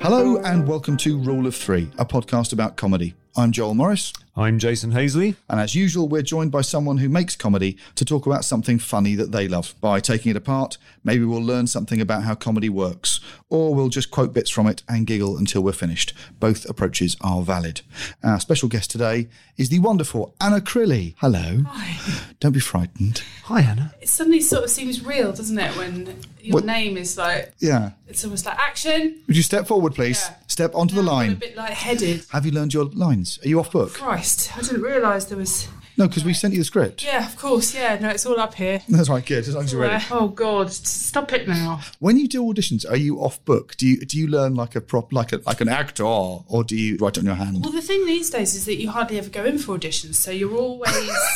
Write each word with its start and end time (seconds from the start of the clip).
Hello, 0.00 0.38
and 0.44 0.68
welcome 0.68 0.96
to 0.98 1.18
Rule 1.18 1.46
of 1.46 1.56
Three, 1.56 1.90
a 1.98 2.04
podcast 2.04 2.52
about 2.52 2.76
comedy. 2.76 3.14
I'm 3.36 3.50
Joel 3.52 3.74
Morris, 3.74 4.12
I'm 4.36 4.58
Jason 4.58 4.90
Hazeley. 4.90 5.36
and 5.48 5.60
as 5.60 5.76
usual, 5.76 6.08
we're 6.08 6.22
joined 6.22 6.50
by 6.50 6.62
someone 6.62 6.98
who 6.98 7.08
makes 7.08 7.36
comedy 7.36 7.76
to 7.94 8.04
talk 8.04 8.26
about 8.26 8.44
something 8.44 8.80
funny 8.80 9.14
that 9.14 9.30
they 9.30 9.46
love. 9.46 9.76
By 9.80 10.00
taking 10.00 10.30
it 10.30 10.36
apart, 10.36 10.76
maybe 11.04 11.24
we'll 11.24 11.40
learn 11.40 11.68
something 11.68 12.00
about 12.00 12.24
how 12.24 12.34
comedy 12.34 12.68
works, 12.68 13.20
or 13.48 13.76
we'll 13.76 13.90
just 13.90 14.10
quote 14.10 14.32
bits 14.34 14.50
from 14.50 14.66
it 14.66 14.82
and 14.88 15.06
giggle 15.06 15.36
until 15.38 15.62
we're 15.62 15.70
finished. 15.70 16.14
Both 16.40 16.68
approaches 16.68 17.16
are 17.20 17.42
valid. 17.42 17.82
Our 18.24 18.40
special 18.40 18.68
guest 18.68 18.90
today 18.90 19.28
is 19.56 19.68
the 19.68 19.78
wonderful 19.78 20.34
Anna 20.40 20.60
Crilly. 20.60 21.14
Hello. 21.18 21.62
Hi. 21.68 22.24
Don't 22.40 22.50
be 22.50 22.58
frightened. 22.60 23.22
Hi, 23.44 23.60
Anna. 23.60 23.94
it 24.00 24.08
suddenly 24.08 24.40
sort 24.40 24.64
of 24.64 24.70
seems 24.70 25.04
real, 25.04 25.32
doesn't 25.32 25.58
it? 25.60 25.76
When 25.76 26.18
your 26.40 26.54
What- 26.54 26.64
name 26.64 26.96
is 26.96 27.16
like, 27.16 27.52
Yeah. 27.60 27.90
it's 28.08 28.24
almost 28.24 28.46
like 28.46 28.58
action. 28.58 29.20
Would 29.28 29.36
you 29.36 29.44
step 29.44 29.68
forward, 29.68 29.94
please? 29.94 30.24
Yeah. 30.28 30.34
Step 30.48 30.74
onto 30.74 30.94
the 30.96 31.02
Now 31.02 31.10
I'm 31.12 31.16
line. 31.18 31.32
A 31.32 31.36
bit 31.36 31.56
light-headed. 31.56 32.24
Have 32.30 32.44
you 32.46 32.52
learned 32.52 32.74
your 32.74 32.86
lines? 32.86 33.38
Are 33.44 33.48
you 33.48 33.60
off 33.60 33.70
book? 33.70 33.92
Christ, 33.94 34.23
I 34.56 34.60
didn't 34.62 34.82
realise 34.82 35.26
there 35.26 35.38
was. 35.38 35.68
No, 35.96 36.08
because 36.08 36.24
we 36.24 36.34
sent 36.34 36.54
you 36.54 36.58
the 36.58 36.64
script. 36.64 37.04
Yeah, 37.04 37.24
of 37.24 37.36
course. 37.36 37.72
Yeah, 37.72 37.96
no, 38.00 38.08
it's 38.08 38.26
all 38.26 38.40
up 38.40 38.54
here. 38.54 38.82
That's 38.88 39.08
right, 39.08 39.24
good. 39.24 39.46
As 39.46 39.54
long 39.54 39.62
as 39.62 39.72
you're 39.72 39.80
ready. 39.82 40.04
Oh 40.10 40.26
God, 40.26 40.72
stop 40.72 41.32
it 41.32 41.46
now. 41.46 41.82
When 42.00 42.18
you 42.18 42.26
do 42.26 42.42
auditions, 42.42 42.84
are 42.90 42.96
you 42.96 43.18
off 43.18 43.44
book? 43.44 43.76
Do 43.76 43.86
you 43.86 44.00
do 44.00 44.18
you 44.18 44.26
learn 44.26 44.56
like 44.56 44.74
a 44.74 44.80
prop, 44.80 45.12
like 45.12 45.32
a 45.32 45.40
like 45.46 45.60
an 45.60 45.68
actor, 45.68 46.02
or 46.04 46.64
do 46.64 46.74
you 46.76 46.96
write 46.96 47.16
it 47.16 47.20
on 47.20 47.26
your 47.26 47.36
hand? 47.36 47.62
Well, 47.62 47.70
the 47.72 47.80
thing 47.80 48.04
these 48.06 48.28
days 48.30 48.56
is 48.56 48.64
that 48.64 48.80
you 48.80 48.90
hardly 48.90 49.18
ever 49.18 49.30
go 49.30 49.44
in 49.44 49.58
for 49.58 49.78
auditions, 49.78 50.16
so 50.16 50.32
you're 50.32 50.56
always. 50.56 50.92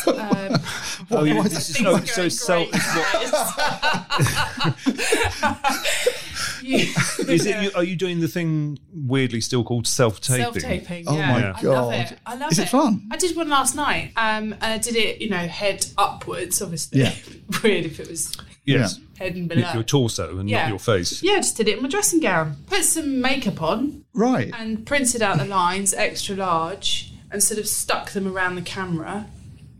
Um, 0.06 0.56
Oh, 1.10 1.24
why 1.24 1.48
this 1.48 1.70
is 1.70 1.76
so, 1.76 1.96
so 2.00 2.28
self. 2.28 2.68
great. 6.60 6.88
You- 7.18 7.34
Is 7.34 7.46
it? 7.46 7.62
You, 7.62 7.70
are 7.74 7.84
you 7.84 7.96
doing 7.96 8.20
the 8.20 8.28
thing 8.28 8.78
weirdly 8.92 9.40
still 9.40 9.64
called 9.64 9.86
self-taping? 9.86 10.60
Self-taping. 10.60 11.04
Oh 11.08 11.16
yeah. 11.16 11.32
my 11.32 11.38
I 11.38 11.50
love 11.50 11.62
God. 11.62 11.94
it. 11.94 12.18
I 12.26 12.34
love 12.36 12.52
Is 12.52 12.58
it 12.58 12.68
fun? 12.68 13.06
I 13.10 13.16
did 13.16 13.36
one 13.36 13.48
last 13.48 13.74
night, 13.74 14.12
um, 14.16 14.52
and 14.54 14.64
I 14.64 14.78
did 14.78 14.96
it, 14.96 15.20
you 15.20 15.28
know, 15.30 15.36
head 15.46 15.86
upwards. 15.98 16.60
Obviously, 16.62 17.00
Yeah. 17.00 17.14
weird 17.62 17.84
if 17.86 18.00
it 18.00 18.08
was 18.08 18.36
Yes. 18.64 19.00
head 19.18 19.34
and 19.34 19.48
below. 19.48 19.72
Your 19.72 19.82
torso 19.82 20.38
and 20.38 20.48
Yeah. 20.48 20.62
not 20.62 20.68
your 20.70 20.78
face. 20.78 21.22
Yeah, 21.22 21.32
I 21.32 21.36
just 21.36 21.56
did 21.56 21.68
it 21.68 21.76
in 21.78 21.82
my 21.82 21.88
dressing 21.88 22.20
gown. 22.20 22.56
Put 22.66 22.84
some 22.84 23.20
makeup 23.20 23.62
on 23.62 24.04
Right. 24.14 24.50
and 24.58 24.84
printed 24.86 25.22
out 25.22 25.38
the 25.38 25.44
lines 25.46 25.94
extra 25.94 26.36
large 26.36 27.12
and 27.30 27.42
sort 27.42 27.58
of 27.60 27.66
stuck 27.68 28.12
them 28.12 28.26
around 28.26 28.56
the 28.56 28.62
camera. 28.62 29.26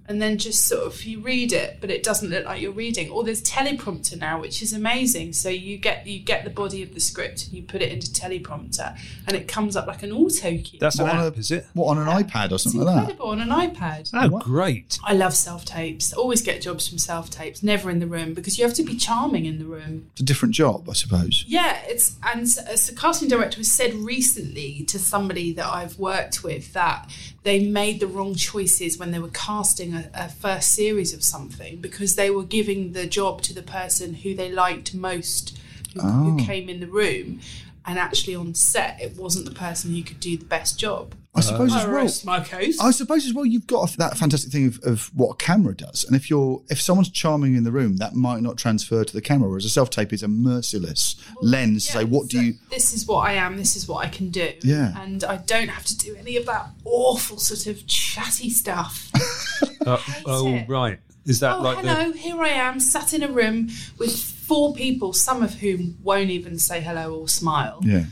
And 0.08 0.22
then 0.22 0.38
just 0.38 0.66
sort 0.66 0.84
of 0.86 1.04
you 1.04 1.20
read 1.20 1.52
it, 1.52 1.78
but 1.82 1.90
it 1.90 2.02
doesn't 2.02 2.30
look 2.30 2.46
like 2.46 2.62
you're 2.62 2.72
reading. 2.72 3.10
Or 3.10 3.22
there's 3.24 3.42
teleprompter 3.42 4.18
now, 4.18 4.40
which 4.40 4.62
is 4.62 4.72
amazing. 4.72 5.34
So 5.34 5.50
you 5.50 5.76
get 5.76 6.06
you 6.06 6.18
get 6.18 6.44
the 6.44 6.50
body 6.50 6.82
of 6.82 6.94
the 6.94 7.00
script 7.00 7.44
and 7.44 7.52
you 7.52 7.62
put 7.62 7.82
it 7.82 7.92
into 7.92 8.08
teleprompter, 8.10 8.98
and 9.26 9.36
it 9.36 9.48
comes 9.48 9.76
up 9.76 9.86
like 9.86 10.02
an 10.02 10.12
auto 10.12 10.56
cue. 10.56 10.78
That's 10.80 10.98
What 10.98 11.10
on 11.14 11.26
app, 11.26 11.36
is 11.36 11.50
it? 11.50 11.66
What 11.74 11.96
on 11.96 11.98
an 11.98 12.06
iPad 12.24 12.52
or 12.52 12.54
it's 12.54 12.64
something 12.64 12.80
like 12.80 12.94
that? 12.94 13.00
incredible 13.10 13.26
on 13.30 13.40
an 13.40 13.48
iPad. 13.50 14.10
Oh, 14.14 14.38
great. 14.38 14.98
I 15.04 15.12
love 15.12 15.34
self 15.34 15.64
tapes. 15.66 16.12
Always 16.14 16.40
get 16.40 16.62
jobs 16.62 16.88
from 16.88 16.96
self 16.98 17.28
tapes. 17.28 17.62
Never 17.62 17.90
in 17.90 17.98
the 18.00 18.06
room 18.06 18.32
because 18.32 18.58
you 18.58 18.64
have 18.64 18.74
to 18.74 18.82
be 18.82 18.96
charming 18.96 19.44
in 19.44 19.58
the 19.58 19.66
room. 19.66 20.06
It's 20.12 20.22
a 20.22 20.24
different 20.24 20.54
job, 20.54 20.88
I 20.88 20.94
suppose. 20.94 21.44
Yeah, 21.46 21.80
it's 21.86 22.16
and 22.24 22.42
s- 22.42 22.56
as 22.56 22.88
a 22.88 22.94
casting 22.94 23.28
director 23.28 23.58
has 23.58 23.70
said 23.70 23.92
recently 23.94 24.84
to 24.88 24.98
somebody 24.98 25.52
that 25.52 25.66
I've 25.66 25.98
worked 25.98 26.42
with 26.42 26.72
that 26.72 27.10
they 27.44 27.64
made 27.66 28.00
the 28.00 28.06
wrong 28.06 28.34
choices 28.34 28.98
when 28.98 29.10
they 29.10 29.18
were 29.18 29.28
casting 29.28 29.94
a, 30.04 30.10
a 30.14 30.28
first 30.28 30.72
series 30.72 31.12
of 31.12 31.22
something 31.22 31.80
because 31.80 32.16
they 32.16 32.30
were 32.30 32.44
giving 32.44 32.92
the 32.92 33.06
job 33.06 33.42
to 33.42 33.54
the 33.54 33.62
person 33.62 34.14
who 34.14 34.34
they 34.34 34.50
liked 34.50 34.94
most, 34.94 35.58
who, 35.94 36.00
who 36.00 36.36
ah. 36.40 36.44
came 36.44 36.68
in 36.68 36.80
the 36.80 36.86
room, 36.86 37.40
and 37.86 37.98
actually 37.98 38.34
on 38.34 38.54
set 38.54 39.00
it 39.00 39.16
wasn't 39.16 39.44
the 39.46 39.54
person 39.54 39.94
who 39.94 40.02
could 40.02 40.20
do 40.20 40.36
the 40.36 40.44
best 40.44 40.78
job. 40.78 41.14
I 41.34 41.40
suppose 41.40 41.74
as 41.74 42.24
well. 42.24 42.38
my 42.38 42.44
case. 42.44 42.80
I 42.80 42.90
suppose 42.90 43.24
as 43.24 43.32
well, 43.32 43.46
you've 43.46 43.66
got 43.66 43.92
that 43.98 44.18
fantastic 44.18 44.50
thing 44.50 44.66
of, 44.66 44.80
of 44.82 45.10
what 45.14 45.30
a 45.30 45.36
camera 45.36 45.74
does, 45.74 46.04
and 46.04 46.16
if 46.16 46.28
you're 46.28 46.62
if 46.68 46.80
someone's 46.80 47.10
charming 47.10 47.54
in 47.54 47.64
the 47.64 47.70
room, 47.70 47.96
that 47.98 48.14
might 48.14 48.42
not 48.42 48.56
transfer 48.56 49.04
to 49.04 49.12
the 49.12 49.20
camera. 49.20 49.48
Whereas 49.48 49.64
a 49.64 49.70
self 49.70 49.90
tape 49.90 50.12
is 50.12 50.22
a 50.22 50.28
merciless 50.28 51.16
lens 51.40 51.86
to 51.86 51.92
say, 51.92 52.04
what 52.04 52.28
do 52.28 52.44
you? 52.44 52.54
This 52.70 52.92
is 52.92 53.06
what 53.06 53.20
I 53.20 53.34
am. 53.34 53.56
This 53.56 53.76
is 53.76 53.86
what 53.86 54.04
I 54.04 54.08
can 54.08 54.30
do. 54.30 54.52
Yeah. 54.62 54.94
and 55.00 55.22
I 55.22 55.36
don't 55.36 55.68
have 55.68 55.84
to 55.84 55.96
do 55.96 56.16
any 56.16 56.36
of 56.36 56.46
that 56.46 56.70
awful 56.84 57.38
sort 57.38 57.66
of 57.66 57.86
chatty 57.86 58.50
stuff. 58.50 59.10
Uh, 59.86 59.98
oh, 60.26 60.54
it. 60.54 60.68
right. 60.68 60.98
Is 61.26 61.40
that 61.40 61.56
oh, 61.56 61.62
like 61.62 61.78
hello, 61.84 62.12
here 62.12 62.40
I 62.40 62.48
am, 62.48 62.80
sat 62.80 63.12
in 63.12 63.22
a 63.22 63.28
room 63.28 63.68
with 63.98 64.18
four 64.18 64.74
people, 64.74 65.12
some 65.12 65.42
of 65.42 65.54
whom 65.54 65.98
won't 66.02 66.30
even 66.30 66.58
say 66.58 66.80
hello 66.80 67.14
or 67.14 67.28
smile. 67.28 67.80
Yeah. 67.82 68.04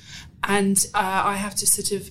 And 0.44 0.76
uh, 0.94 1.22
I 1.24 1.36
have 1.36 1.54
to 1.56 1.66
sort 1.66 1.92
of 1.92 2.10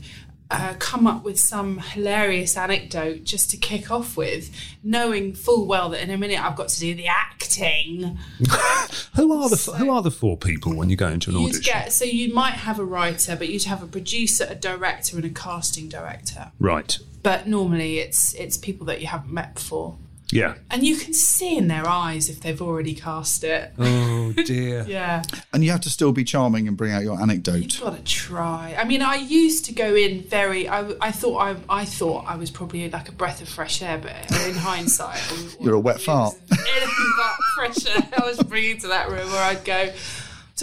uh, 0.52 0.76
come 0.78 1.08
up 1.08 1.24
with 1.24 1.40
some 1.40 1.80
hilarious 1.80 2.56
anecdote 2.56 3.24
just 3.24 3.50
to 3.50 3.58
kick 3.58 3.90
off 3.90 4.16
with, 4.16 4.52
knowing 4.84 5.34
full 5.34 5.66
well 5.66 5.90
that 5.90 6.02
in 6.02 6.10
a 6.10 6.18
minute 6.18 6.44
I've 6.44 6.56
got 6.56 6.70
to 6.70 6.80
do 6.80 6.94
the 6.94 7.08
acting. 7.08 8.18
Who 9.16 9.34
are 9.34 9.50
the 9.50 9.74
Who 9.78 9.90
are 9.90 10.02
the 10.02 10.12
four 10.12 10.38
people 10.38 10.76
when 10.76 10.90
you 10.90 10.96
go 10.96 11.08
into 11.08 11.32
an 11.32 11.38
audition? 11.38 11.62
get 11.64 11.94
so 11.94 12.06
you 12.06 12.34
might 12.34 12.54
have 12.54 12.80
a 12.80 12.86
writer, 12.86 13.36
but 13.36 13.50
you'd 13.50 13.64
have 13.64 13.82
a 13.82 13.88
producer, 13.88 14.46
a 14.50 14.56
director, 14.56 15.16
and 15.16 15.26
a 15.26 15.30
casting 15.30 15.90
director. 15.90 16.52
Right. 16.60 16.98
But 17.24 17.48
normally 17.48 18.00
it's 18.00 18.34
it's 18.36 18.58
people 18.58 18.86
that 18.88 19.02
you 19.02 19.08
haven't 19.08 19.34
met 19.34 19.56
before. 19.56 19.98
Yeah. 20.32 20.56
And 20.72 20.84
you 20.86 20.96
can 20.96 21.14
see 21.14 21.56
in 21.58 21.68
their 21.68 21.88
eyes 21.88 22.30
if 22.30 22.42
they've 22.42 22.62
already 22.62 22.96
cast 22.96 23.44
it. 23.44 23.72
Oh 23.78 24.32
dear. 24.34 24.86
Yeah. 24.96 25.24
And 25.54 25.64
you 25.64 25.72
have 25.72 25.82
to 25.82 25.90
still 25.90 26.12
be 26.12 26.24
charming 26.24 26.68
and 26.68 26.76
bring 26.76 26.92
out 26.92 27.04
your 27.04 27.20
anecdote. 27.22 27.56
You've 27.74 27.82
got 27.82 27.98
to 27.98 28.04
try. 28.04 28.76
I 28.78 28.84
mean, 28.86 29.02
I 29.02 29.16
used 29.16 29.66
to 29.66 29.74
go 29.74 29.96
in 29.96 30.22
very. 30.24 30.68
I, 30.68 30.90
I 31.02 31.12
thought 31.12 31.38
I, 31.38 31.56
I 31.70 31.86
thought 31.86 32.26
I 32.28 32.36
was 32.38 32.50
probably 32.52 32.90
like 32.90 33.08
a 33.10 33.12
breath 33.12 33.42
of 33.42 33.50
fresh 33.50 33.82
air, 33.82 33.98
but 33.98 34.12
in 34.48 34.56
hindsight, 34.56 35.22
I 35.30 35.34
was- 35.34 35.58
You're 35.62 35.76
a 35.76 35.80
wet 35.80 36.02
fart. 36.02 36.36
was 36.50 36.60
Anything 36.60 37.14
but 37.18 37.36
fresh 37.56 37.96
air. 37.96 38.10
I 38.22 38.26
was 38.26 38.42
bringing 38.44 38.78
to 38.80 38.88
that 38.88 39.10
room 39.10 39.32
where 39.32 39.44
I'd 39.44 39.64
go. 39.64 39.92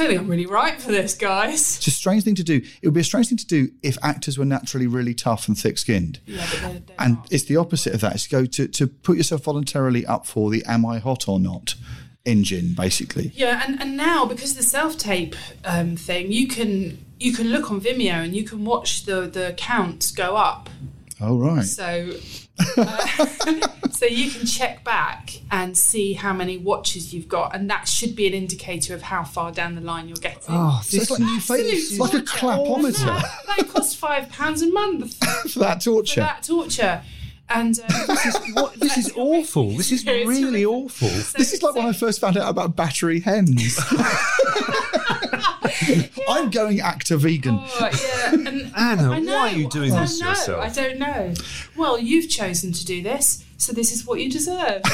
I 0.00 0.06
think 0.06 0.20
I'm 0.20 0.28
really 0.28 0.46
right 0.46 0.80
for 0.80 0.90
this, 0.90 1.12
guys. 1.14 1.76
It's 1.76 1.86
a 1.86 1.90
strange 1.90 2.24
thing 2.24 2.34
to 2.36 2.42
do. 2.44 2.62
It 2.80 2.86
would 2.86 2.94
be 2.94 3.00
a 3.00 3.04
strange 3.04 3.28
thing 3.28 3.38
to 3.38 3.46
do 3.46 3.68
if 3.82 3.98
actors 4.02 4.38
were 4.38 4.44
naturally 4.46 4.86
really 4.86 5.12
tough 5.14 5.48
and 5.48 5.58
thick 5.58 5.76
skinned. 5.76 6.18
Yeah, 6.24 6.46
but 6.50 6.60
they're, 6.60 6.80
they're 6.80 6.96
And 6.98 7.14
not. 7.16 7.28
it's 7.30 7.44
the 7.44 7.56
opposite 7.56 7.92
of 7.94 8.00
that. 8.00 8.14
It's 8.14 8.24
to 8.24 8.30
go 8.30 8.46
to, 8.46 8.68
to 8.68 8.86
put 8.86 9.18
yourself 9.18 9.42
voluntarily 9.44 10.06
up 10.06 10.26
for 10.26 10.50
the 10.50 10.64
am 10.66 10.86
I 10.86 10.98
hot 10.98 11.28
or 11.28 11.38
not 11.38 11.74
engine, 12.24 12.72
basically. 12.74 13.32
Yeah, 13.34 13.62
and, 13.66 13.82
and 13.82 13.96
now 13.96 14.24
because 14.24 14.52
of 14.52 14.56
the 14.56 14.62
self 14.62 14.96
tape 14.96 15.36
um, 15.64 15.96
thing, 15.96 16.32
you 16.32 16.48
can 16.48 17.04
you 17.20 17.32
can 17.34 17.48
look 17.48 17.70
on 17.70 17.80
Vimeo 17.80 18.12
and 18.24 18.34
you 18.34 18.44
can 18.44 18.64
watch 18.64 19.04
the 19.04 19.22
the 19.22 19.52
counts 19.58 20.10
go 20.10 20.36
up. 20.36 20.70
Oh, 21.20 21.36
right. 21.38 21.64
So 21.64 22.12
uh, 22.76 23.26
so 23.90 24.06
you 24.06 24.30
can 24.30 24.46
check 24.46 24.84
back 24.84 25.30
and 25.50 25.76
see 25.76 26.12
how 26.14 26.32
many 26.32 26.56
watches 26.58 27.12
you've 27.14 27.28
got, 27.28 27.54
and 27.54 27.68
that 27.70 27.88
should 27.88 28.14
be 28.16 28.26
an 28.26 28.34
indicator 28.34 28.94
of 28.94 29.02
how 29.02 29.24
far 29.24 29.52
down 29.52 29.74
the 29.74 29.80
line 29.80 30.08
you're 30.08 30.16
getting. 30.16 30.40
Oh, 30.48 30.80
So 30.84 30.96
it's 30.98 31.10
like, 31.10 31.20
Absolute 31.22 31.66
it's 31.66 31.98
like 31.98 32.14
a 32.14 32.18
clapometer 32.22 33.04
That, 33.06 33.38
that 33.56 33.68
costs 33.68 33.94
five 33.94 34.28
pounds 34.30 34.62
a 34.62 34.70
month 34.70 35.14
for 35.42 35.48
for 35.48 35.58
that 35.60 35.80
torture. 35.82 36.14
For 36.14 36.20
that 36.20 36.42
torture. 36.42 37.02
And 37.48 37.78
um, 37.80 38.16
What, 38.54 38.74
this 38.80 38.96
is 38.96 39.12
awful. 39.16 39.70
This 39.72 39.92
is 39.92 40.06
really 40.06 40.64
awful. 40.64 41.08
So- 41.08 41.36
This 41.38 41.52
is 41.52 41.62
like 41.62 41.74
when 41.74 41.84
I 41.86 41.92
first 41.92 42.20
found 42.20 42.36
out 42.38 42.48
about 42.48 42.76
battery 42.76 43.20
hens. 43.20 43.78
I'm 46.28 46.50
going 46.50 46.80
actor 46.80 47.16
vegan. 47.16 47.58
Oh, 47.60 47.90
yeah. 48.04 48.34
And 48.34 48.72
Anna, 48.76 49.20
know, 49.20 49.32
why 49.32 49.52
are 49.52 49.56
you 49.56 49.68
doing 49.68 49.92
I 49.92 50.00
this 50.00 50.18
to 50.18 50.24
don't 50.24 50.26
know, 50.26 50.30
yourself? 50.30 50.64
I 50.64 50.68
don't 50.68 50.98
know. 50.98 51.34
Well, 51.76 51.98
you've 51.98 52.28
chosen 52.28 52.72
to 52.72 52.84
do 52.84 53.02
this, 53.02 53.44
so 53.56 53.72
this 53.72 53.92
is 53.92 54.06
what 54.06 54.20
you 54.20 54.30
deserve. 54.30 54.82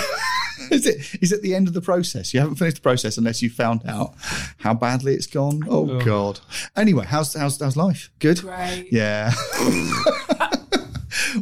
Is 0.73 0.87
it 0.87 1.23
is 1.23 1.31
it 1.31 1.40
the 1.40 1.55
end 1.55 1.69
of 1.69 1.73
the 1.73 1.81
process? 1.81 2.35
You 2.35 2.40
haven't 2.40 2.56
finished 2.56 2.79
the 2.79 2.82
process 2.82 3.17
unless 3.17 3.40
you 3.43 3.49
found 3.49 3.82
out 3.87 4.14
how 4.58 4.75
badly 4.75 5.14
it's 5.14 5.29
gone. 5.29 5.62
Oh, 5.69 5.88
oh. 5.88 6.00
God. 6.00 6.40
Anyway, 6.76 7.06
how's 7.06 7.32
how's 7.34 7.61
how's 7.61 7.76
life? 7.76 8.11
Good. 8.19 8.41
Great. 8.43 8.88
Yeah. 8.91 9.32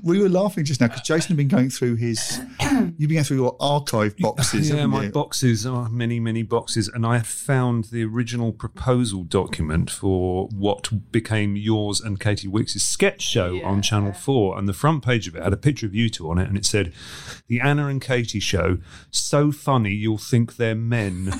we 0.06 0.20
were 0.20 0.28
laughing 0.28 0.64
just 0.64 0.80
now 0.80 0.86
because 0.86 1.02
Jason 1.02 1.30
had 1.30 1.36
been 1.36 1.48
going 1.48 1.68
through 1.68 1.96
his. 1.96 2.40
You've 2.60 3.08
been 3.08 3.14
going 3.14 3.24
through 3.24 3.38
your 3.38 3.56
archive 3.58 4.16
boxes. 4.18 4.70
Yeah, 4.70 4.86
my 4.86 5.06
you? 5.06 5.10
boxes 5.10 5.66
are 5.66 5.88
many, 5.88 6.20
many 6.20 6.44
boxes, 6.44 6.86
and 6.88 7.04
I 7.04 7.18
found 7.18 7.86
the 7.86 8.04
original 8.04 8.52
proposal 8.52 9.24
document 9.24 9.90
for 9.90 10.46
what 10.54 11.10
became 11.10 11.56
yours 11.56 12.00
and 12.00 12.20
Katy 12.20 12.46
Wix' 12.46 12.74
sketch 12.74 13.20
show 13.20 13.60
on 13.64 13.82
Channel 13.82 14.12
Four, 14.12 14.56
and 14.56 14.68
the 14.68 14.72
front 14.72 15.04
page 15.04 15.26
of 15.26 15.34
it 15.34 15.42
had 15.42 15.52
a 15.52 15.56
picture 15.56 15.86
of 15.86 15.94
you 15.94 16.08
two 16.08 16.30
on 16.30 16.38
it, 16.38 16.48
and 16.48 16.56
it 16.56 16.64
said, 16.64 16.92
"The 17.48 17.60
Anna 17.60 17.88
and 17.88 18.00
Katy 18.00 18.38
show, 18.38 18.78
so 19.10 19.50
funny 19.50 19.92
you'll 19.92 20.18
think 20.18 20.54
they're 20.54 20.76
men." 20.76 21.32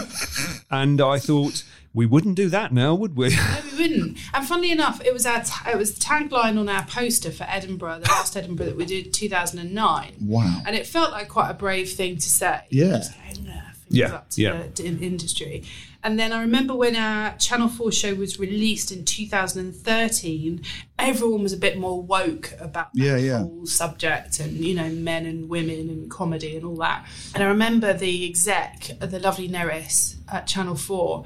and 0.70 1.00
I 1.00 1.18
thought 1.18 1.64
we 1.94 2.04
wouldn't 2.06 2.34
do 2.34 2.48
that 2.48 2.72
now, 2.72 2.94
would 2.94 3.16
we? 3.16 3.30
No, 3.30 3.56
we 3.72 3.78
wouldn't. 3.88 4.18
And 4.34 4.46
funnily 4.46 4.72
enough, 4.72 5.00
it 5.04 5.12
was 5.12 5.24
our 5.24 5.42
ta- 5.44 5.70
it 5.72 5.78
was 5.78 5.94
the 5.94 6.00
tagline 6.00 6.58
on 6.58 6.68
our 6.68 6.84
poster 6.84 7.30
for 7.30 7.44
Edinburgh, 7.48 8.00
the 8.00 8.08
last 8.10 8.36
Edinburgh 8.36 8.66
that 8.66 8.76
we 8.76 8.84
did, 8.84 9.12
2009. 9.14 10.14
Wow. 10.20 10.62
And 10.66 10.74
it 10.76 10.86
felt 10.86 11.12
like 11.12 11.28
quite 11.28 11.50
a 11.50 11.54
brave 11.54 11.90
thing 11.92 12.16
to 12.16 12.28
say. 12.28 12.60
Yeah. 12.70 12.96
Just 12.98 13.12
going, 13.14 13.46
"Nah, 13.46 13.52
things 13.52 13.86
Yeah, 13.90 14.14
up 14.14 14.30
to 14.30 14.42
yeah. 14.42 14.62
the 14.62 14.68
to 14.70 14.84
in- 14.84 15.02
industry. 15.02 15.62
And 16.02 16.18
then 16.18 16.32
I 16.34 16.42
remember 16.42 16.74
when 16.74 16.96
our 16.96 17.34
Channel 17.38 17.68
4 17.68 17.90
show 17.90 18.14
was 18.14 18.38
released 18.38 18.92
in 18.92 19.06
2013, 19.06 20.62
everyone 20.98 21.42
was 21.42 21.52
a 21.54 21.56
bit 21.56 21.78
more 21.78 22.02
woke 22.02 22.52
about 22.60 22.92
the 22.92 23.04
Yeah, 23.04 23.16
yeah. 23.16 23.38
whole 23.38 23.64
subject 23.66 24.38
and, 24.40 24.58
you 24.64 24.74
know, 24.74 24.90
men 24.90 25.24
and 25.24 25.48
women 25.48 25.88
and 25.88 26.10
comedy 26.10 26.56
and 26.56 26.64
all 26.66 26.76
that. 26.76 27.06
And 27.34 27.42
I 27.42 27.46
remember 27.46 27.94
the 27.94 28.28
exec, 28.28 28.90
the 29.00 29.18
lovely 29.18 29.48
Neris 29.48 30.16
at 30.30 30.46
Channel 30.46 30.76
4, 30.76 31.24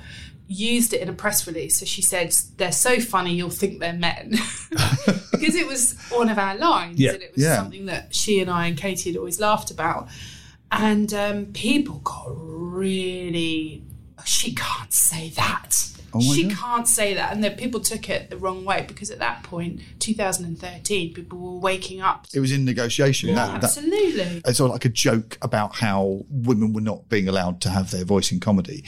used 0.50 0.95
it 0.95 1.00
in 1.03 1.09
a 1.09 1.12
press 1.12 1.47
release. 1.47 1.77
So 1.79 1.85
she 1.87 2.00
said, 2.03 2.33
they're 2.56 2.73
so 2.73 2.99
funny, 3.00 3.35
you'll 3.35 3.50
think 3.50 3.81
they're 3.81 3.93
men. 3.93 4.31
because 5.31 5.55
it 5.55 5.67
was 5.67 5.95
one 6.11 6.31
of 6.31 6.39
our 6.39 6.56
lines 6.56 6.99
Yeah. 6.99 7.12
and 7.12 7.23
it 7.23 7.35
was 7.35 7.45
Yeah. 7.45 7.56
something 7.56 7.87
that 7.87 8.15
she 8.15 8.41
and 8.41 8.50
I 8.50 8.67
and 8.67 8.77
Katy 8.77 9.11
had 9.11 9.19
always 9.19 9.39
laughed 9.39 9.71
about. 9.71 10.09
And 10.73 11.12
um, 11.15 11.47
people 11.47 11.99
got 11.99 12.27
really, 12.31 13.83
she 14.25 14.55
can't 14.55 14.93
say 14.93 15.31
that. 15.31 15.85
Oh 16.15 16.21
she 16.21 16.45
God. 16.45 16.56
can't 16.56 16.89
say 16.89 17.12
that. 17.15 17.33
And 17.35 17.45
then 17.45 17.55
people 17.56 17.81
took 17.81 18.09
it 18.09 18.31
the 18.31 18.39
wrong 18.39 18.65
way 18.65 18.85
because 18.89 19.11
at 19.11 19.19
that 19.19 19.43
point, 19.43 19.81
2013, 19.99 21.12
people 21.12 21.39
were 21.39 21.59
waking 21.59 22.00
up. 22.00 22.27
It 22.33 22.41
was 22.41 22.50
in 22.53 22.65
negotiation. 22.65 23.35
that, 23.35 23.61
that, 23.61 23.65
Absolutely. 23.65 24.41
it's 24.47 24.56
sort 24.59 24.71
of 24.71 24.75
like 24.75 24.87
a 24.87 24.91
joke 24.91 25.37
about 25.43 25.77
how 25.77 26.25
women 26.31 26.73
were 26.73 26.81
not 26.81 27.09
being 27.11 27.29
allowed 27.29 27.61
to 27.62 27.69
have 27.71 27.91
their 27.91 28.05
voice 28.06 28.33
in 28.33 28.41
comedy. 28.41 28.85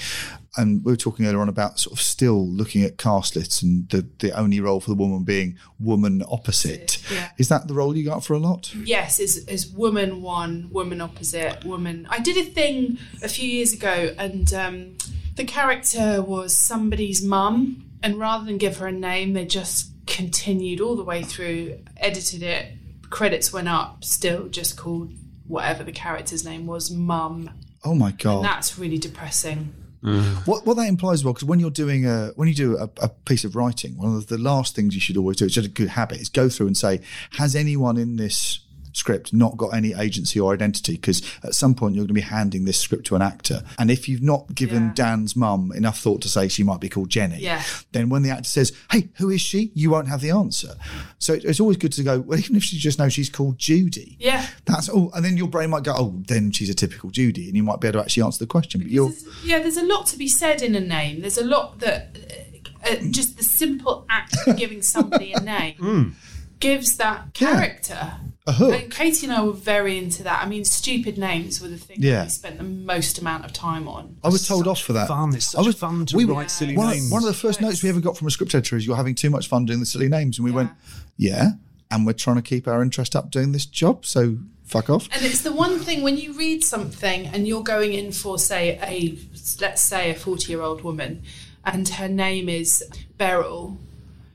And 0.56 0.84
we 0.84 0.92
were 0.92 0.96
talking 0.96 1.26
earlier 1.26 1.40
on 1.40 1.48
about 1.48 1.78
sort 1.78 1.96
of 1.96 2.02
still 2.02 2.46
looking 2.46 2.82
at 2.82 2.98
cast 2.98 3.36
lists 3.36 3.62
and 3.62 3.88
the, 3.90 4.06
the 4.18 4.32
only 4.32 4.60
role 4.60 4.80
for 4.80 4.90
the 4.90 4.96
woman 4.96 5.22
being 5.22 5.56
woman 5.78 6.22
opposite. 6.28 6.98
Yeah. 7.10 7.28
Is 7.38 7.48
that 7.48 7.68
the 7.68 7.74
role 7.74 7.96
you 7.96 8.04
got 8.04 8.24
for 8.24 8.34
a 8.34 8.38
lot? 8.38 8.74
yes, 8.74 9.18
is 9.18 9.38
is 9.46 9.68
woman 9.68 10.22
one, 10.22 10.68
woman 10.72 11.00
opposite, 11.00 11.64
woman. 11.64 12.06
I 12.10 12.18
did 12.18 12.36
a 12.36 12.44
thing 12.44 12.98
a 13.22 13.28
few 13.28 13.48
years 13.48 13.72
ago, 13.72 14.14
and 14.18 14.52
um, 14.52 14.98
the 15.36 15.44
character 15.44 16.22
was 16.22 16.56
somebody's 16.56 17.22
mum, 17.22 17.84
and 18.02 18.18
rather 18.18 18.44
than 18.44 18.58
give 18.58 18.78
her 18.78 18.88
a 18.88 18.92
name, 18.92 19.32
they 19.34 19.46
just 19.46 19.90
continued 20.06 20.80
all 20.80 20.96
the 20.96 21.04
way 21.04 21.22
through, 21.22 21.78
edited 21.96 22.42
it, 22.42 22.72
credits 23.10 23.52
went 23.52 23.68
up, 23.68 24.04
still 24.04 24.48
just 24.48 24.76
called 24.76 25.12
whatever 25.46 25.82
the 25.82 25.92
character's 25.92 26.44
name 26.44 26.66
was, 26.66 26.90
mum. 26.90 27.50
Oh 27.84 27.94
my 27.94 28.12
God. 28.12 28.44
That's 28.44 28.78
really 28.78 28.98
depressing. 28.98 29.74
Mm. 30.02 30.46
What 30.46 30.66
what 30.66 30.76
that 30.76 30.88
implies 30.88 31.24
well, 31.24 31.34
because 31.34 31.46
when 31.46 31.60
you're 31.60 31.70
doing 31.70 32.06
a 32.06 32.32
when 32.36 32.48
you 32.48 32.54
do 32.54 32.78
a, 32.78 32.88
a 33.02 33.08
piece 33.08 33.44
of 33.44 33.54
writing, 33.54 33.98
one 33.98 34.16
of 34.16 34.28
the 34.28 34.38
last 34.38 34.74
things 34.74 34.94
you 34.94 35.00
should 35.00 35.16
always 35.16 35.36
do, 35.36 35.44
it's 35.44 35.54
just 35.54 35.66
a 35.68 35.70
good 35.70 35.88
habit, 35.88 36.20
is 36.20 36.28
go 36.28 36.48
through 36.48 36.68
and 36.68 36.76
say, 36.76 37.00
has 37.32 37.54
anyone 37.54 37.96
in 37.98 38.16
this 38.16 38.60
script 38.92 39.32
not 39.32 39.56
got 39.56 39.68
any 39.68 39.92
agency 39.94 40.38
or 40.40 40.52
identity? 40.52 40.92
Because 40.94 41.22
at 41.42 41.54
some 41.54 41.74
point 41.74 41.94
you're 41.94 42.02
going 42.02 42.08
to 42.08 42.14
be 42.14 42.20
handing 42.20 42.64
this 42.64 42.78
script 42.78 43.06
to 43.06 43.16
an 43.16 43.22
actor, 43.22 43.62
and 43.78 43.90
if 43.90 44.08
you've 44.08 44.22
not 44.22 44.54
given 44.54 44.84
Yeah. 44.88 44.92
Dan's 44.94 45.36
mum 45.36 45.72
enough 45.74 45.98
thought 45.98 46.20
to 46.22 46.28
say 46.28 46.48
she 46.48 46.62
might 46.62 46.80
be 46.80 46.88
called 46.88 47.08
Jenny, 47.08 47.40
Yeah. 47.40 47.62
then 47.92 48.08
when 48.08 48.22
the 48.22 48.30
actor 48.30 48.48
says, 48.48 48.72
"Hey, 48.90 49.08
who 49.14 49.30
is 49.30 49.40
she?" 49.40 49.70
you 49.74 49.90
won't 49.90 50.08
have 50.08 50.20
the 50.20 50.30
answer. 50.30 50.74
So 51.18 51.34
it's 51.34 51.60
always 51.60 51.76
good 51.76 51.92
to 51.92 52.02
go. 52.02 52.20
Well, 52.20 52.38
even 52.38 52.56
if 52.56 52.64
she 52.64 52.78
just 52.78 52.98
knows 52.98 53.12
she's 53.12 53.30
called 53.30 53.58
Judy, 53.58 54.16
Yeah. 54.20 54.46
that's 54.64 54.88
all. 54.88 55.12
And 55.14 55.24
then 55.24 55.36
your 55.36 55.48
brain 55.48 55.70
might 55.70 55.84
go, 55.84 55.94
"Oh, 55.96 56.14
then 56.26 56.50
she's 56.52 56.68
a 56.70 56.74
typical 56.74 57.10
Judy," 57.10 57.46
and 57.48 57.56
you 57.56 57.62
might 57.62 57.80
be 57.80 57.88
able 57.88 57.98
to 58.00 58.04
actually 58.04 58.22
answer 58.24 58.38
the 58.38 58.46
question. 58.46 58.80
But 58.80 58.90
you're 58.90 59.08
There's- 59.10 59.24
yeah, 59.44 59.58
there's 59.60 59.76
a 59.76 59.84
lot 59.84 60.06
to 60.08 60.18
be 60.18 60.28
said 60.28 60.62
in 60.62 60.74
a 60.74 60.80
name. 60.80 61.20
There's 61.20 61.38
a 61.38 61.44
lot 61.44 61.80
that 61.80 62.16
uh, 62.84 62.90
uh, 62.92 62.96
just 63.10 63.36
the 63.36 63.44
simple 63.44 64.06
act 64.08 64.34
of 64.46 64.56
giving 64.56 64.80
somebody 64.82 65.32
a 65.32 65.40
name 65.56 66.16
gives 66.60 66.96
that 66.96 67.28
Yeah. 67.38 68.16
Character 68.46 68.64
a 68.64 68.66
hook. 68.70 68.82
And 68.82 68.92
Katy 68.92 69.26
and 69.26 69.34
I 69.34 69.42
were 69.42 69.52
very 69.52 69.98
into 69.98 70.22
that. 70.22 70.42
I 70.42 70.48
mean, 70.48 70.64
stupid 70.64 71.18
names 71.18 71.60
were 71.60 71.68
the 71.68 71.76
thing 71.78 71.96
Yeah. 72.00 72.16
that 72.20 72.24
we 72.24 72.30
spent 72.30 72.58
the 72.58 72.64
most 72.64 73.18
amount 73.18 73.44
of 73.44 73.52
time 73.52 73.86
on. 73.88 74.16
I 74.24 74.28
was 74.28 74.46
told 74.46 74.66
off 74.66 74.80
for 74.80 74.92
that. 74.94 75.08
fun. 75.08 75.34
It's 75.34 75.54
I 75.54 75.60
was, 75.60 75.76
fun 75.76 76.06
to 76.06 76.16
we, 76.16 76.24
write 76.24 76.50
silly 76.50 76.76
one, 76.76 76.90
names. 76.90 77.10
One 77.10 77.22
of 77.22 77.28
the 77.28 77.34
first 77.34 77.60
notes 77.60 77.82
we 77.82 77.88
ever 77.88 78.00
got 78.00 78.16
from 78.16 78.26
a 78.26 78.30
script 78.30 78.54
editor 78.54 78.76
is 78.76 78.86
you're 78.86 78.96
having 78.96 79.14
too 79.14 79.30
much 79.30 79.48
fun 79.48 79.64
doing 79.66 79.80
the 79.80 79.86
silly 79.86 80.08
names. 80.08 80.38
And 80.38 80.44
we 80.44 80.50
went, 80.50 80.70
yeah, 81.16 81.50
and 81.90 82.06
we're 82.06 82.12
trying 82.12 82.36
to 82.36 82.42
keep 82.42 82.66
our 82.66 82.82
interest 82.82 83.14
up 83.16 83.30
doing 83.30 83.52
this 83.52 83.66
job. 83.66 84.06
So 84.06 84.38
fuck 84.64 84.88
off. 84.88 85.08
And 85.12 85.24
it's 85.24 85.42
the 85.42 85.52
one 85.52 85.78
thing 85.78 86.02
when 86.02 86.16
you 86.16 86.32
read 86.32 86.62
something 86.64 87.26
and 87.26 87.46
you're 87.46 87.62
going 87.64 87.92
in 87.92 88.12
for, 88.12 88.38
say, 88.38 88.78
a 88.82 89.18
let's 89.60 89.82
say 89.82 90.10
a 90.10 90.14
40 90.14 90.50
year 90.50 90.62
old 90.62 90.82
woman, 90.82 91.22
and 91.64 91.88
her 91.88 92.08
name 92.08 92.48
is 92.48 92.82
Beryl. 93.18 93.76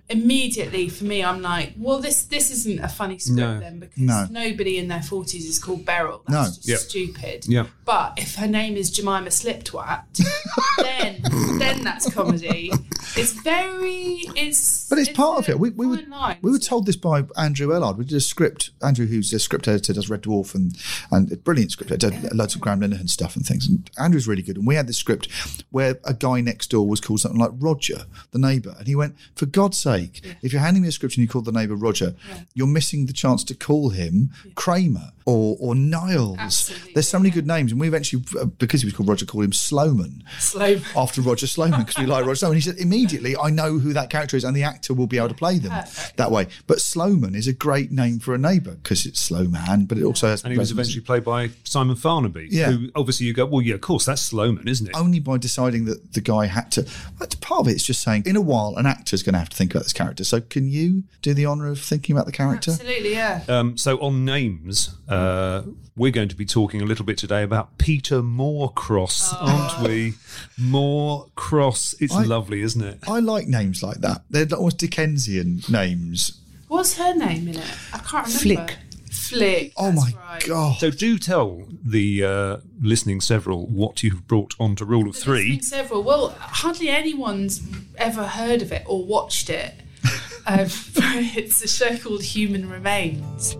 Immediately 0.08 0.90
for 0.90 1.04
me, 1.06 1.24
I'm 1.24 1.42
like, 1.42 1.74
well, 1.78 2.00
this 2.00 2.24
this 2.26 2.52
isn't 2.52 2.80
a 2.80 2.88
funny 2.88 3.18
script 3.18 3.40
No. 3.40 3.60
then 3.60 3.80
because 3.80 3.98
No. 3.98 4.28
nobody 4.30 4.78
in 4.78 4.88
their 4.88 5.00
40s 5.00 5.34
is 5.48 5.58
called 5.58 5.84
Beryl. 5.84 6.22
That's 6.28 6.50
No. 6.50 6.54
just 6.56 6.68
Yep. 6.68 6.80
stupid. 6.80 7.46
Yep. 7.48 7.68
But 7.86 8.14
if 8.18 8.36
her 8.36 8.48
name 8.48 8.78
is 8.78 8.92
Jemima 8.92 9.30
Sliptwat, 9.32 10.04
then 10.78 11.22
then 11.60 11.84
that's 11.84 12.08
comedy. 12.14 12.72
It's 13.18 13.32
very 13.32 14.26
it's 14.36 14.85
But 14.90 15.00
it's, 15.00 15.10
It's 15.10 15.18
part 15.18 15.38
a 15.38 15.40
of 15.40 15.50
it. 15.50 15.60
We, 15.60 15.72
we, 15.72 15.86
were, 15.88 16.02
line, 16.08 16.38
we 16.42 16.52
were 16.52 16.60
told 16.60 16.86
this 16.86 16.96
by 16.96 17.24
Andrew 17.38 17.68
Ellard. 17.70 17.98
We 17.98 18.06
did 18.06 18.16
a 18.16 18.22
script. 18.22 18.70
Andrew, 18.84 19.06
who's 19.08 19.34
a 19.34 19.40
script 19.40 19.68
editor, 19.68 19.94
does 19.94 20.10
Red 20.10 20.22
Dwarf 20.24 20.54
and 20.56 20.78
and 21.12 21.32
a 21.32 21.38
brilliant 21.38 21.72
script. 21.72 21.92
editor, 21.92 22.30
loads 22.34 22.56
of 22.56 22.62
Graham 22.62 22.82
Linehan 22.82 23.10
stuff 23.10 23.36
and 23.36 23.46
things. 23.46 23.68
And 23.68 23.90
Andrew's 24.00 24.28
really 24.28 24.42
good. 24.44 24.58
And 24.58 24.68
we 24.68 24.76
had 24.76 24.88
this 24.88 24.98
script 24.98 25.32
where 25.72 26.00
a 26.04 26.14
guy 26.14 26.42
next 26.42 26.70
door 26.72 26.88
was 26.88 27.02
called 27.02 27.20
something 27.22 27.40
like 27.40 27.52
Roger, 27.58 28.06
the 28.32 28.40
neighbour, 28.40 28.76
and 28.78 28.88
he 28.88 28.96
went, 28.96 29.16
"For 29.36 29.46
God's 29.46 29.78
sake, 29.78 30.22
if 30.42 30.54
you're 30.54 30.62
handing 30.62 30.84
me 30.84 30.90
a 30.90 30.92
script 30.92 31.16
and 31.16 31.22
you 31.24 31.28
call 31.28 31.42
the 31.42 31.52
neighbour 31.52 31.76
Roger, 31.76 32.16
you're 32.54 32.68
missing 32.68 33.06
the 33.08 33.14
chance 33.14 33.44
to 33.46 33.56
call 33.56 33.90
him 33.90 34.32
Kramer 34.56 35.12
or 35.26 35.58
or 35.60 35.74
Niles. 35.74 36.38
Absolutely, 36.40 36.94
There's 36.94 37.08
so 37.08 37.18
many 37.20 37.32
good 37.32 37.48
names, 37.48 37.72
and 37.72 37.82
we 37.82 37.88
eventually, 37.88 38.24
uh, 38.40 38.46
because 38.46 38.82
he 38.82 38.86
was 38.86 38.94
called 38.94 39.10
Roger, 39.10 39.26
called 39.26 39.46
him 39.46 39.52
Slowman 39.52 40.22
Slow. 40.40 40.80
after 40.96 41.22
Roger 41.22 41.48
Sloman 41.48 41.80
because 41.82 41.98
we 41.98 42.06
like 42.06 42.24
Roger 42.26 42.36
Sloman. 42.36 42.58
He 42.58 42.62
said 42.62 42.78
immediately, 42.78 43.36
I 43.36 43.50
know 43.50 43.80
who 43.80 43.94
that 43.94 44.10
character 44.12 44.38
is, 44.38 44.44
and 44.44 44.56
the 44.56 44.64
actor 44.64 44.75
will 44.94 45.08
be 45.08 45.18
able 45.18 45.30
to 45.30 45.34
play 45.36 45.58
them 45.58 45.84
that 46.18 46.32
way. 46.32 46.48
But 46.68 46.80
Sloman 46.82 47.36
is 47.36 47.48
a 47.48 47.54
great 47.54 47.92
name 47.92 48.20
for 48.20 48.34
a 48.34 48.38
neighbour 48.38 48.72
because 48.76 49.06
it's 49.06 49.20
slow 49.20 49.46
man, 49.46 49.86
but 49.86 49.98
it 49.98 50.04
also 50.04 50.28
has. 50.28 50.44
And 50.44 50.52
he 50.54 50.60
was 50.60 50.72
resonance. 50.72 50.90
eventually 50.90 51.06
played 51.06 51.24
by 51.24 51.50
Simon 51.64 51.96
Farnaby. 51.96 52.48
Yeah. 52.52 52.72
Who 52.72 52.90
obviously 52.96 53.26
you 53.28 53.34
go, 53.34 53.46
well, 53.46 53.62
yeah, 53.62 53.76
of 53.76 53.82
course, 53.82 54.06
that's 54.06 54.22
Sloman, 54.22 54.68
isn't 54.68 54.88
it? 54.88 54.96
only 54.96 55.20
by 55.20 55.38
deciding 55.38 55.86
that 55.86 56.14
the 56.14 56.22
guy 56.22 56.46
had 56.48 56.72
to. 56.74 56.86
But 57.20 57.40
part 57.42 57.62
of 57.62 57.68
it 57.68 57.76
is 57.76 57.84
just 57.84 58.02
saying, 58.02 58.24
in 58.26 58.36
a 58.36 58.42
while, 58.42 58.76
an 58.78 58.86
actor's 58.86 59.24
going 59.24 59.34
to 59.34 59.40
have 59.40 59.50
to 59.50 59.56
think 59.58 59.74
about 59.74 59.84
this 59.84 59.94
character. 59.94 60.24
So 60.24 60.42
can 60.42 60.68
you 60.68 61.04
do 61.22 61.34
the 61.34 61.46
honour 61.46 61.68
of 61.68 61.80
thinking 61.80 62.16
about 62.16 62.26
the 62.26 62.32
character? 62.32 62.72
Absolutely, 62.72 63.12
yeah. 63.14 63.44
Um, 63.48 63.78
so 63.78 63.98
on 64.00 64.26
names, 64.26 64.96
uh, 65.08 65.64
we're 65.96 66.12
going 66.12 66.30
to 66.30 66.36
be 66.36 66.46
talking 66.46 66.82
a 66.82 66.86
little 66.86 67.06
bit 67.06 67.18
today 67.18 67.44
about 67.44 67.78
Peter 67.78 68.22
Moorcross, 68.22 69.34
aren't 69.40 69.88
we? 69.88 70.14
Moorcross. 70.60 71.96
It's 72.00 72.14
I- 72.14 72.24
lovely, 72.24 72.62
isn't 72.62 72.82
it? 72.84 73.00
I 73.08 73.20
like 73.20 73.48
names 73.48 73.82
like 73.84 73.98
that. 73.98 74.24
They're 74.30 74.46
almost 74.66 74.80
Dickensian 74.80 75.62
names. 75.70 76.42
What's 76.70 76.98
her 76.98 77.14
name 77.14 77.48
in 77.50 77.58
it? 77.58 77.72
I 77.94 78.00
can't 78.00 78.26
remember. 78.26 78.74
Flick. 78.74 78.78
Flick. 79.12 79.74
Oh 79.78 79.92
my 79.92 80.12
right. 80.28 80.44
god! 80.44 80.80
So 80.80 80.90
do 80.90 81.20
tell 81.20 81.68
the 81.84 82.24
uh, 82.24 82.58
listening 82.82 83.22
several 83.22 83.68
what 83.68 84.02
you've 84.02 84.28
brought 84.28 84.56
onto 84.60 84.84
Rule 84.84 85.08
of 85.08 85.14
There's 85.14 85.24
Three. 85.24 85.52
been 85.52 85.62
several. 85.62 86.02
Well, 86.02 86.30
hardly 86.40 86.90
anyone's 86.90 87.62
ever 87.98 88.26
heard 88.26 88.64
of 88.64 88.72
it 88.72 88.84
or 88.88 89.06
watched 89.06 89.50
it. 89.50 89.74
Um, 90.48 90.68
it's 91.36 91.64
a 91.64 91.68
show 91.68 91.98
called 91.98 92.22
Human 92.22 92.70
Remains. 92.70 93.54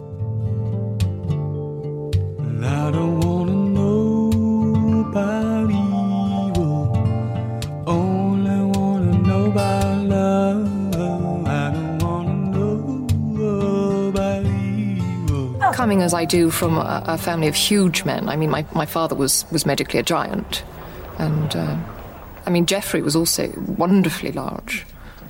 I 2.64 2.92
don't 2.92 3.20
wanna 3.22 3.56
know 3.56 5.12
Coming 15.76 16.02
as 16.02 16.14
I 16.14 16.24
do 16.24 16.50
from 16.52 16.78
a, 16.78 17.04
a 17.06 17.18
family 17.18 17.50
of 17.50 17.56
huge 17.56 18.06
men, 18.06 18.30
I 18.30 18.38
mean, 18.38 18.50
my, 18.50 18.66
my 18.74 18.86
father 18.86 19.14
was, 19.14 19.46
was 19.52 19.66
medically 19.66 20.00
a 20.00 20.04
giant. 20.04 20.64
And, 21.20 21.54
uh, 21.54 21.78
I 22.46 22.50
mean, 22.50 22.66
Geoffrey 22.66 23.02
was 23.02 23.14
also 23.14 23.52
wonderfully 23.78 24.32
large. 24.32 24.86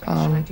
Um, 0.06 0.46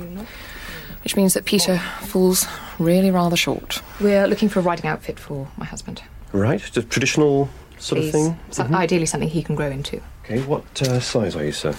which 1.04 1.14
means 1.14 1.34
that 1.34 1.44
Peter 1.44 1.78
falls 2.00 2.44
really 2.80 3.12
rather 3.12 3.36
short. 3.36 3.82
We're 4.00 4.26
looking 4.26 4.48
for 4.48 4.58
a 4.58 4.62
riding 4.62 4.86
outfit 4.86 5.16
for 5.20 5.46
my 5.56 5.64
husband. 5.64 6.02
Right, 6.32 6.60
the 6.72 6.82
traditional 6.82 7.48
sort 7.78 8.00
Please. 8.00 8.08
of 8.08 8.12
thing. 8.12 8.38
So- 8.50 8.64
Ideally, 8.64 9.06
something 9.06 9.28
he 9.28 9.44
can 9.44 9.54
grow 9.54 9.70
into. 9.70 10.00
Okay, 10.24 10.42
what 10.42 10.64
uh, 10.82 10.98
size 10.98 11.36
are 11.36 11.44
you, 11.44 11.52
sir? 11.52 11.72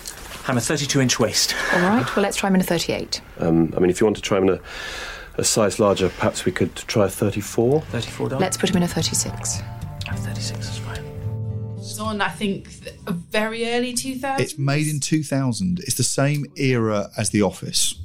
I'm 0.47 0.57
a 0.57 0.61
32 0.61 1.01
inch 1.01 1.19
waist. 1.19 1.53
All 1.73 1.81
right, 1.81 2.15
well, 2.15 2.23
let's 2.23 2.37
try 2.37 2.47
him 2.47 2.55
in 2.55 2.61
a 2.61 2.63
38. 2.63 3.19
Um, 3.39 3.73
I 3.75 3.81
mean, 3.81 3.89
if 3.89 3.99
you 3.99 4.05
want 4.05 4.15
to 4.15 4.21
try 4.21 4.37
him 4.37 4.47
in 4.47 4.49
a, 4.51 4.59
a 5.37 5.43
size 5.43 5.79
larger, 5.79 6.09
perhaps 6.09 6.45
we 6.45 6.51
could 6.51 6.75
try 6.75 7.05
a 7.05 7.09
34. 7.09 7.81
34 7.81 8.29
dollars. 8.29 8.41
Let's 8.41 8.57
put 8.57 8.69
him 8.69 8.77
in 8.77 8.83
a 8.83 8.87
36. 8.87 9.61
Oh, 10.11 10.15
36 10.15 10.59
is 10.69 10.77
fine. 10.79 11.03
It's 11.77 11.99
on, 11.99 12.19
I 12.21 12.29
think, 12.29 12.67
a 13.07 13.11
very 13.11 13.67
early 13.69 13.93
2000s. 13.93 14.39
It's 14.39 14.57
made 14.57 14.87
in 14.87 14.99
2000. 14.99 15.79
It's 15.79 15.95
the 15.95 16.03
same 16.03 16.45
era 16.55 17.09
as 17.17 17.29
The 17.29 17.41
Office. 17.41 17.95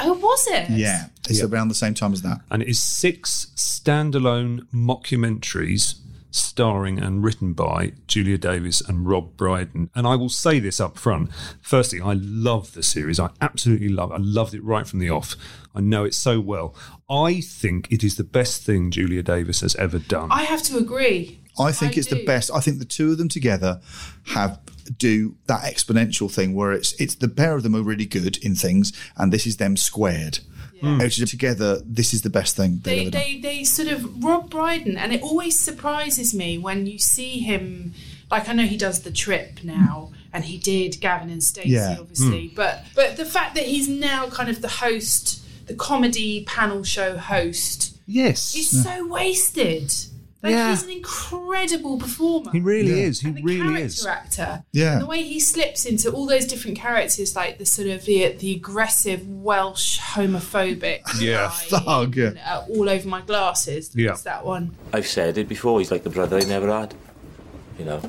Oh, 0.00 0.14
was 0.14 0.46
it? 0.48 0.70
Yeah, 0.70 1.06
it's 1.28 1.42
around 1.42 1.68
the 1.68 1.74
same 1.74 1.94
time 1.94 2.12
as 2.12 2.22
that. 2.22 2.40
and 2.50 2.62
it 2.62 2.68
is 2.68 2.80
six 2.82 3.48
standalone 3.56 4.60
mockumentaries 4.72 5.96
starring 6.30 6.98
and 6.98 7.24
written 7.24 7.52
by 7.52 7.92
Julia 8.06 8.38
Davis 8.38 8.80
and 8.80 9.08
Rob 9.08 9.36
Brydon. 9.36 9.90
And 9.94 10.06
I 10.06 10.16
will 10.16 10.28
say 10.28 10.58
this 10.58 10.80
up 10.80 10.98
front. 10.98 11.30
Firstly, 11.62 12.00
I 12.00 12.14
love 12.14 12.74
the 12.74 12.82
series. 12.82 13.18
I 13.18 13.30
absolutely 13.40 13.88
love 13.88 14.10
it. 14.10 14.14
I 14.14 14.18
loved 14.20 14.54
it 14.54 14.62
right 14.62 14.86
from 14.86 14.98
the 14.98 15.10
off. 15.10 15.36
I 15.74 15.80
know 15.80 16.04
it 16.04 16.14
so 16.14 16.40
well. 16.40 16.74
I 17.08 17.40
think 17.40 17.90
it 17.90 18.02
is 18.02 18.16
the 18.16 18.24
best 18.24 18.62
thing 18.62 18.90
Julia 18.90 19.22
Davis 19.22 19.60
has 19.60 19.74
ever 19.76 19.98
done. 19.98 20.30
I 20.32 20.42
have 20.42 20.62
to 20.64 20.78
agree. 20.78 21.40
I 21.58 21.72
think 21.72 21.96
I 21.96 21.98
it's 21.98 22.08
the 22.08 22.24
best. 22.24 22.50
I 22.52 22.60
think 22.60 22.78
the 22.78 22.84
two 22.84 23.12
of 23.12 23.18
them 23.18 23.28
together 23.28 23.80
have 24.28 24.60
do 24.96 25.36
that 25.46 25.62
exponential 25.62 26.32
thing 26.32 26.54
where 26.54 26.72
it's 26.72 26.92
it's 27.00 27.16
the 27.16 27.28
pair 27.28 27.54
of 27.54 27.62
them 27.62 27.74
are 27.74 27.82
really 27.82 28.06
good 28.06 28.36
in 28.38 28.54
things, 28.54 28.92
and 29.16 29.32
this 29.32 29.46
is 29.46 29.56
them 29.56 29.76
squared. 29.76 30.40
Which 30.80 31.18
is 31.18 31.24
mm. 31.24 31.30
together, 31.30 31.80
this 31.84 32.14
is 32.14 32.22
the 32.22 32.30
best 32.30 32.56
thing 32.56 32.80
they've 32.82 33.10
They, 33.10 33.34
they, 33.34 33.40
they 33.40 33.64
sort 33.64 33.88
of 33.88 34.22
Rob 34.22 34.50
Brydon, 34.50 34.96
and 34.96 35.12
it 35.12 35.22
always 35.22 35.58
surprises 35.58 36.34
me 36.34 36.58
when 36.58 36.86
you 36.86 36.98
see 36.98 37.40
him. 37.40 37.94
Like 38.30 38.48
I 38.48 38.52
know 38.52 38.64
he 38.64 38.76
does 38.76 39.02
the 39.02 39.10
trip 39.10 39.64
now, 39.64 40.12
and 40.32 40.44
he 40.44 40.58
did 40.58 41.00
Gavin 41.00 41.30
and 41.30 41.42
Stacey, 41.42 41.70
Yeah. 41.70 41.96
obviously. 41.98 42.50
Mm. 42.50 42.54
But 42.54 42.84
but 42.94 43.16
the 43.16 43.24
fact 43.24 43.54
that 43.54 43.64
he's 43.64 43.88
now 43.88 44.28
kind 44.28 44.48
of 44.48 44.60
the 44.60 44.68
host, 44.68 45.42
the 45.66 45.74
comedy 45.74 46.44
panel 46.44 46.82
show 46.84 47.16
host, 47.16 47.96
yes. 48.06 48.54
is 48.54 48.82
so 48.84 49.06
wasted. 49.06 49.92
Like 50.42 50.52
Yeah. 50.52 50.70
he's 50.70 50.84
an 50.84 50.90
incredible 50.90 51.98
performer. 51.98 52.52
He 52.52 52.60
really 52.60 52.90
Yeah. 53.00 53.06
is. 53.08 53.20
He 53.20 53.28
and 53.28 53.36
the 53.38 53.42
really 53.42 53.60
character 53.60 53.84
is. 53.86 54.06
actor. 54.06 54.64
Yeah. 54.72 54.92
And 54.92 55.02
the 55.02 55.06
way 55.06 55.22
he 55.22 55.40
slips 55.40 55.84
into 55.84 56.10
all 56.12 56.26
those 56.26 56.46
different 56.46 56.78
characters, 56.78 57.34
like 57.34 57.58
the 57.58 57.66
sort 57.66 57.88
of 57.88 58.04
the, 58.04 58.28
the 58.38 58.52
aggressive 58.54 59.26
Welsh 59.28 59.98
homophobic 59.98 61.00
Yeah. 61.20 61.48
Thug, 61.50 62.14
yeah. 62.16 62.28
in, 62.28 62.38
uh, 62.38 62.64
all 62.70 62.88
over 62.88 63.08
my 63.08 63.20
glasses. 63.20 63.90
Yeah. 63.94 64.12
It's 64.12 64.22
that 64.22 64.44
one. 64.46 64.76
I've 64.92 65.08
said 65.08 65.38
it 65.38 65.48
before, 65.48 65.80
he's 65.80 65.90
like 65.90 66.04
the 66.04 66.10
brother 66.10 66.36
I 66.38 66.44
never 66.44 66.70
had. 66.72 66.94
You 67.78 67.84
know, 67.84 68.00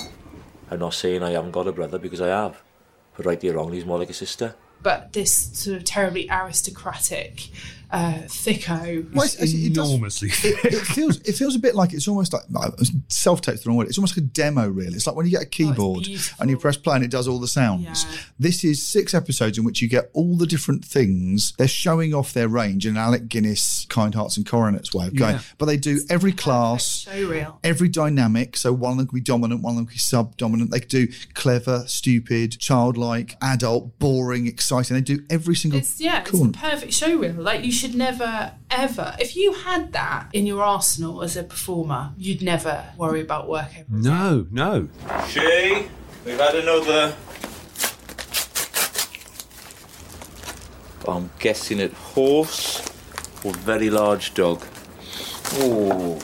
I'm 0.69 0.79
not 0.79 0.93
saying 0.93 1.23
I 1.23 1.31
haven't 1.31 1.51
got 1.51 1.67
a 1.67 1.71
brother 1.71 1.97
because 1.97 2.21
I 2.21 2.27
have. 2.27 2.61
But 3.17 3.25
rightly 3.25 3.49
or 3.49 3.53
wrongly, 3.53 3.77
he's 3.77 3.85
more 3.85 3.97
like 3.97 4.09
a 4.11 4.13
sister. 4.13 4.53
But 4.81 5.13
this 5.13 5.49
sort 5.53 5.75
of 5.77 5.83
terribly 5.83 6.29
aristocratic 6.29 7.49
uh, 7.91 8.13
thicko. 8.27 9.11
Well, 9.13 9.25
it's- 9.25 9.35
it's- 9.35 9.53
it 9.53 9.73
does- 9.73 9.89
Enormously. 9.89 10.29
it, 10.43 10.65
it 10.73 10.81
feels 10.95 11.17
it 11.21 11.33
feels 11.33 11.55
a 11.55 11.59
bit 11.59 11.75
like 11.75 11.93
it's 11.93 12.07
almost 12.07 12.33
like 12.33 12.43
self 13.07 13.41
tape's 13.41 13.63
the 13.63 13.69
wrong 13.69 13.77
word. 13.77 13.87
It's 13.87 13.97
almost 13.97 14.15
like 14.17 14.23
a 14.25 14.27
demo, 14.27 14.67
really. 14.67 14.95
It's 14.95 15.07
like 15.07 15.15
when 15.15 15.25
you 15.25 15.31
get 15.31 15.41
a 15.43 15.45
keyboard 15.47 16.03
beautiful. 16.05 16.37
and 16.41 16.49
you 16.49 16.57
press 16.57 16.77
play 16.77 16.95
and 16.95 17.03
it 17.05 17.11
does 17.11 17.27
all 17.27 17.39
the 17.39 17.47
sounds. 17.47 18.05
Yeah. 18.05 18.17
This 18.39 18.63
is 18.63 18.85
six 18.85 19.13
episodes 19.13 19.57
in 19.57 19.63
which 19.63 19.81
you 19.81 19.87
get 19.87 20.09
all 20.13 20.35
the 20.37 20.45
different 20.47 20.85
things. 20.85 21.53
They're 21.57 21.67
showing 21.67 22.13
off 22.13 22.33
their 22.33 22.47
range 22.47 22.85
in 22.85 22.97
Alec 22.97 23.27
Guinness, 23.27 23.85
Kind 23.89 24.15
Hearts 24.15 24.37
and 24.37 24.45
Coronets 24.45 24.93
way 24.93 25.07
of 25.07 25.15
going. 25.15 25.35
Yeah. 25.35 25.41
But 25.57 25.65
they 25.65 25.77
do 25.77 25.99
every 26.09 26.31
class. 26.31 27.07
Reel. 27.07 27.59
Every 27.63 27.89
dynamic, 27.89 28.55
so 28.57 28.71
one 28.73 28.93
of 28.93 28.97
them 28.99 29.07
can 29.07 29.15
be 29.15 29.21
dominant, 29.21 29.61
one 29.61 29.71
of 29.73 29.77
them 29.77 29.85
can 29.85 29.93
be 29.95 29.99
sub-dominant. 29.99 30.71
They 30.71 30.79
could 30.79 30.89
do 30.89 31.07
clever, 31.33 31.83
stupid, 31.87 32.51
childlike, 32.59 33.35
adult, 33.41 33.97
boring, 33.99 34.47
exciting. 34.47 34.95
They 34.95 35.01
do 35.01 35.23
every 35.29 35.55
single. 35.55 35.79
It's 35.79 35.99
yeah, 35.99 36.21
cool. 36.21 36.49
it's 36.49 36.57
a 36.57 36.61
perfect 36.61 36.93
show 36.93 37.17
reel. 37.17 37.33
Like 37.33 37.63
you 37.65 37.71
should 37.79 37.95
never 37.95 38.51
ever 38.69 39.15
if 39.19 39.35
you 39.37 39.53
had 39.53 39.93
that 39.93 40.27
in 40.33 40.45
your 40.45 40.61
arsenal 40.61 41.23
as 41.23 41.37
a 41.37 41.43
performer, 41.43 42.11
you'd 42.17 42.41
never 42.41 42.83
worry 42.97 43.21
about 43.21 43.47
work 43.47 43.69
ever. 43.73 43.85
again. 43.87 44.01
no, 44.01 44.47
no. 44.51 44.89
Shay, 45.27 45.87
we've 46.25 46.37
had 46.37 46.55
another. 46.55 47.15
I'm 51.07 51.29
guessing 51.39 51.79
it 51.79 51.93
horse 51.93 52.81
or 53.43 53.53
very 53.53 53.89
large 53.89 54.33
dog. 54.33 54.61
Oh, 55.53 56.19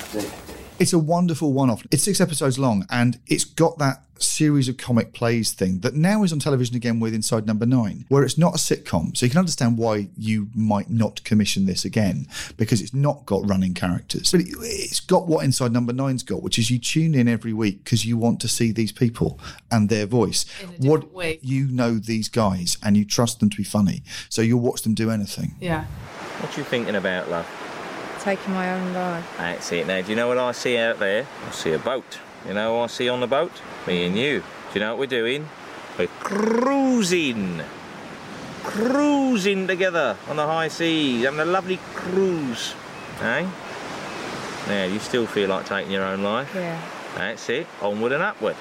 It's 0.78 0.92
a 0.94 1.00
wonderful 1.00 1.54
one-off. 1.54 1.84
It's 1.90 2.04
six 2.04 2.20
episodes 2.20 2.60
long, 2.60 2.86
and 2.92 3.18
it's 3.28 3.46
got 3.46 3.78
that 3.80 4.04
series 4.20 4.68
of 4.70 4.78
comic 4.78 5.14
plays 5.14 5.52
thing 5.52 5.80
that 5.80 5.96
now 5.96 6.24
is 6.24 6.32
on 6.32 6.40
television 6.40 6.76
again 6.76 7.00
with 7.00 7.14
Inside 7.14 7.46
Number 7.46 7.66
Nine, 7.66 8.06
where 8.10 8.24
it's 8.24 8.38
not 8.38 8.56
a 8.56 8.58
sitcom. 8.58 9.16
So 9.16 9.26
you 9.26 9.30
can 9.30 9.40
understand 9.40 9.78
why 9.78 10.10
you 10.18 10.50
might 10.54 10.90
not 10.90 11.24
commission 11.24 11.66
this 11.66 11.86
again 11.86 12.28
because 12.58 12.82
it's 12.82 12.94
not 12.94 13.26
got 13.26 13.48
running 13.48 13.74
characters, 13.74 14.32
but 14.32 14.42
it, 14.42 14.48
it's 14.62 15.00
got 15.00 15.28
what 15.28 15.44
Inside 15.44 15.72
Number 15.72 15.94
Nine's 15.94 16.24
got, 16.24 16.44
which 16.44 16.60
is 16.60 16.70
you 16.70 16.80
tune 16.80 17.16
in 17.16 17.28
every 17.28 17.54
week 17.54 17.84
because 17.84 18.06
you 18.06 18.18
want 18.18 18.40
to 18.42 18.48
see 18.48 18.72
these 18.72 18.92
people 18.92 19.40
and 19.72 19.90
their 19.90 20.06
voice. 20.06 20.46
In 20.62 20.88
a 20.88 20.90
what 20.90 21.12
way. 21.14 21.40
you 21.42 21.68
know 21.68 21.96
these 21.96 22.30
guys 22.30 22.78
and 22.84 22.98
you 22.98 23.06
trust 23.06 23.40
them 23.40 23.50
to 23.50 23.58
be 23.58 23.64
funny, 23.64 24.04
so 24.30 24.42
you'll 24.42 24.60
watch 24.60 24.82
them 24.82 24.94
do 24.94 25.10
anything. 25.10 25.56
Yeah. 25.60 25.86
what 26.40 26.56
are 26.56 26.60
you 26.60 26.66
thinking 26.66 26.96
about, 26.96 27.30
love? 27.30 27.48
Taking 28.20 28.54
my 28.54 28.74
own 28.74 28.94
ride. 28.94 29.24
That's 29.38 29.72
it. 29.72 29.86
Now, 29.86 30.02
do 30.02 30.10
you 30.10 30.16
know 30.16 30.28
what 30.28 30.38
I 30.38 30.52
see 30.52 30.78
out 30.78 31.00
there? 31.00 31.28
I 31.48 31.52
see 31.52 31.74
a 31.74 31.80
boat. 31.80 32.18
You 32.48 32.54
know 32.54 32.76
what 32.76 32.84
I 32.84 32.88
see 32.88 33.10
on 33.10 33.20
the 33.20 33.28
boat? 33.28 33.52
Me 33.88 34.06
and 34.06 34.18
you. 34.18 34.40
Do 34.40 34.46
you 34.76 34.80
know 34.82 34.92
what 34.92 35.00
we're 35.00 35.08
doing? 35.08 35.48
We're 35.98 36.08
cruising. 36.20 37.62
cruising 38.64 39.68
together 39.68 40.18
on 40.28 40.36
the 40.36 40.46
high 40.46 40.68
seas, 40.68 41.24
having 41.24 41.40
a 41.40 41.46
lovely 41.46 41.80
cruise. 41.94 42.74
Eh? 43.22 43.48
Now, 44.68 44.86
you 44.86 45.00
still 45.00 45.26
feel 45.28 45.50
like 45.50 45.66
taking 45.66 45.92
your 45.92 46.04
own 46.04 46.24
life. 46.24 46.52
Yeah. 46.54 46.82
That's 47.16 47.50
it. 47.50 47.68
Onward 47.82 48.12
and 48.12 48.24
upward. 48.24 48.56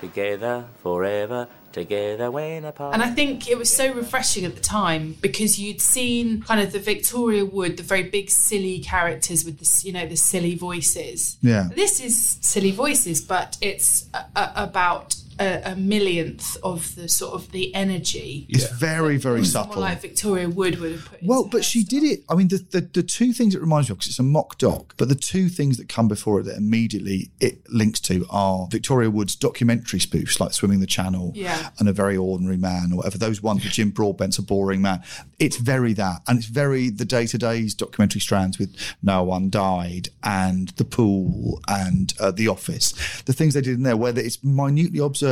Together, 0.00 0.64
forever, 0.82 1.48
together 1.74 2.30
when 2.30 2.64
apart. 2.64 2.94
And 2.94 3.02
I 3.02 3.10
think 3.10 3.48
it 3.48 3.58
was 3.58 3.70
so 3.70 3.92
refreshing 3.92 4.44
at 4.46 4.54
the 4.54 4.62
time 4.62 5.16
because 5.20 5.60
you'd 5.60 5.82
seen 5.82 6.42
kind 6.42 6.60
of 6.60 6.72
the 6.72 6.78
Victoria 6.78 7.44
Wood, 7.44 7.76
the 7.76 7.82
very 7.82 8.04
big 8.04 8.30
silly 8.30 8.78
characters 8.78 9.44
with 9.44 9.58
the 9.58 9.86
you 9.86 9.92
know 9.92 10.06
the 10.06 10.16
silly 10.16 10.54
voices. 10.54 11.36
Yeah. 11.42 11.68
This 11.74 12.00
is 12.00 12.38
silly 12.40 12.70
voices, 12.70 13.20
but 13.20 13.58
it's 13.60 14.08
a, 14.14 14.24
a, 14.36 14.52
about 14.56 15.16
a, 15.38 15.72
a 15.72 15.76
millionth 15.76 16.56
of 16.62 16.94
the 16.94 17.08
sort 17.08 17.34
of 17.34 17.50
the 17.52 17.74
energy. 17.74 18.46
It's 18.48 18.68
very, 18.70 19.16
very 19.16 19.44
subtle. 19.44 19.80
like 19.80 20.00
Victoria 20.00 20.48
Wood 20.48 20.78
would 20.80 20.92
have 20.92 21.04
put. 21.06 21.20
Well, 21.22 21.48
but 21.50 21.64
she 21.64 21.82
did 21.84 22.02
it. 22.02 22.20
I 22.28 22.34
mean, 22.34 22.48
the, 22.48 22.64
the, 22.70 22.80
the 22.80 23.02
two 23.02 23.32
things 23.32 23.54
it 23.54 23.60
reminds 23.60 23.88
me 23.88 23.92
of, 23.92 23.98
because 23.98 24.08
it's 24.10 24.18
a 24.18 24.22
mock 24.22 24.58
doc, 24.58 24.94
but 24.96 25.08
the 25.08 25.14
two 25.14 25.48
things 25.48 25.76
that 25.78 25.88
come 25.88 26.08
before 26.08 26.40
it 26.40 26.44
that 26.44 26.56
immediately 26.56 27.30
it 27.40 27.58
links 27.70 28.00
to 28.00 28.26
are 28.30 28.68
Victoria 28.70 29.10
Wood's 29.10 29.36
documentary 29.36 29.98
spoofs, 30.00 30.38
like 30.40 30.52
Swimming 30.52 30.80
the 30.80 30.86
Channel 30.86 31.32
Yeah. 31.34 31.70
and 31.78 31.88
A 31.88 31.92
Very 31.92 32.16
Ordinary 32.16 32.56
Man, 32.56 32.92
or 32.92 32.96
whatever. 32.96 33.18
Those 33.18 33.42
ones 33.42 33.64
with 33.64 33.72
Jim 33.72 33.90
Broadbent's 33.90 34.38
A 34.38 34.42
Boring 34.42 34.82
Man. 34.82 35.02
It's 35.38 35.56
very 35.56 35.92
that. 35.94 36.22
And 36.28 36.38
it's 36.38 36.46
very 36.46 36.90
the 36.90 37.04
day 37.04 37.26
to 37.26 37.38
days 37.38 37.74
documentary 37.74 38.20
strands 38.20 38.58
with 38.58 38.76
No 39.02 39.22
One 39.24 39.50
Died 39.50 40.08
and 40.22 40.68
The 40.70 40.84
Pool 40.84 41.60
and 41.68 42.12
uh, 42.20 42.30
The 42.30 42.48
Office. 42.48 42.92
The 43.22 43.32
things 43.32 43.54
they 43.54 43.60
did 43.60 43.74
in 43.76 43.82
there, 43.82 43.96
where 43.96 44.16
it's 44.18 44.42
minutely 44.44 44.98
observed. 45.00 45.23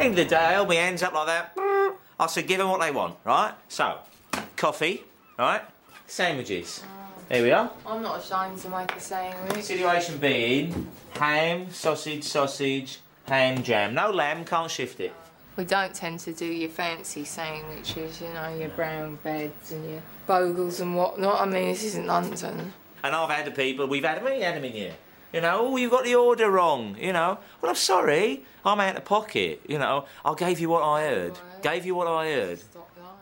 End 0.00 0.10
of 0.10 0.16
the 0.16 0.24
day, 0.24 0.36
I 0.36 0.54
hold 0.54 0.68
my 0.68 0.74
hands 0.74 1.02
up 1.02 1.12
like 1.14 1.26
that. 1.26 1.58
I 2.18 2.26
said, 2.26 2.46
give 2.46 2.58
them 2.58 2.68
what 2.68 2.80
they 2.80 2.90
want, 2.90 3.16
right? 3.24 3.52
So, 3.68 3.98
coffee, 4.56 5.02
right? 5.38 5.62
Sandwiches. 6.06 6.82
Here 7.30 7.42
we 7.42 7.50
are. 7.52 7.70
I'm 7.86 8.02
not 8.02 8.20
ashamed 8.20 8.58
to 8.60 8.68
make 8.68 8.92
a 8.92 9.00
sandwich. 9.00 9.64
Situation 9.64 10.18
being 10.18 10.88
ham, 11.14 11.70
sausage, 11.70 12.24
sausage, 12.24 12.98
ham, 13.26 13.62
jam. 13.62 13.94
No 13.94 14.10
lamb, 14.10 14.44
can't 14.44 14.70
shift 14.70 15.00
it. 15.00 15.12
We 15.56 15.64
don't 15.64 15.94
tend 15.94 16.20
to 16.20 16.32
do 16.32 16.44
your 16.44 16.68
fancy 16.68 17.24
sandwiches, 17.24 18.20
you 18.20 18.28
know, 18.34 18.54
your 18.56 18.70
brown 18.70 19.18
beds 19.22 19.72
and 19.72 19.88
your 19.88 20.02
bogles 20.26 20.80
and 20.80 20.96
whatnot. 20.96 21.40
I 21.40 21.46
mean, 21.46 21.68
this 21.68 21.84
isn't 21.84 22.06
London. 22.06 22.72
And 23.02 23.14
I've 23.14 23.30
had 23.30 23.46
the 23.46 23.52
people, 23.52 23.86
we've 23.86 24.04
had 24.04 24.18
them, 24.18 24.24
we 24.24 24.40
had 24.40 24.56
them 24.56 24.64
in 24.64 24.72
here. 24.72 24.94
You 25.34 25.40
know, 25.40 25.66
oh, 25.66 25.76
you 25.76 25.90
got 25.90 26.04
the 26.04 26.14
order 26.14 26.48
wrong. 26.48 26.96
You 26.96 27.12
know, 27.12 27.38
well, 27.60 27.70
I'm 27.70 27.74
sorry, 27.74 28.44
I'm 28.64 28.78
out 28.78 28.94
of 28.94 29.04
pocket. 29.04 29.62
You 29.66 29.80
know, 29.80 30.04
I 30.24 30.32
gave 30.34 30.60
you 30.60 30.68
what 30.68 30.84
I 30.84 31.02
heard. 31.08 31.36
Gave 31.60 31.84
you 31.84 31.96
what 31.96 32.06
I 32.06 32.26
heard. 32.26 32.60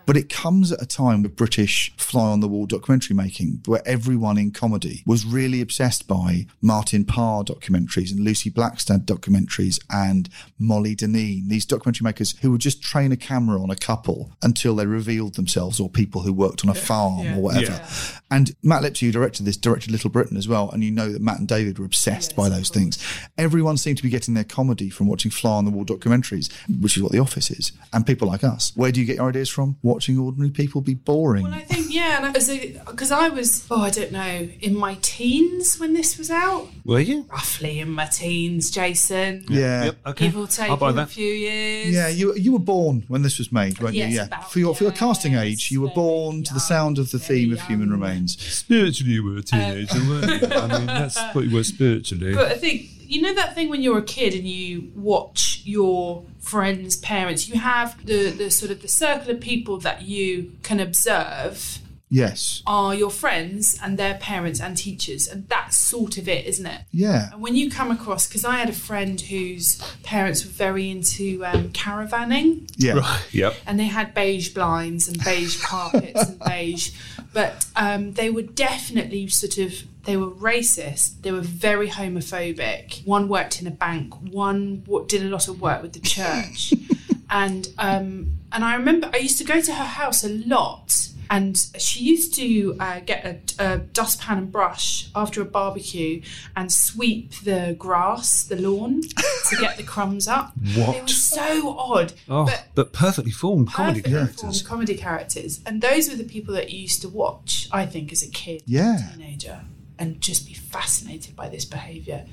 But 0.06 0.16
it 0.16 0.28
comes 0.28 0.72
at 0.72 0.82
a 0.82 0.86
time 0.86 1.22
with 1.22 1.36
British 1.36 1.92
fly 1.96 2.30
on 2.30 2.40
the 2.40 2.48
wall 2.48 2.66
documentary 2.66 3.14
making 3.14 3.62
where 3.66 3.82
everyone 3.86 4.36
in 4.38 4.50
comedy 4.50 5.02
was 5.06 5.24
really 5.24 5.60
obsessed 5.60 6.06
by 6.08 6.46
Martin 6.60 7.04
Parr 7.04 7.44
documentaries 7.44 8.10
and 8.10 8.20
Lucy 8.20 8.50
Blakstad 8.50 9.04
documentaries 9.04 9.78
and 9.90 10.28
Molly 10.58 10.94
Dineen, 10.94 11.48
these 11.48 11.64
documentary 11.64 12.04
makers 12.04 12.34
who 12.42 12.50
would 12.52 12.60
just 12.60 12.82
train 12.82 13.12
a 13.12 13.16
camera 13.16 13.62
on 13.62 13.70
a 13.70 13.76
couple 13.76 14.32
until 14.42 14.74
they 14.76 14.86
revealed 14.86 15.34
themselves 15.34 15.78
or 15.80 15.88
people 15.88 16.22
who 16.22 16.32
worked 16.32 16.64
on 16.64 16.70
a 16.70 16.74
farm 16.74 17.20
Yeah. 17.24 17.36
or 17.36 17.42
whatever. 17.42 17.72
Yeah. 17.72 17.88
And 18.30 18.54
Matt 18.62 18.82
Lipsey, 18.82 19.06
who 19.06 19.12
directed 19.12 19.44
this, 19.44 19.56
directed 19.56 19.90
Little 19.90 20.10
Britain 20.10 20.36
as 20.36 20.48
well. 20.48 20.70
And 20.70 20.82
you 20.82 20.90
know 20.90 21.12
that 21.12 21.20
Matt 21.22 21.38
and 21.38 21.46
David 21.48 21.78
were 21.78 21.84
obsessed 21.84 22.34
by 22.34 22.48
those 22.48 22.70
things. 22.70 22.98
Everyone 23.36 23.76
seemed 23.76 23.98
to 23.98 24.02
be 24.02 24.08
getting 24.10 24.34
their 24.34 24.44
comedy 24.44 24.88
from 24.90 25.06
watching 25.06 25.30
fly 25.30 25.52
on 25.52 25.64
the 25.64 25.70
wall 25.70 25.84
documentaries, 25.84 26.50
which 26.80 26.96
is 26.96 27.02
what 27.02 27.12
The 27.12 27.18
Office 27.18 27.50
is. 27.50 27.72
And 27.92 28.06
people 28.06 28.28
like 28.28 28.42
us. 28.42 28.72
Where 28.74 28.90
do 28.90 29.00
you 29.00 29.06
get 29.06 29.16
your 29.16 29.28
ideas 29.28 29.48
from? 29.50 29.76
Watching 29.92 30.18
ordinary 30.18 30.50
people 30.50 30.80
be 30.80 30.94
boring. 30.94 31.44
Well, 31.44 31.54
I 31.54 31.60
think 31.60 31.86
yeah, 31.92 32.30
because 32.32 33.10
I 33.12 33.28
was 33.28 33.66
oh 33.70 33.82
I 33.82 33.90
don't 33.90 34.12
know 34.12 34.48
in 34.60 34.74
my 34.76 34.94
teens 35.02 35.78
when 35.78 35.92
this 35.92 36.16
was 36.18 36.30
out. 36.30 36.68
Were 36.84 37.00
you? 37.00 37.26
Roughly 37.30 37.80
in 37.80 37.90
my 37.90 38.06
teens, 38.06 38.70
Jason. 38.70 39.44
Yeah. 39.48 39.84
Yep, 39.84 39.96
okay. 40.06 40.24
Give 40.26 40.36
or 40.38 40.46
take 40.46 40.70
I'll 40.70 40.76
buy 40.76 40.90
a 40.90 40.92
that. 40.94 41.10
few 41.10 41.26
years. 41.26 41.90
Yeah, 41.94 42.08
you 42.08 42.34
you 42.34 42.52
were 42.52 42.58
born 42.74 43.04
when 43.08 43.22
this 43.22 43.38
was 43.38 43.52
made, 43.52 43.78
weren't 43.80 43.94
Yes, 43.94 44.10
you? 44.10 44.16
Yeah. 44.16 44.24
about- 44.26 44.50
for 44.50 44.58
your 44.58 44.74
for 44.74 44.84
your 44.84 44.92
casting 44.92 45.34
age, 45.34 45.70
you 45.70 45.80
were 45.82 45.90
born 45.94 46.42
to 46.44 46.54
the 46.54 46.60
sound 46.60 46.98
of 46.98 47.10
the 47.10 47.18
theme 47.18 47.52
of 47.52 47.60
Human 47.62 47.90
Remains. 47.90 48.40
Spiritually, 48.42 49.12
you 49.12 49.24
were 49.24 49.36
a 49.38 49.42
teenager, 49.42 49.98
uh, 49.98 50.08
weren't 50.08 50.42
you? 50.42 50.48
I 50.56 50.78
mean, 50.78 50.86
that's 50.86 51.18
what 51.34 51.44
you 51.46 51.54
were 51.56 51.64
spiritually. 51.64 52.34
But 52.34 52.52
I 52.52 52.54
think 52.56 52.88
you 53.12 53.20
know 53.22 53.34
that 53.34 53.54
thing 53.54 53.68
when 53.68 53.82
you're 53.82 53.98
a 53.98 54.02
kid 54.18 54.34
and 54.34 54.46
you 54.48 54.90
watch 54.94 55.60
your 55.64 56.24
friends' 56.40 56.96
parents. 56.96 57.48
You 57.48 57.58
have 57.60 57.88
the 58.06 58.30
the 58.30 58.50
sort 58.50 58.70
of 58.70 58.82
the 58.82 58.88
circle 58.88 59.30
of 59.34 59.40
people 59.40 59.78
that 59.78 60.02
you 60.02 60.52
can 60.62 60.80
observe 60.80 61.78
Yes. 62.14 62.62
are 62.66 62.94
your 62.94 63.08
friends 63.10 63.78
and 63.82 63.98
their 63.98 64.14
parents 64.18 64.60
and 64.60 64.76
teachers, 64.76 65.26
and 65.26 65.48
that's 65.48 65.78
sort 65.78 66.18
of 66.18 66.28
it, 66.28 66.44
isn't 66.46 66.66
it? 66.66 66.82
Yeah. 66.90 67.30
And 67.32 67.40
when 67.40 67.56
you 67.56 67.70
come 67.70 67.90
across, 67.90 68.26
because 68.26 68.44
I 68.44 68.56
had 68.58 68.68
a 68.68 68.74
friend 68.74 69.18
whose 69.18 69.80
parents 70.02 70.44
were 70.44 70.50
very 70.50 70.90
into 70.90 71.42
um, 71.46 71.70
caravanning, 71.70 72.70
Yeah. 72.76 72.94
Right. 72.98 73.24
Yep. 73.32 73.54
and 73.66 73.80
they 73.80 73.84
had 73.98 74.12
beige 74.12 74.50
blinds 74.50 75.08
and 75.08 75.16
beige 75.24 75.62
carpets 75.62 76.22
and 76.28 76.38
beige, 76.40 76.92
but 77.32 77.66
um, 77.76 78.12
they 78.12 78.30
were 78.30 78.42
definitely 78.42 79.28
sort 79.28 79.58
of 79.58 79.74
they 80.04 80.16
were 80.16 80.30
racist. 80.30 81.22
They 81.22 81.30
were 81.30 81.40
very 81.40 81.88
homophobic. 81.88 83.06
One 83.06 83.28
worked 83.28 83.60
in 83.60 83.66
a 83.68 83.70
bank. 83.70 84.14
One 84.32 84.80
w- 84.80 85.06
did 85.06 85.22
a 85.22 85.28
lot 85.28 85.46
of 85.48 85.60
work 85.60 85.80
with 85.80 85.92
the 85.92 86.00
church, 86.00 86.74
and 87.30 87.68
um, 87.78 88.38
and 88.52 88.64
I 88.64 88.74
remember 88.74 89.10
I 89.12 89.18
used 89.18 89.38
to 89.38 89.44
go 89.44 89.60
to 89.60 89.72
her 89.72 89.84
house 89.84 90.24
a 90.24 90.28
lot. 90.28 91.08
And 91.32 91.56
she 91.78 92.00
used 92.00 92.34
to 92.34 92.76
uh, 92.78 93.00
get 93.00 93.24
a, 93.58 93.64
a 93.64 93.78
dustpan 93.78 94.36
and 94.36 94.52
brush 94.52 95.08
after 95.16 95.40
a 95.40 95.46
barbecue 95.46 96.20
and 96.54 96.70
sweep 96.70 97.32
the 97.42 97.74
grass, 97.78 98.44
the 98.44 98.56
lawn, 98.56 99.00
to 99.48 99.56
get 99.58 99.78
the 99.78 99.82
crumbs 99.82 100.28
up. 100.28 100.52
What? 100.76 100.96
It 100.96 101.02
was 101.04 101.22
so 101.22 101.70
odd. 101.78 102.12
Oh, 102.28 102.44
but 102.44 102.68
but, 102.74 102.92
perfectly 102.92 103.30
formed 103.32 103.72
comedy 103.72 104.00
perfectly 104.02 104.12
characters. 104.12 104.40
formed 104.40 104.64
comedy 104.66 104.94
characters. 104.94 105.60
And 105.64 105.80
those 105.80 106.10
were 106.10 106.16
the 106.16 106.24
people 106.24 106.52
that 106.54 106.70
you 106.70 106.80
used 106.80 107.00
to 107.00 107.08
watch, 107.08 107.66
I 107.72 107.86
think, 107.86 108.12
as 108.12 108.22
a 108.22 108.28
kid, 108.28 108.62
Yeah. 108.66 108.98
teenager, 109.14 109.62
and 109.98 110.20
just 110.20 110.46
be 110.46 110.52
fascinated 110.52 111.34
by 111.34 111.48
this 111.48 111.64
behaviour. 111.64 112.26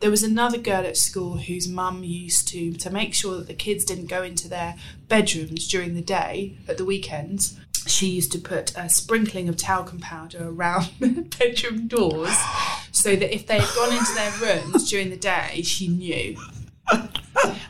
There 0.00 0.10
was 0.10 0.22
another 0.22 0.58
girl 0.58 0.86
at 0.86 0.96
school 0.96 1.38
whose 1.38 1.66
mum 1.68 2.02
used 2.04 2.48
to, 2.48 2.72
to 2.74 2.88
make 2.88 3.12
sure 3.14 3.36
that 3.36 3.48
the 3.48 3.54
kids 3.54 3.84
didn't 3.84 4.06
go 4.06 4.22
into 4.22 4.48
their 4.48 4.76
bedrooms 5.08 5.66
during 5.68 5.94
the 5.94 6.02
day, 6.02 6.56
at 6.68 6.78
the 6.78 6.84
weekends, 6.84 7.58
she 7.90 8.08
used 8.08 8.32
to 8.32 8.38
put 8.38 8.76
a 8.76 8.88
sprinkling 8.88 9.48
of 9.48 9.56
talcum 9.56 10.00
powder 10.00 10.48
around 10.48 10.90
the 11.00 11.08
bedroom 11.38 11.88
doors 11.88 12.36
so 12.92 13.16
that 13.16 13.34
if 13.34 13.46
they 13.46 13.58
had 13.58 13.74
gone 13.74 13.92
into 13.92 14.14
their 14.14 14.32
rooms 14.32 14.88
during 14.88 15.10
the 15.10 15.16
day, 15.16 15.62
she 15.62 15.88
knew. 15.88 16.36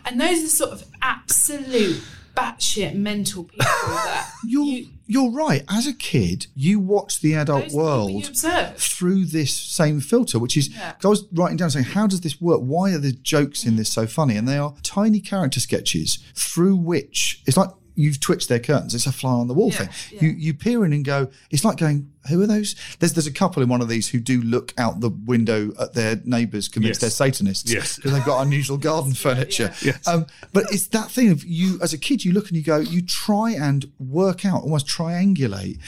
And 0.05 0.21
those 0.21 0.39
are 0.39 0.43
the 0.43 0.49
sort 0.49 0.71
of 0.73 0.85
absolute 1.03 2.03
batshit 2.35 2.95
mental 2.95 3.45
people 3.45 3.67
that 3.67 4.31
You're 4.45 4.85
you're 5.11 5.31
right. 5.31 5.65
As 5.71 5.87
a 5.87 5.95
kid, 5.95 6.47
you 6.55 6.79
watch 6.79 7.21
the 7.21 7.35
adult 7.35 7.65
Those 7.65 7.75
are 7.75 8.07
the 8.07 8.23
people 8.23 8.51
world 8.51 8.77
through 8.79 9.25
this 9.25 9.57
same 9.57 10.01
filter, 10.01 10.39
which 10.39 10.57
is 10.57 10.69
Yeah. 10.69 10.95
I 11.03 11.09
was 11.09 11.25
writing 11.33 11.57
down 11.57 11.71
saying, 11.71 11.87
how 11.87 12.07
does 12.07 12.21
this 12.21 12.41
work? 12.41 12.61
Why 12.61 12.93
are 12.93 12.99
the 12.99 13.13
jokes 13.13 13.65
in 13.65 13.77
this 13.77 13.91
so 13.91 14.07
funny? 14.07 14.37
And 14.37 14.47
they 14.47 14.59
are 14.59 14.75
tiny 14.83 15.21
character 15.21 15.61
sketches 15.61 16.19
through 16.35 16.77
which 16.77 17.43
it's 17.47 17.57
like 17.57 17.71
you've 17.99 18.21
twitched 18.21 18.49
their 18.49 18.61
curtains. 18.61 18.95
It's 18.95 19.07
a 19.07 19.13
fly 19.13 19.33
on 19.33 19.49
the 19.49 19.55
wall 19.55 19.71
Yeah, 19.73 19.85
thing. 19.87 19.89
yeah. 20.13 20.21
You 20.23 20.29
you 20.39 20.55
peer 20.55 20.85
in 20.85 20.93
and 20.93 21.05
go. 21.05 21.29
It's 21.51 21.65
like 21.65 21.77
going. 21.79 22.11
Who 22.29 22.43
are 22.43 22.47
those? 22.47 22.75
There's 22.99 23.13
there's 23.15 23.27
a 23.27 23.33
couple 23.33 23.63
in 23.63 23.69
one 23.69 23.81
of 23.81 23.89
these 23.89 24.09
who 24.09 24.19
do 24.21 24.43
look 24.43 24.75
out 24.77 25.01
the 25.01 25.09
window 25.11 25.73
at 25.81 25.95
their 25.95 26.21
neighbours, 26.25 26.69
convinced 26.69 27.01
Yes. 27.03 27.17
they're 27.19 27.27
Satanists, 27.29 27.73
Yes. 27.73 27.97
because 27.97 28.13
they've 28.13 28.25
got 28.25 28.43
unusual 28.43 28.77
garden 28.77 29.15
furniture. 29.15 29.73
Yes. 29.83 30.07
Um, 30.07 30.27
but 30.53 30.65
it's 30.73 30.89
that 30.89 31.11
thing 31.11 31.31
of 31.31 31.45
you 31.45 31.79
as 31.81 31.93
a 31.93 31.99
kid, 31.99 32.25
you 32.25 32.33
look 32.33 32.49
and 32.49 32.57
you 32.57 32.63
go, 32.63 32.79
you 32.79 33.01
try 33.03 33.53
and 33.53 33.91
work 33.99 34.45
out, 34.45 34.63
almost 34.63 34.87
triangulate 34.87 35.79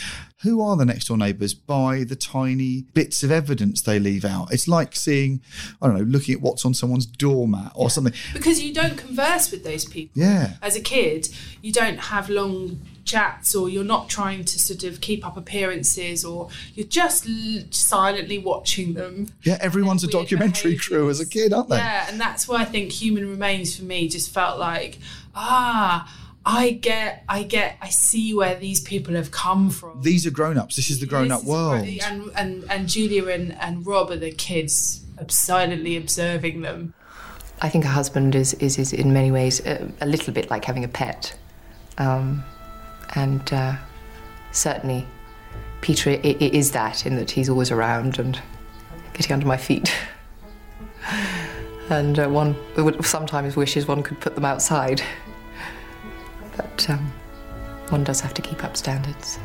who 0.43 0.63
are 0.63 0.75
the 0.75 0.87
next 0.87 1.09
door 1.09 1.19
neighbours 1.19 1.53
by 1.53 2.03
the 2.03 2.17
tiny 2.17 2.87
bits 2.95 3.23
of 3.23 3.31
evidence 3.31 3.83
they 3.83 3.99
leave 3.99 4.25
out. 4.25 4.51
It's 4.51 4.67
like 4.67 4.97
seeing, 4.97 5.43
I 5.83 5.87
don't 5.87 5.99
know, 5.99 6.05
looking 6.05 6.35
at 6.35 6.41
what's 6.41 6.65
on 6.65 6.73
someone's 6.73 7.05
doormat 7.05 7.73
or 7.75 7.91
something. 7.91 8.15
because 8.33 8.63
you 8.63 8.73
don't 8.73 8.97
converse 8.97 9.51
with 9.51 9.65
those 9.65 9.85
people. 9.85 10.23
Yeah. 10.23 10.55
As 10.63 10.77
a 10.77 10.81
kid, 10.81 11.29
you 11.61 11.73
don't 11.73 11.99
have 11.99 12.31
long 12.31 12.81
chats 13.05 13.55
or 13.55 13.69
you're 13.69 13.85
not 13.85 14.09
trying 14.09 14.45
to 14.45 14.59
sort 14.59 14.85
of 14.85 15.01
keep 15.01 15.27
up 15.27 15.37
appearances 15.37 16.25
or 16.25 16.49
you're 16.75 16.87
just 16.87 17.27
l- 17.27 17.63
silently 17.71 18.39
watching 18.39 18.95
them. 18.95 19.29
Yeah, 19.43 19.59
everyone's 19.61 20.05
a 20.05 20.07
Weird 20.07 20.25
documentary 20.29 20.77
crew 20.77 21.11
as 21.11 21.21
a 21.21 21.27
kid, 21.27 21.53
aren't 21.53 21.69
they? 21.69 21.77
Yeah, 21.77 22.07
and 22.09 22.21
that's 22.21 22.47
why 22.47 22.63
I 22.63 22.65
think 22.65 22.93
Human 22.93 23.29
Remains 23.29 23.77
for 23.77 23.85
me 23.85 24.09
just 24.09 24.33
felt 24.33 24.59
like, 24.59 24.99
ah, 25.35 26.17
I 26.45 26.71
get, 26.73 27.25
I 27.29 27.43
get, 27.43 27.77
I 27.83 27.91
see 27.91 28.35
where 28.35 28.55
these 28.55 28.81
people 28.81 29.15
have 29.15 29.31
come 29.31 29.71
from. 29.71 30.03
These 30.03 30.27
are 30.27 30.31
grown 30.31 30.57
ups. 30.57 30.77
This 30.77 30.91
is 30.91 31.01
the 31.01 31.07
grown 31.07 31.31
up 31.31 31.45
world. 31.45 31.81
great. 31.81 32.03
And, 32.03 32.31
and, 32.35 32.65
and 32.71 32.89
Julia 32.89 33.27
and, 33.29 33.53
and 33.61 33.87
Rob 33.87 34.11
are 34.11 34.17
the 34.17 34.33
kids 34.33 35.05
silently 35.29 35.97
observing 35.97 36.63
them. 36.63 36.95
I 37.61 37.69
think 37.69 37.85
a 37.85 37.89
husband 37.89 38.35
is, 38.35 38.55
is, 38.55 38.79
is 38.79 38.93
in 38.93 39.13
many 39.13 39.31
ways 39.31 39.65
a, 39.67 39.93
a 40.01 40.07
little 40.07 40.33
bit 40.33 40.49
like 40.51 40.65
having 40.65 40.83
a 40.83 40.89
pet. 40.89 41.37
Um, 41.99 42.43
And 43.15 43.53
uh, 43.53 43.77
certainly, 44.53 45.07
Peter 45.81 46.11
is 46.11 46.73
that 46.73 47.07
in 47.07 47.17
that 47.17 47.31
he's 47.31 47.49
always 47.49 47.71
around 47.71 48.19
and 48.19 48.41
getting 49.15 49.33
under 49.33 49.47
my 49.47 49.57
feet. 49.57 49.93
and 51.91 52.19
uh, 52.19 52.29
one 52.29 52.57
would 52.77 53.05
sometimes 53.05 53.57
wishes 53.57 53.89
one 53.89 54.03
could 54.03 54.21
put 54.21 54.35
them 54.35 54.45
outside. 54.45 55.03
But 56.57 56.91
um, 56.91 57.13
one 57.89 58.05
does 58.05 58.21
have 58.21 58.35
to 58.35 58.43
keep 58.43 58.63
up 58.65 58.77
standards. 58.77 59.39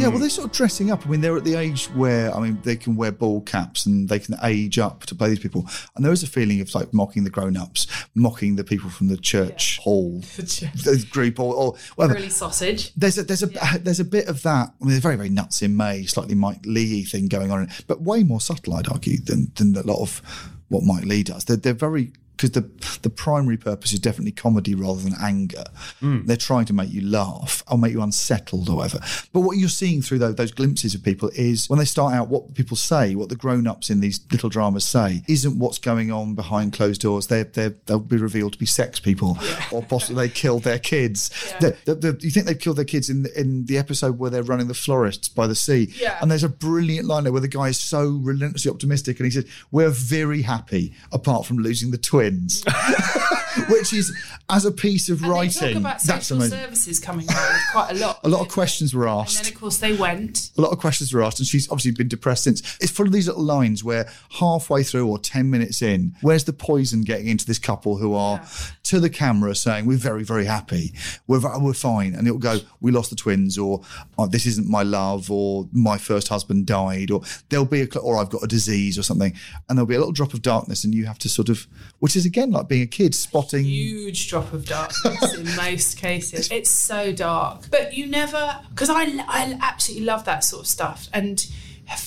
Yeah, 0.00 0.08
well, 0.08 0.16
hmm. 0.16 0.22
they're 0.22 0.30
sort 0.30 0.46
of 0.46 0.52
dressing 0.52 0.90
up. 0.90 1.06
I 1.06 1.10
mean, 1.10 1.20
they're 1.20 1.36
at 1.36 1.44
the 1.44 1.56
age 1.56 1.86
where, 1.88 2.34
I 2.34 2.40
mean, 2.40 2.58
they 2.62 2.76
can 2.76 2.96
wear 2.96 3.12
ball 3.12 3.42
caps 3.42 3.84
and 3.84 4.08
they 4.08 4.18
can 4.18 4.36
age 4.42 4.78
up 4.78 5.04
to 5.06 5.14
play 5.14 5.28
these 5.28 5.38
people. 5.38 5.66
And 5.94 6.04
there 6.04 6.12
is 6.12 6.22
a 6.22 6.26
feeling 6.26 6.60
of 6.60 6.74
like 6.74 6.94
mocking 6.94 7.24
the 7.24 7.30
grown 7.30 7.56
ups, 7.56 7.86
mocking 8.14 8.56
the 8.56 8.64
people 8.64 8.88
from 8.88 9.08
the 9.08 9.18
church 9.18 9.78
hall 9.78 10.20
the 10.36 11.06
group 11.10 11.38
or, 11.38 11.54
or 11.54 11.76
whatever. 11.96 12.14
Really 12.14 12.30
sausage. 12.30 12.94
There's 12.94 13.18
a 13.18 13.24
there's 13.24 13.42
a 13.42 13.46
there's 13.80 14.00
a 14.00 14.04
bit 14.04 14.28
of 14.28 14.42
that. 14.42 14.72
I 14.80 14.84
mean, 14.84 14.92
they're 14.92 15.00
very 15.00 15.16
very 15.16 15.28
nuts 15.28 15.60
in 15.62 15.76
May, 15.76 16.06
slightly 16.06 16.34
Mike 16.34 16.60
Leigh 16.64 17.04
thing 17.04 17.28
going 17.28 17.50
on, 17.50 17.68
but 17.86 18.00
way 18.00 18.22
more 18.22 18.40
subtle, 18.40 18.74
I'd 18.74 18.88
argue, 18.88 19.18
than 19.18 19.52
than 19.56 19.76
a 19.76 19.82
lot 19.82 20.00
of 20.00 20.22
what 20.68 20.82
Mike 20.82 21.04
Leigh 21.04 21.24
does. 21.24 21.44
They're 21.44 21.56
they're 21.56 21.74
very 21.74 22.12
because 22.40 22.52
the 22.52 22.98
the 23.02 23.10
primary 23.10 23.56
purpose 23.56 23.92
is 23.92 23.98
definitely 23.98 24.32
comedy 24.32 24.74
rather 24.74 25.00
than 25.00 25.14
anger. 25.20 25.64
Hmm. 26.00 26.24
They're 26.26 26.36
trying 26.36 26.64
to 26.66 26.72
make 26.72 26.90
you 26.92 27.02
laugh 27.02 27.62
or 27.70 27.76
make 27.78 27.92
you 27.92 28.02
unsettled 28.02 28.68
or 28.68 28.76
whatever. 28.76 29.00
But 29.32 29.40
what 29.40 29.56
you're 29.58 29.68
seeing 29.68 30.00
through 30.02 30.18
those, 30.20 30.34
those 30.36 30.52
glimpses 30.52 30.94
of 30.94 31.02
people 31.02 31.30
is 31.34 31.68
when 31.68 31.78
they 31.78 31.84
start 31.84 32.14
out, 32.14 32.28
what 32.28 32.54
people 32.54 32.76
say, 32.76 33.14
what 33.14 33.28
the 33.28 33.36
grown 33.36 33.66
ups 33.66 33.90
in 33.90 34.00
these 34.00 34.20
little 34.32 34.48
dramas 34.48 34.84
say, 34.86 35.22
isn't 35.28 35.58
what's 35.58 35.78
going 35.78 36.10
on 36.10 36.34
behind 36.34 36.72
closed 36.72 37.00
doors. 37.02 37.26
They're, 37.26 37.44
they're, 37.44 37.74
they'll 37.86 37.98
be 38.00 38.16
revealed 38.16 38.52
to 38.54 38.58
be 38.58 38.66
sex 38.66 39.00
people 39.00 39.38
or 39.72 39.82
possibly 39.82 40.26
they 40.28 40.32
killed 40.32 40.62
their 40.64 40.78
kids. 40.78 41.28
The- 41.60 41.76
the- 41.84 41.94
the- 41.94 42.18
you 42.20 42.30
think 42.30 42.46
they've 42.46 42.58
killed 42.58 42.76
their 42.76 42.84
kids 42.84 43.08
in, 43.10 43.26
in 43.36 43.64
the 43.66 43.78
episode 43.78 44.18
where 44.18 44.30
they're 44.30 44.42
running 44.42 44.68
the 44.68 44.74
florists 44.74 45.28
by 45.28 45.46
the 45.46 45.54
sea. 45.54 45.92
Yeah. 45.96 46.18
And 46.20 46.30
there's 46.30 46.44
a 46.44 46.48
brilliant 46.48 47.06
line 47.06 47.24
there 47.24 47.32
where 47.32 47.40
the 47.40 47.48
guy 47.48 47.68
is 47.68 47.78
so 47.80 48.08
relentlessly 48.22 48.70
optimistic 48.70 49.18
and 49.18 49.24
he 49.26 49.30
says, 49.30 49.46
We're 49.70 49.90
very 49.90 50.42
happy 50.42 50.92
apart 51.12 51.46
from 51.46 51.58
losing 51.58 51.90
the 51.90 51.98
twins. 51.98 52.29
Which 53.68 53.92
is, 53.92 54.16
as 54.48 54.64
a 54.64 54.72
piece 54.72 55.08
of 55.08 55.22
And 55.22 55.30
writing, 55.32 55.60
they 55.60 55.72
talk 55.74 55.80
about 55.80 56.02
that's 56.02 56.26
social 56.26 56.36
amazing. 56.38 56.58
services 56.58 57.00
coming 57.00 57.26
around 57.28 57.60
quite 57.72 57.90
a 57.90 57.94
lot. 57.94 58.20
A 58.24 58.28
lot 58.28 58.40
of 58.42 58.48
questions 58.48 58.94
were 58.94 59.08
And 59.08 59.20
asked. 59.20 59.42
then, 59.42 59.52
of 59.52 59.58
course, 59.58 59.78
they 59.78 59.94
went. 59.96 60.50
A 60.56 60.60
lot 60.60 60.70
of 60.70 60.78
questions 60.78 61.12
were 61.12 61.22
asked, 61.22 61.38
and 61.40 61.46
she's 61.46 61.68
obviously 61.70 61.92
been 61.92 62.08
depressed 62.08 62.44
since. 62.44 62.60
It's 62.80 62.90
full 62.92 63.06
of 63.06 63.12
these 63.12 63.26
little 63.26 63.42
lines 63.42 63.82
where 63.82 64.08
halfway 64.38 64.82
through 64.82 65.06
or 65.08 65.18
10 65.18 65.50
minutes 65.50 65.82
in, 65.82 66.14
where's 66.20 66.44
the 66.44 66.52
poison 66.52 67.02
getting 67.02 67.26
into 67.28 67.44
this 67.46 67.58
couple 67.58 67.96
who 67.96 68.14
are 68.14 68.40
to 68.84 69.00
the 69.00 69.10
camera 69.10 69.54
saying, 69.54 69.86
We're 69.86 69.96
very, 69.96 70.22
very 70.24 70.44
happy. 70.44 70.92
We're, 71.26 71.40
we're 71.60 71.72
fine. 71.72 72.14
And 72.14 72.26
it'll 72.26 72.38
go, 72.38 72.58
We 72.80 72.92
lost 72.92 73.10
the 73.10 73.16
twins, 73.16 73.58
or 73.58 73.80
oh, 74.18 74.26
This 74.26 74.46
isn't 74.46 74.68
my 74.68 74.82
love, 74.82 75.30
or 75.30 75.68
My 75.72 75.98
first 75.98 76.28
husband 76.28 76.66
died, 76.66 77.10
or 77.10 77.22
there'll 77.48 77.64
be 77.64 77.82
a, 77.82 77.98
or 77.98 78.18
I've 78.18 78.30
got 78.30 78.42
a 78.44 78.48
disease 78.48 78.98
or 78.98 79.02
something. 79.02 79.34
And 79.68 79.76
there'll 79.78 79.86
be 79.86 79.94
a 79.94 79.98
little 79.98 80.12
drop 80.12 80.34
of 80.34 80.42
darkness, 80.42 80.84
and 80.84 80.94
you 80.94 81.06
have 81.06 81.18
to 81.20 81.28
sort 81.28 81.48
of, 81.48 81.66
which 81.98 82.16
is 82.16 82.19
again 82.26 82.50
like 82.50 82.68
being 82.68 82.82
a 82.82 82.86
kid, 82.86 83.14
spotting. 83.14 83.64
Huge 83.64 84.28
drop 84.28 84.52
of 84.52 84.66
darkness 84.66 85.34
in 85.34 85.44
most 85.56 85.96
cases. 85.98 86.50
It's 86.50 86.70
so 86.70 87.12
dark, 87.12 87.70
but 87.70 87.94
you 87.94 88.06
never 88.06 88.60
because 88.70 88.90
I 88.90 89.02
I 89.28 89.58
absolutely 89.62 90.06
love 90.06 90.24
that 90.26 90.44
sort 90.44 90.62
of 90.62 90.66
stuff 90.68 91.08
and. 91.12 91.46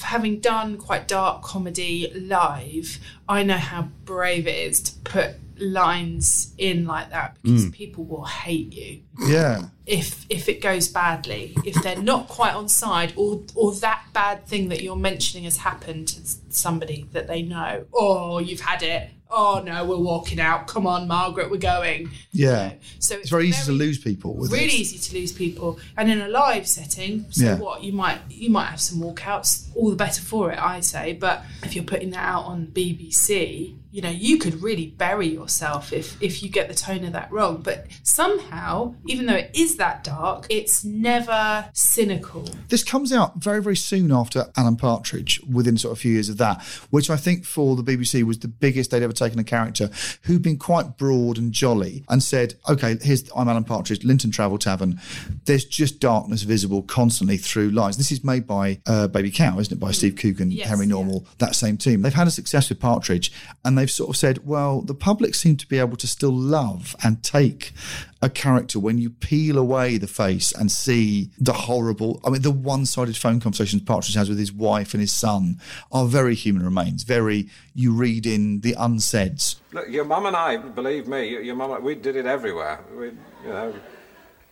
Having 0.02 0.40
done 0.40 0.78
quite 0.78 1.10
dark 1.10 1.42
comedy 1.42 2.10
live, 2.16 3.00
I 3.28 3.44
know 3.44 3.58
how 3.58 3.90
brave 4.06 4.48
it 4.48 4.56
is 4.56 4.80
to 4.84 4.98
put 5.00 5.32
lines 5.78 6.54
in 6.58 6.86
like 6.86 7.10
that 7.10 7.36
because 7.42 7.66
Mm. 7.66 7.74
people 7.74 8.06
will 8.06 8.24
hate 8.24 8.72
you 8.74 9.02
Yeah. 9.28 9.66
if 9.86 10.26
if 10.30 10.48
it 10.48 10.62
goes 10.62 10.88
badly, 10.88 11.58
if 11.66 11.76
they're 11.84 12.02
not 12.02 12.30
quite 12.30 12.54
on 12.54 12.70
side, 12.70 13.12
or 13.18 13.42
or 13.56 13.74
that 13.76 14.04
bad 14.14 14.48
thing 14.48 14.70
that 14.70 14.82
you're 14.82 14.96
mentioning 14.96 15.44
has 15.44 15.58
happened 15.58 16.08
to 16.10 16.22
somebody 16.50 17.06
that 17.12 17.28
they 17.28 17.42
know. 17.42 17.84
or 17.92 18.42
you've 18.42 18.62
had 18.62 18.82
it. 18.84 19.10
Oh 19.36 19.62
no, 19.66 19.84
we're 19.86 19.98
walking 19.98 20.40
out. 20.40 20.68
Come 20.68 20.86
on, 20.86 21.08
Margaret, 21.08 21.50
we're 21.50 21.58
going. 21.58 22.12
Yeah. 22.32 22.74
So 23.00 23.16
it's 23.16 23.30
very 23.32 23.48
easy 23.48 23.66
to 23.66 23.72
lose 23.72 23.98
people 23.98 24.36
with 24.36 24.52
really 24.52 24.66
this. 24.68 24.94
easy 24.94 25.00
to 25.10 25.18
lose 25.20 25.32
people, 25.32 25.80
and 25.98 26.10
in 26.12 26.22
a 26.22 26.28
live 26.28 26.68
setting, 26.68 27.26
so 27.32 27.44
Yeah. 27.46 27.56
what 27.58 27.84
you 27.84 27.94
might 27.94 28.20
you 28.30 28.50
might 28.52 28.68
have 28.68 28.80
some 28.80 29.00
walkouts. 29.00 29.70
All 29.76 29.90
the 29.90 29.96
better 29.96 30.22
for 30.22 30.52
it, 30.52 30.60
I 30.62 30.82
say. 30.82 31.14
But 31.14 31.44
if 31.64 31.74
you're 31.76 31.84
putting 31.84 32.12
that 32.12 32.24
out 32.24 32.44
on 32.46 32.68
BBC, 32.68 33.76
you 33.94 34.02
know 34.02 34.10
you 34.10 34.40
could 34.40 34.62
really 34.64 34.88
bury 34.88 35.28
yourself 35.28 35.94
if 35.94 36.22
if 36.22 36.42
you 36.42 36.50
get 36.50 36.68
the 36.68 36.74
tone 36.74 37.06
of 37.06 37.14
that 37.14 37.32
wrong. 37.32 37.62
But 37.62 37.86
somehow, 38.02 38.96
even 39.06 39.28
though 39.28 39.36
it 39.36 39.52
is 39.54 39.78
that 39.78 40.04
dark, 40.04 40.48
it's 40.50 40.84
never 40.84 41.70
cynical. 41.74 42.50
This 42.70 42.84
comes 42.84 43.14
out 43.14 43.36
very, 43.38 43.62
very 43.62 43.76
soon 43.76 44.12
after 44.12 44.48
Alan 44.58 44.78
Partridge, 44.78 45.40
within 45.42 45.78
sort 45.78 45.92
of 45.92 46.00
a 46.00 46.02
few 46.02 46.14
years 46.14 46.28
of 46.28 46.38
that, 46.38 46.64
which 46.90 47.12
I 47.12 47.18
think 47.18 47.46
for 47.46 47.76
the 47.76 47.84
BBC 47.84 48.24
was 48.24 48.40
the 48.40 48.48
biggest 48.48 48.90
they'd 48.90 49.04
ever 49.04 49.14
taken 49.14 49.38
a 49.38 49.44
character 49.44 49.92
who'd 50.24 50.42
been 50.42 50.58
quite 50.58 50.98
broad 50.98 51.38
and 51.38 51.52
jolly 51.52 52.04
and 52.10 52.24
said, 52.24 52.56
okay, 52.68 52.98
here's, 53.00 53.30
I'm 53.36 53.48
Alan 53.48 53.64
Partridge, 53.64 54.04
Linton 54.04 54.32
Travel 54.32 54.58
Tavern. 54.58 55.00
There's 55.46 55.66
just 55.66 56.00
darkness 56.00 56.42
visible 56.42 56.82
constantly 56.82 57.38
through 57.38 57.70
lines. 57.70 57.98
This 57.98 58.12
is 58.12 58.24
made 58.24 58.48
by 58.48 58.82
uh, 58.88 59.08
Baby 59.08 59.30
Cow, 59.30 59.60
isn't 59.60 59.78
it? 59.78 59.80
By 59.80 59.92
Steve 59.92 60.16
Coogan, 60.16 60.50
Yes, 60.50 60.68
Henry 60.68 60.88
Normal, 60.88 61.28
that 61.38 61.54
same 61.54 61.78
team. 61.78 62.02
They've 62.02 62.14
had 62.14 62.28
a 62.28 62.32
success 62.32 62.70
with 62.70 62.80
Partridge 62.80 63.32
and 63.64 63.78
they've 63.84 63.92
sort 63.92 64.10
of 64.12 64.16
said, 64.16 64.48
well, 64.48 64.80
the 64.80 64.94
public 64.96 65.36
seem 65.36 65.58
to 65.58 65.68
be 65.68 65.78
able 65.78 65.98
to 65.98 66.08
still 66.08 66.32
love 66.32 66.96
and 67.04 67.22
take 67.22 67.74
a 68.22 68.30
character 68.30 68.80
when 68.80 68.98
you 68.98 69.10
peel 69.10 69.58
away 69.58 69.98
the 69.98 70.08
face 70.08 70.54
and 70.54 70.72
see 70.72 71.30
the 71.38 71.52
horrible 71.52 72.22
I 72.24 72.30
mean 72.30 72.42
the 72.42 72.52
one-sided 72.52 73.18
phone 73.18 73.42
conversations 73.42 73.82
Partridge 73.82 74.16
has 74.16 74.30
with 74.30 74.40
his 74.40 74.54
wife 74.54 74.94
and 74.94 75.02
his 75.02 75.12
son 75.12 75.60
are 75.92 76.06
very 76.06 76.34
human 76.34 76.64
remains 76.64 77.04
very 77.04 77.50
you 77.76 77.92
read 77.94 78.26
in 78.26 78.62
the 78.62 78.76
unsaids 78.80 79.58
Look, 79.74 79.90
your 79.90 80.06
mum 80.06 80.26
and 80.26 80.38
I, 80.38 80.56
believe 80.56 81.06
me, 81.10 81.28
your- 81.44 81.56
mum, 81.58 81.84
we 81.84 81.96
did 81.96 82.16
it 82.16 82.26
everywhere. 82.26 82.80
We, 82.98 83.08
you 83.08 83.50
know, 83.50 83.74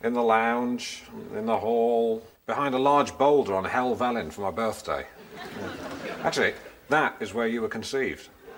in 0.04 0.12
the 0.12 0.22
lounge, 0.22 1.04
in 1.34 1.46
the 1.46 1.56
hall, 1.56 2.22
behind 2.44 2.74
a 2.74 2.78
large 2.78 3.16
boulder 3.16 3.54
on 3.54 3.64
Helvellyn 3.64 4.30
for 4.30 4.42
my 4.42 4.50
birthday. 4.50 5.06
Actually, 6.22 6.52
that 6.90 7.16
is 7.20 7.32
where 7.32 7.46
you 7.46 7.62
were 7.62 7.68
conceived. 7.68 8.28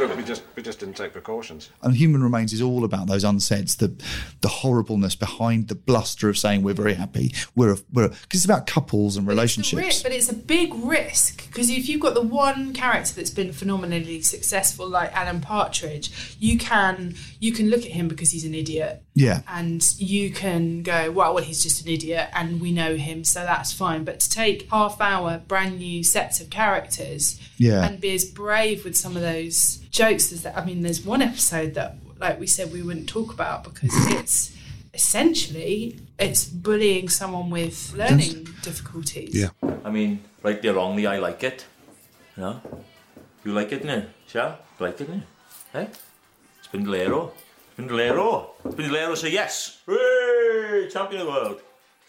Look, 0.00 0.16
we 0.16 0.22
just 0.24 0.42
we 0.56 0.62
just 0.62 0.80
didn't 0.80 0.96
take 0.96 1.12
precautions. 1.12 1.70
and 1.82 1.94
human 1.94 2.22
remains 2.22 2.52
is 2.52 2.62
all 2.62 2.84
about 2.84 3.06
those 3.06 3.22
unsaids 3.24 3.76
the 3.76 3.94
the 4.40 4.48
horribleness 4.48 5.14
behind 5.14 5.68
the 5.68 5.74
bluster 5.74 6.28
of 6.28 6.38
saying 6.38 6.62
we're 6.62 6.74
very 6.74 6.94
happy 6.94 7.34
we're 7.54 7.76
we're 7.92 8.08
because 8.08 8.40
it's 8.40 8.44
about 8.44 8.66
couples 8.66 9.16
and 9.16 9.26
Ri- 9.26 9.34
relationships 9.34 10.02
but 10.02 10.12
it's 10.12 10.30
a 10.30 10.34
big 10.34 10.72
risk 10.74 11.46
because 11.46 11.68
if 11.70 11.88
you've 11.88 12.00
got 12.00 12.14
the 12.14 12.22
one 12.22 12.72
character 12.72 13.12
that's 13.14 13.30
been 13.30 13.52
phenomenally 13.52 14.22
successful, 14.22 14.88
like 14.88 15.14
Alan 15.14 15.40
Partridge, 15.40 16.36
you 16.38 16.56
can 16.58 17.14
you 17.38 17.52
can 17.52 17.68
look 17.68 17.80
at 17.84 17.90
him 17.92 18.08
because 18.08 18.30
he's 18.30 18.44
an 18.44 18.54
idiot, 18.54 19.02
yeah 19.14 19.42
and 19.48 19.94
you 19.98 20.30
can 20.30 20.82
go, 20.82 21.10
well, 21.10 21.34
well, 21.34 21.44
he's 21.44 21.62
just 21.62 21.82
an 21.84 21.88
idiot, 21.92 22.28
and 22.32 22.60
we 22.60 22.72
know 22.72 22.96
him, 22.96 23.24
so 23.24 23.40
that's 23.40 23.72
fine. 23.72 24.04
But 24.04 24.20
to 24.20 24.30
take 24.30 24.68
half 24.70 25.00
hour 25.00 25.42
brand 25.46 25.78
new 25.78 26.02
sets 26.04 26.40
of 26.40 26.48
characters, 26.50 27.38
Yeah. 27.58 27.84
and 27.86 28.00
be 28.00 28.14
as 28.14 28.24
brave 28.24 28.84
with 28.84 28.96
some 28.96 29.16
of 29.16 29.22
those 29.22 29.80
jokes 29.90 30.32
is 30.32 30.42
that. 30.42 30.56
I 30.56 30.64
mean, 30.64 30.82
there's 30.82 31.04
one 31.04 31.22
episode 31.22 31.74
that, 31.74 31.96
like 32.18 32.40
we 32.40 32.46
said, 32.46 32.72
we 32.72 32.82
wouldn't 32.82 33.08
talk 33.08 33.32
about 33.32 33.64
because 33.64 33.90
it's 34.18 34.56
essentially 34.94 35.98
it's 36.18 36.44
bullying 36.44 37.08
someone 37.08 37.50
with 37.50 37.92
learning 37.94 38.48
difficulties. 38.62 39.34
Yeah. 39.34 39.50
I 39.84 39.90
mean, 39.90 40.22
rightly 40.42 40.68
or 40.68 40.74
wrongly, 40.74 41.06
I 41.06 41.18
like 41.18 41.42
it. 41.44 41.66
You 42.36 42.42
know? 42.42 42.60
You 43.44 43.52
like 43.52 43.72
it, 43.72 43.84
no? 43.84 44.04
Shall? 44.26 44.58
You 44.78 44.86
like 44.86 45.00
it, 45.00 45.08
no? 45.08 45.22
Eh? 45.74 45.86
Spindlero. 46.66 47.32
Spindlero. 47.76 48.50
Spindlero 48.64 49.16
say 49.16 49.32
yes. 49.32 49.80
Hooray! 49.86 50.88
Champion 50.90 51.22
of 51.22 51.26
the 51.26 51.32
world. 51.32 51.60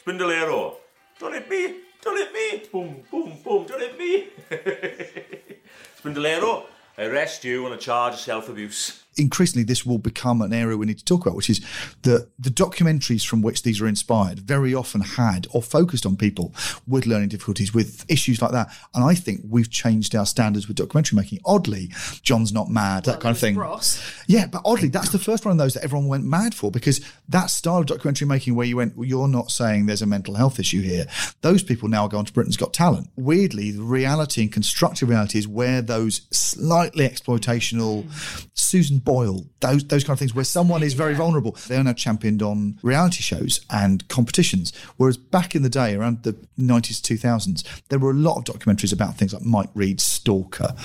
Spindlero. 0.03 0.75
Don't 1.19 1.33
hit 1.33 1.49
me. 1.49 1.75
Don't 2.01 2.17
hit 2.17 2.33
me. 2.33 2.69
Boom, 2.71 3.03
boom, 3.09 3.37
boom. 3.43 3.65
Don't 3.65 3.79
hit 3.79 3.97
me. 3.97 4.27
Spindlero, 6.01 6.63
I 6.63 6.80
arrest 6.97 7.43
you 7.43 7.65
on 7.65 7.73
a 7.73 7.77
charge 7.77 8.13
of 8.13 8.19
self-abuse. 8.19 9.03
Increasingly 9.17 9.63
this 9.63 9.85
will 9.85 9.97
become 9.97 10.41
an 10.41 10.53
area 10.53 10.77
we 10.77 10.85
need 10.85 10.97
to 10.97 11.05
talk 11.05 11.25
about, 11.25 11.35
which 11.35 11.49
is 11.49 11.59
that 12.03 12.29
the 12.39 12.49
documentaries 12.49 13.25
from 13.25 13.41
which 13.41 13.63
these 13.63 13.81
are 13.81 13.87
inspired 13.87 14.39
very 14.39 14.73
often 14.73 15.01
had 15.01 15.47
or 15.53 15.61
focused 15.61 16.05
on 16.05 16.15
people 16.15 16.53
with 16.87 17.05
learning 17.05 17.29
difficulties, 17.29 17.73
with 17.73 18.05
issues 18.09 18.41
like 18.41 18.51
that. 18.51 18.69
And 18.93 19.03
I 19.03 19.15
think 19.15 19.41
we've 19.47 19.69
changed 19.69 20.15
our 20.15 20.25
standards 20.25 20.67
with 20.67 20.77
documentary 20.77 21.17
making. 21.17 21.39
Oddly, 21.45 21.89
John's 22.21 22.53
not 22.53 22.69
mad, 22.69 23.05
that 23.05 23.19
kind 23.19 23.35
of 23.35 23.39
thing. 23.39 23.55
Ross. 23.55 24.01
Yeah, 24.27 24.47
but 24.47 24.61
oddly, 24.63 24.87
that's 24.87 25.11
the 25.11 25.19
first 25.19 25.45
one 25.45 25.51
of 25.51 25.57
those 25.57 25.73
that 25.73 25.83
everyone 25.83 26.07
went 26.07 26.23
mad 26.23 26.55
for 26.55 26.71
because 26.71 27.01
that 27.27 27.49
style 27.49 27.79
of 27.79 27.87
documentary 27.87 28.27
making 28.27 28.55
where 28.55 28.65
you 28.65 28.77
went, 28.77 28.95
well, 28.95 29.07
you're 29.07 29.27
not 29.27 29.51
saying 29.51 29.85
there's 29.85 30.01
a 30.01 30.07
mental 30.07 30.35
health 30.35 30.59
issue 30.59 30.81
here. 30.81 31.05
Those 31.41 31.63
people 31.63 31.89
now 31.89 32.07
go 32.07 32.17
on 32.17 32.25
to 32.25 32.33
Britain's 32.33 32.57
Got 32.57 32.73
Talent. 32.73 33.09
Weirdly, 33.15 33.71
the 33.71 33.83
reality 33.83 34.41
and 34.41 34.51
constructive 34.51 35.09
reality 35.09 35.37
is 35.37 35.47
where 35.47 35.81
those 35.81 36.21
slightly 36.31 37.07
exploitational 37.07 38.03
hmm. 38.03 38.47
Susan 38.53 39.00
spoil 39.01 39.45
those 39.61 39.83
those 39.85 40.03
kind 40.03 40.13
of 40.13 40.19
things 40.19 40.35
where 40.35 40.45
someone 40.45 40.83
is 40.83 40.93
very 40.93 41.15
vulnerable. 41.15 41.51
They 41.67 41.77
are 41.77 41.83
now 41.83 41.93
championed 41.93 42.41
on 42.41 42.77
reality 42.81 43.21
shows 43.21 43.61
and 43.69 44.07
competitions. 44.07 44.73
Whereas 44.97 45.17
back 45.17 45.55
in 45.55 45.63
the 45.63 45.69
day, 45.69 45.95
around 45.95 46.23
the 46.23 46.35
nineties, 46.57 47.01
two 47.01 47.17
thousands, 47.17 47.63
there 47.89 47.99
were 47.99 48.11
a 48.11 48.15
lot 48.15 48.37
of 48.37 48.43
documentaries 48.45 48.93
about 48.93 49.15
things 49.15 49.33
like 49.33 49.43
Mike 49.43 49.69
Read's 49.73 50.03
Stalker, 50.03 50.75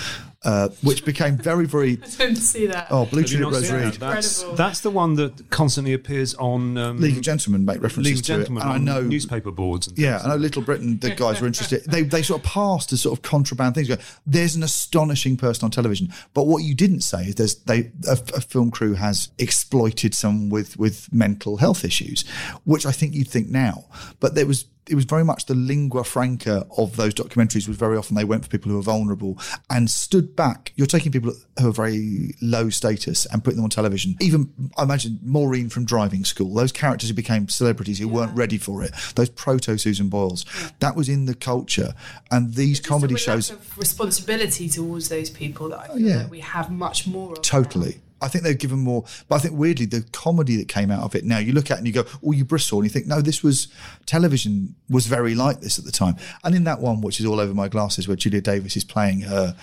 uh, 0.47 0.69
which 0.83 1.05
became 1.05 1.37
very, 1.37 1.67
very 1.67 1.93
I 2.03 2.07
didn't 2.07 2.37
see 2.37 2.69
that. 2.69 2.87
oh 2.91 3.05
blue 3.07 3.23
Have 3.23 3.31
tulip 3.31 3.53
rose 3.53 3.71
Read. 3.71 3.95
That's, 3.95 4.45
that's 4.55 4.81
the 4.81 4.91
one 4.91 5.15
that 5.17 5.51
constantly 5.51 5.93
appears 5.93 6.35
on 6.37 6.79
um, 6.79 7.01
League 7.01 7.17
of 7.17 7.23
Gentlemen 7.23 7.65
make 7.65 7.83
references 7.83 8.13
League 8.13 8.21
of 8.21 8.27
to 8.27 8.35
it, 8.35 8.37
Gentlemen 8.39 8.63
and 8.63 8.73
I 8.73 8.79
know 8.79 9.03
newspaper 9.03 9.51
boards. 9.51 9.89
And 9.89 9.99
Yeah, 9.99 10.21
I 10.23 10.29
know 10.29 10.37
Little 10.37 10.63
Britain, 10.63 10.99
the 11.01 11.15
guys 11.15 11.41
were 11.41 11.49
interested. 11.49 11.83
They, 11.97 12.03
they 12.03 12.23
sort 12.23 12.41
of 12.41 12.47
passed 12.47 12.93
as 12.93 13.01
sort 13.01 13.19
of 13.19 13.23
contraband 13.23 13.75
things. 13.75 13.89
Go, 13.89 13.97
There's 14.27 14.55
an 14.55 14.63
astonishing 14.63 15.37
person 15.37 15.65
on 15.65 15.71
television. 15.71 16.13
But 16.35 16.47
what 16.47 16.63
you 16.63 16.75
didn't 16.75 17.01
say 17.01 17.25
is 17.25 17.35
there's 17.35 17.57
they 17.57 17.91
a, 18.09 18.13
a 18.13 18.41
film 18.41 18.71
crew 18.71 18.95
has 18.95 19.31
exploited 19.39 20.15
someone 20.15 20.49
with, 20.49 20.79
with 20.79 21.13
mental 21.13 21.57
health 21.57 21.85
issues, 21.85 22.25
which 22.65 22.87
I 22.87 22.93
think 22.93 23.15
you'd 23.15 23.29
think 23.29 23.49
now. 23.49 23.87
But 24.21 24.35
there 24.35 24.47
was 24.47 24.67
it 24.89 24.95
was 24.95 25.05
very 25.05 25.25
much 25.25 25.47
the 25.47 25.55
lingua 25.55 26.05
franca 26.05 26.67
of 26.77 26.97
those 26.97 27.13
documentaries 27.13 27.67
was 27.67 27.77
very 27.77 27.97
often 27.97 28.15
they 28.15 28.25
went 28.25 28.45
for 28.45 28.49
people 28.49 28.71
who 28.71 28.77
were 28.77 28.83
vulnerable 28.83 29.39
and 29.69 29.91
stood 29.91 30.37
back. 30.37 30.73
You're 30.77 30.87
taking 30.87 31.11
people 31.13 31.33
who 31.59 31.69
are 31.69 31.73
very 31.73 32.35
low 32.41 32.71
status 32.71 33.27
and 33.27 33.43
putting 33.43 33.57
them 33.57 33.65
on 33.65 33.71
television. 33.71 34.17
Even 34.21 34.71
I 34.77 34.85
imagine 34.85 35.19
Maureen 35.23 35.69
from 35.69 35.85
Driving 35.85 36.25
School, 36.25 36.55
those 36.55 36.73
characters 36.73 37.09
who 37.09 37.15
became 37.15 37.49
celebrities 37.49 37.99
who 37.99 38.09
weren't 38.09 38.37
ready 38.37 38.59
for 38.59 38.83
it, 38.85 38.93
those 39.17 39.31
proto 39.31 39.77
Susan 39.77 40.09
Boyles, 40.09 40.45
that 40.81 40.95
was 40.95 41.09
in 41.09 41.27
the 41.27 41.35
culture. 41.35 41.95
And 42.31 42.55
these 42.55 42.81
comedy 42.81 43.15
a 43.15 43.19
shows 43.19 43.51
of 43.51 43.79
responsibility 43.79 44.69
towards 44.69 45.09
those 45.09 45.31
people 45.31 45.71
that 45.71 45.79
I 45.79 45.87
oh, 45.91 45.97
feel 45.97 46.07
yeah. 46.07 46.17
like 46.19 46.31
we 46.31 46.41
have 46.41 46.71
much 46.71 47.07
more 47.07 47.33
of. 47.33 47.43
Totally. 47.43 48.01
I 48.21 48.29
think 48.29 48.45
they've 48.45 48.59
given 48.59 48.79
more, 48.79 49.05
but 49.29 49.37
I 49.37 49.39
think 49.41 49.59
weirdly 49.59 49.85
the 49.85 50.03
comedy 50.13 50.57
that 50.57 50.69
came 50.69 50.91
out 50.91 51.03
of 51.03 51.15
it 51.15 51.25
now, 51.25 51.39
you 51.39 51.53
look 51.53 51.71
at 51.71 51.75
it 51.75 51.79
and 51.79 51.87
you 51.87 51.93
go, 51.93 52.05
oh, 52.25 52.33
you 52.33 52.45
bristle, 52.45 52.79
and 52.79 52.87
you 52.87 52.91
think, 52.91 53.07
no, 53.07 53.21
this 53.21 53.43
was 53.43 53.69
television 54.07 54.75
was 54.89 55.07
very 55.07 55.35
like 55.35 55.61
this 55.61 55.79
at 55.79 55.85
the 55.85 55.93
time. 55.93 56.17
And 56.43 56.55
in 56.55 56.65
that 56.65 56.81
one, 56.81 57.03
which 57.03 57.21
is 57.21 57.27
all 57.27 57.41
over 57.41 57.53
my 57.53 57.69
glasses, 57.69 58.09
where 58.09 58.17
Julia 58.17 58.41
Davis 58.41 58.77
is 58.77 58.85
playing 58.85 59.21
her 59.23 59.55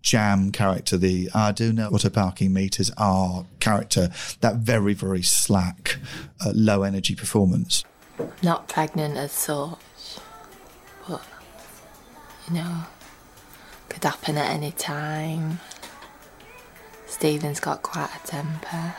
jam 0.00 0.50
character, 0.50 0.96
the 0.96 1.28
I 1.34 1.52
do 1.52 1.72
know 1.72 1.90
what 1.90 2.04
a 2.04 2.10
parking 2.10 2.52
meters 2.54 2.90
are 2.96 3.44
character, 3.60 4.10
that 4.40 4.56
very, 4.56 4.94
very 4.94 5.22
slack, 5.22 5.98
uh, 6.44 6.52
low 6.54 6.82
energy 6.82 7.14
performance. 7.14 7.84
Not 8.42 8.68
pregnant 8.68 9.16
as 9.16 9.32
such, 9.32 9.78
but 11.06 11.22
you 12.48 12.54
know, 12.54 12.84
could 13.88 14.04
happen 14.04 14.38
at 14.38 14.50
any 14.50 14.72
time. 14.72 15.60
Stephen's 17.10 17.60
got 17.60 17.82
quite 17.82 18.08
a 18.16 18.26
temper. 18.26 18.94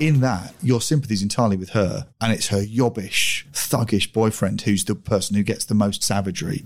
in 0.00 0.20
that, 0.20 0.54
your 0.62 0.80
sympathy's 0.80 1.22
entirely 1.22 1.56
with 1.56 1.70
her, 1.70 2.06
and 2.20 2.32
it's 2.32 2.48
her 2.48 2.62
yobbish, 2.62 3.44
thuggish 3.52 4.12
boyfriend 4.12 4.60
who's 4.62 4.84
the 4.84 4.94
person 4.94 5.36
who 5.36 5.42
gets 5.42 5.64
the 5.64 5.74
most 5.74 6.02
savagery. 6.02 6.64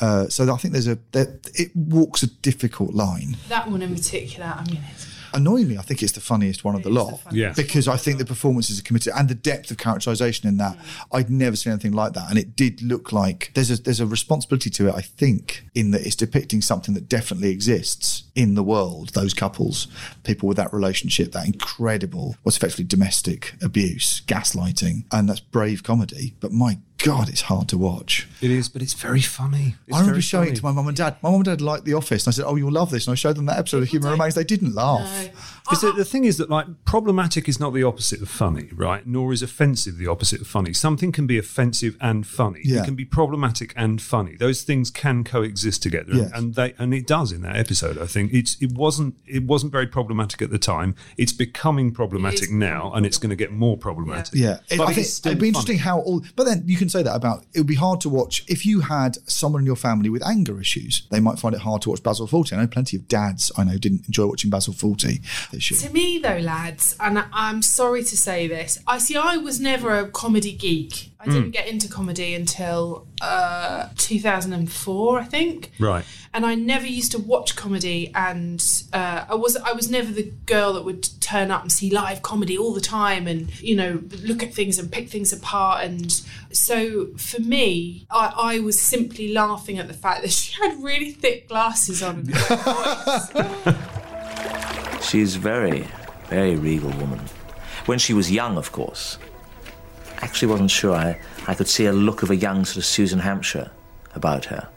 Uh, 0.00 0.28
so 0.28 0.52
I 0.52 0.56
think 0.56 0.72
there's 0.72 0.86
a 0.86 0.98
there, 1.12 1.38
it 1.54 1.74
walks 1.74 2.22
a 2.22 2.28
difficult 2.28 2.94
line. 2.94 3.36
That 3.48 3.68
one 3.68 3.82
in 3.82 3.94
particular, 3.94 4.54
I 4.56 4.64
mean, 4.70 4.82
it's 4.92 5.17
Annoyingly, 5.32 5.78
I 5.78 5.82
think 5.82 6.02
it's 6.02 6.12
the 6.12 6.20
funniest 6.20 6.64
one 6.64 6.74
of 6.74 6.82
the 6.82 6.90
lot. 6.90 7.20
Yeah. 7.30 7.52
Because 7.54 7.88
I 7.88 7.96
think 7.96 8.18
the 8.18 8.24
performances 8.24 8.78
are 8.78 8.82
committed 8.82 9.12
and 9.16 9.28
the 9.28 9.34
depth 9.34 9.70
of 9.70 9.78
characterization 9.78 10.48
in 10.48 10.56
that, 10.58 10.76
I'd 11.12 11.30
never 11.30 11.56
seen 11.56 11.72
anything 11.72 11.92
like 11.92 12.12
that. 12.14 12.30
And 12.30 12.38
it 12.38 12.56
did 12.56 12.82
look 12.82 13.12
like 13.12 13.52
there's 13.54 13.70
a 13.70 13.82
there's 13.82 14.00
a 14.00 14.06
responsibility 14.06 14.70
to 14.70 14.88
it, 14.88 14.94
I 14.94 15.00
think, 15.00 15.64
in 15.74 15.90
that 15.92 16.06
it's 16.06 16.16
depicting 16.16 16.62
something 16.62 16.94
that 16.94 17.08
definitely 17.08 17.50
exists 17.50 18.24
in 18.34 18.54
the 18.54 18.62
world, 18.62 19.10
those 19.10 19.34
couples, 19.34 19.88
people 20.22 20.48
with 20.48 20.56
that 20.56 20.72
relationship, 20.72 21.32
that 21.32 21.46
incredible 21.46 22.36
what's 22.42 22.56
effectively 22.56 22.84
domestic 22.84 23.54
abuse, 23.62 24.22
gaslighting, 24.26 25.04
and 25.12 25.28
that's 25.28 25.40
brave 25.40 25.82
comedy. 25.82 26.34
But 26.40 26.52
my 26.52 26.78
God, 27.08 27.28
it's 27.28 27.42
hard 27.42 27.68
to 27.68 27.78
watch. 27.78 28.28
It 28.40 28.50
is, 28.50 28.68
but 28.68 28.82
it's 28.82 28.94
very 28.94 29.20
funny. 29.22 29.76
It's 29.86 29.96
I 29.96 30.00
remember 30.00 30.12
very 30.14 30.22
showing 30.22 30.44
funny. 30.46 30.52
it 30.52 30.56
to 30.60 30.64
my 30.64 30.72
mum 30.72 30.88
and 30.88 30.96
dad. 30.96 31.16
My 31.22 31.30
mum 31.30 31.36
and 31.40 31.44
dad 31.46 31.60
liked 31.60 31.84
The 31.84 31.94
Office, 31.94 32.26
and 32.26 32.32
I 32.32 32.34
said, 32.34 32.44
"Oh, 32.46 32.56
you'll 32.56 32.72
love 32.72 32.90
this." 32.90 33.06
And 33.06 33.12
I 33.12 33.16
showed 33.16 33.36
them 33.36 33.46
that 33.46 33.58
episode 33.58 33.82
of 33.82 33.88
Human 33.88 34.10
Remains. 34.10 34.34
They 34.34 34.44
didn't 34.44 34.74
laugh. 34.74 35.30
Because 35.64 35.82
the, 35.82 35.92
the 35.92 36.04
thing 36.04 36.24
is 36.24 36.38
that 36.38 36.48
like 36.48 36.66
problematic 36.86 37.48
is 37.48 37.60
not 37.60 37.74
the 37.74 37.82
opposite 37.82 38.22
of 38.22 38.28
funny, 38.30 38.70
right? 38.74 39.06
Nor 39.06 39.32
is 39.32 39.42
offensive 39.42 39.98
the 39.98 40.06
opposite 40.06 40.40
of 40.40 40.46
funny. 40.46 40.72
Something 40.72 41.12
can 41.12 41.26
be 41.26 41.36
offensive 41.38 41.96
and 42.00 42.26
funny. 42.26 42.60
Yeah. 42.64 42.80
It 42.82 42.84
can 42.86 42.94
be 42.94 43.04
problematic 43.04 43.72
and 43.76 44.00
funny. 44.00 44.36
Those 44.36 44.62
things 44.62 44.90
can 44.90 45.24
coexist 45.24 45.82
together, 45.82 46.12
Yes. 46.14 46.30
and 46.34 46.54
they 46.54 46.74
and 46.78 46.94
it 46.94 47.06
does 47.06 47.32
in 47.32 47.42
that 47.42 47.56
episode. 47.56 47.98
I 47.98 48.06
think 48.06 48.32
it's 48.32 48.56
it 48.60 48.72
wasn't 48.72 49.16
it 49.26 49.44
wasn't 49.44 49.72
very 49.72 49.86
problematic 49.86 50.40
at 50.42 50.50
the 50.50 50.58
time. 50.58 50.94
It's 51.16 51.32
becoming 51.32 51.90
problematic 51.92 52.50
now, 52.50 52.92
and 52.94 53.04
it's 53.04 53.18
going 53.18 53.30
to 53.30 53.36
get 53.36 53.52
more 53.52 53.76
problematic. 53.76 54.34
Yeah, 54.34 54.58
it, 54.70 54.78
But 54.78 54.84
I 54.84 54.86
think 54.94 54.98
it's 54.98 55.14
still 55.14 55.32
it'd 55.32 55.40
be 55.40 55.46
funny. 55.52 55.58
interesting 55.60 55.78
how 55.78 56.00
all. 56.00 56.22
But 56.36 56.44
then 56.44 56.62
you 56.66 56.76
can 56.76 56.88
say 56.88 56.97
that 57.02 57.14
about 57.14 57.44
it 57.54 57.58
would 57.58 57.66
be 57.66 57.74
hard 57.74 58.00
to 58.02 58.08
watch 58.08 58.44
if 58.48 58.64
you 58.64 58.80
had 58.80 59.16
someone 59.28 59.62
in 59.62 59.66
your 59.66 59.76
family 59.76 60.08
with 60.08 60.26
anger 60.26 60.60
issues. 60.60 61.06
They 61.10 61.20
might 61.20 61.38
find 61.38 61.54
it 61.54 61.60
hard 61.60 61.82
to 61.82 61.90
watch 61.90 62.02
Basil 62.02 62.26
Fawlty. 62.26 62.52
I 62.52 62.56
know 62.56 62.66
plenty 62.66 62.96
of 62.96 63.08
dads 63.08 63.50
I 63.56 63.64
know 63.64 63.78
didn't 63.78 64.06
enjoy 64.06 64.26
watching 64.26 64.50
Basil 64.50 64.74
Fawlty. 64.74 65.20
This 65.50 65.70
year. 65.70 65.80
To 65.80 65.92
me, 65.92 66.18
though, 66.18 66.38
lads, 66.38 66.96
and 67.00 67.24
I'm 67.32 67.62
sorry 67.62 68.02
to 68.04 68.16
say 68.16 68.46
this, 68.46 68.78
I 68.86 68.98
see. 68.98 69.16
I 69.16 69.36
was 69.36 69.60
never 69.60 69.98
a 69.98 70.08
comedy 70.08 70.52
geek. 70.52 71.07
I 71.20 71.24
didn't 71.26 71.48
Mm. 71.50 71.52
get 71.52 71.66
into 71.66 71.88
comedy 71.88 72.32
until 72.34 73.06
uh, 73.20 73.88
2004, 73.96 75.18
I 75.18 75.24
think. 75.24 75.72
Right. 75.80 76.04
And 76.32 76.46
I 76.46 76.54
never 76.54 76.86
used 76.86 77.10
to 77.12 77.18
watch 77.18 77.56
comedy, 77.56 78.12
and 78.14 78.64
uh, 78.92 79.24
I 79.28 79.34
was 79.34 79.56
I 79.56 79.72
was 79.72 79.90
never 79.90 80.12
the 80.12 80.30
girl 80.46 80.74
that 80.74 80.84
would 80.84 81.08
turn 81.20 81.50
up 81.50 81.62
and 81.62 81.72
see 81.72 81.90
live 81.90 82.22
comedy 82.22 82.56
all 82.56 82.72
the 82.72 82.80
time, 82.80 83.26
and 83.26 83.50
you 83.60 83.74
know 83.74 84.00
look 84.22 84.42
at 84.44 84.54
things 84.54 84.78
and 84.78 84.92
pick 84.92 85.08
things 85.08 85.32
apart. 85.32 85.82
And 85.84 86.12
so 86.52 87.06
for 87.16 87.40
me, 87.40 88.06
I, 88.10 88.32
I 88.36 88.58
was 88.60 88.80
simply 88.80 89.32
laughing 89.32 89.78
at 89.78 89.88
the 89.88 89.94
fact 89.94 90.22
that 90.22 90.30
she 90.38 90.52
had 90.62 90.80
really 90.82 91.10
thick 91.10 91.48
glasses 91.48 92.02
on. 92.02 92.30
And 93.34 93.76
She's 95.02 95.36
very, 95.36 95.86
very 96.28 96.54
regal 96.56 96.90
woman. 96.90 97.20
When 97.86 97.98
she 97.98 98.12
was 98.12 98.30
young, 98.30 98.56
of 98.58 98.70
course. 98.72 99.18
Actually, 100.20 100.48
wasn't 100.48 100.70
sure 100.70 100.94
I, 100.94 101.18
I 101.46 101.54
could 101.54 101.68
see 101.68 101.86
a 101.86 101.92
look 101.92 102.22
of 102.22 102.30
a 102.30 102.36
young 102.36 102.64
sort 102.64 102.78
of 102.78 102.84
Susan 102.84 103.20
Hampshire 103.20 103.70
about 104.14 104.46
her. 104.46 104.68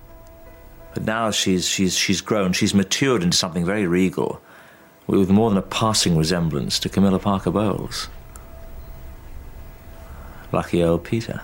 But 0.94 1.04
now 1.04 1.32
she's 1.32 1.68
she's 1.68 1.96
she's 1.96 2.22
grown. 2.22 2.54
She's 2.54 2.74
matured 2.74 3.24
into 3.24 3.38
something 3.38 3.66
very 3.66 3.88
regal, 3.88 4.42
with 5.08 5.30
more 5.30 5.50
than 5.50 5.58
a 5.58 5.64
passing 5.64 6.18
resemblance 6.18 6.80
to 6.80 6.90
Camilla 6.90 7.20
Parker 7.20 7.52
Bowles. 7.52 8.10
Lucky 10.52 10.84
old 10.84 11.04
Peter. 11.04 11.42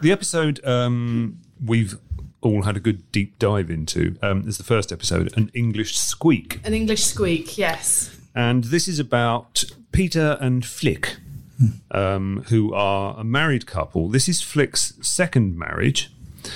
The 0.00 0.12
episode 0.12 0.64
um, 0.64 1.38
we've 1.64 1.98
all 2.42 2.62
had 2.62 2.76
a 2.76 2.80
good 2.80 3.10
deep 3.12 3.38
dive 3.38 3.70
into 3.70 4.16
um, 4.22 4.46
is 4.48 4.58
the 4.58 4.64
first 4.64 4.92
episode, 4.92 5.36
an 5.36 5.50
English 5.54 5.98
squeak. 5.98 6.60
An 6.64 6.74
English 6.74 7.04
squeak, 7.04 7.58
yes. 7.58 8.16
And 8.34 8.64
this 8.64 8.88
is 8.88 8.98
about 8.98 9.64
Peter 9.92 10.38
and 10.40 10.64
Flick, 10.64 11.16
um, 11.90 12.44
who 12.48 12.72
are 12.74 13.18
a 13.18 13.24
married 13.24 13.66
couple. 13.66 14.08
This 14.08 14.28
is 14.28 14.40
Flick's 14.40 14.94
second 15.02 15.58
marriage. 15.58 16.10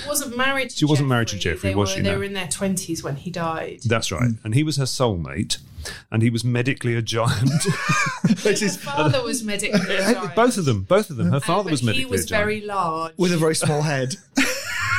wasn't 0.07 0.35
married 0.35 0.69
to 0.71 0.75
She 0.77 0.85
wasn't 0.85 1.09
married 1.09 1.27
to 1.29 1.37
Jeffrey, 1.37 1.69
they 1.71 1.75
was 1.75 1.89
were, 1.91 1.95
she? 1.97 2.01
They 2.01 2.11
No. 2.11 2.17
were 2.17 2.23
in 2.23 2.33
their 2.33 2.47
20s 2.47 3.03
when 3.03 3.15
he 3.17 3.29
died. 3.29 3.79
That's 3.85 4.11
right. 4.11 4.31
And 4.43 4.55
he 4.55 4.63
was 4.63 4.77
her 4.77 4.85
soulmate, 4.85 5.57
and 6.11 6.23
he 6.23 6.29
was 6.29 6.43
medically 6.43 6.95
a 6.95 7.01
giant. 7.01 7.63
His 8.43 8.77
father 8.77 9.21
was 9.23 9.43
medically 9.43 9.79
a 9.95 10.01
giant. 10.13 10.35
both 10.35 10.57
of 10.57 10.65
them, 10.65 10.81
both 10.83 11.09
of 11.11 11.17
them. 11.17 11.29
Her 11.29 11.37
Uh, 11.37 11.39
father 11.39 11.65
but 11.65 11.71
was 11.71 11.83
medically 11.83 12.05
He 12.05 12.09
was 12.09 12.23
a 12.23 12.27
giant. 12.27 12.43
very 12.45 12.61
large. 12.61 13.13
with 13.17 13.31
a 13.31 13.37
very 13.37 13.55
small 13.55 13.83
head 13.83 14.15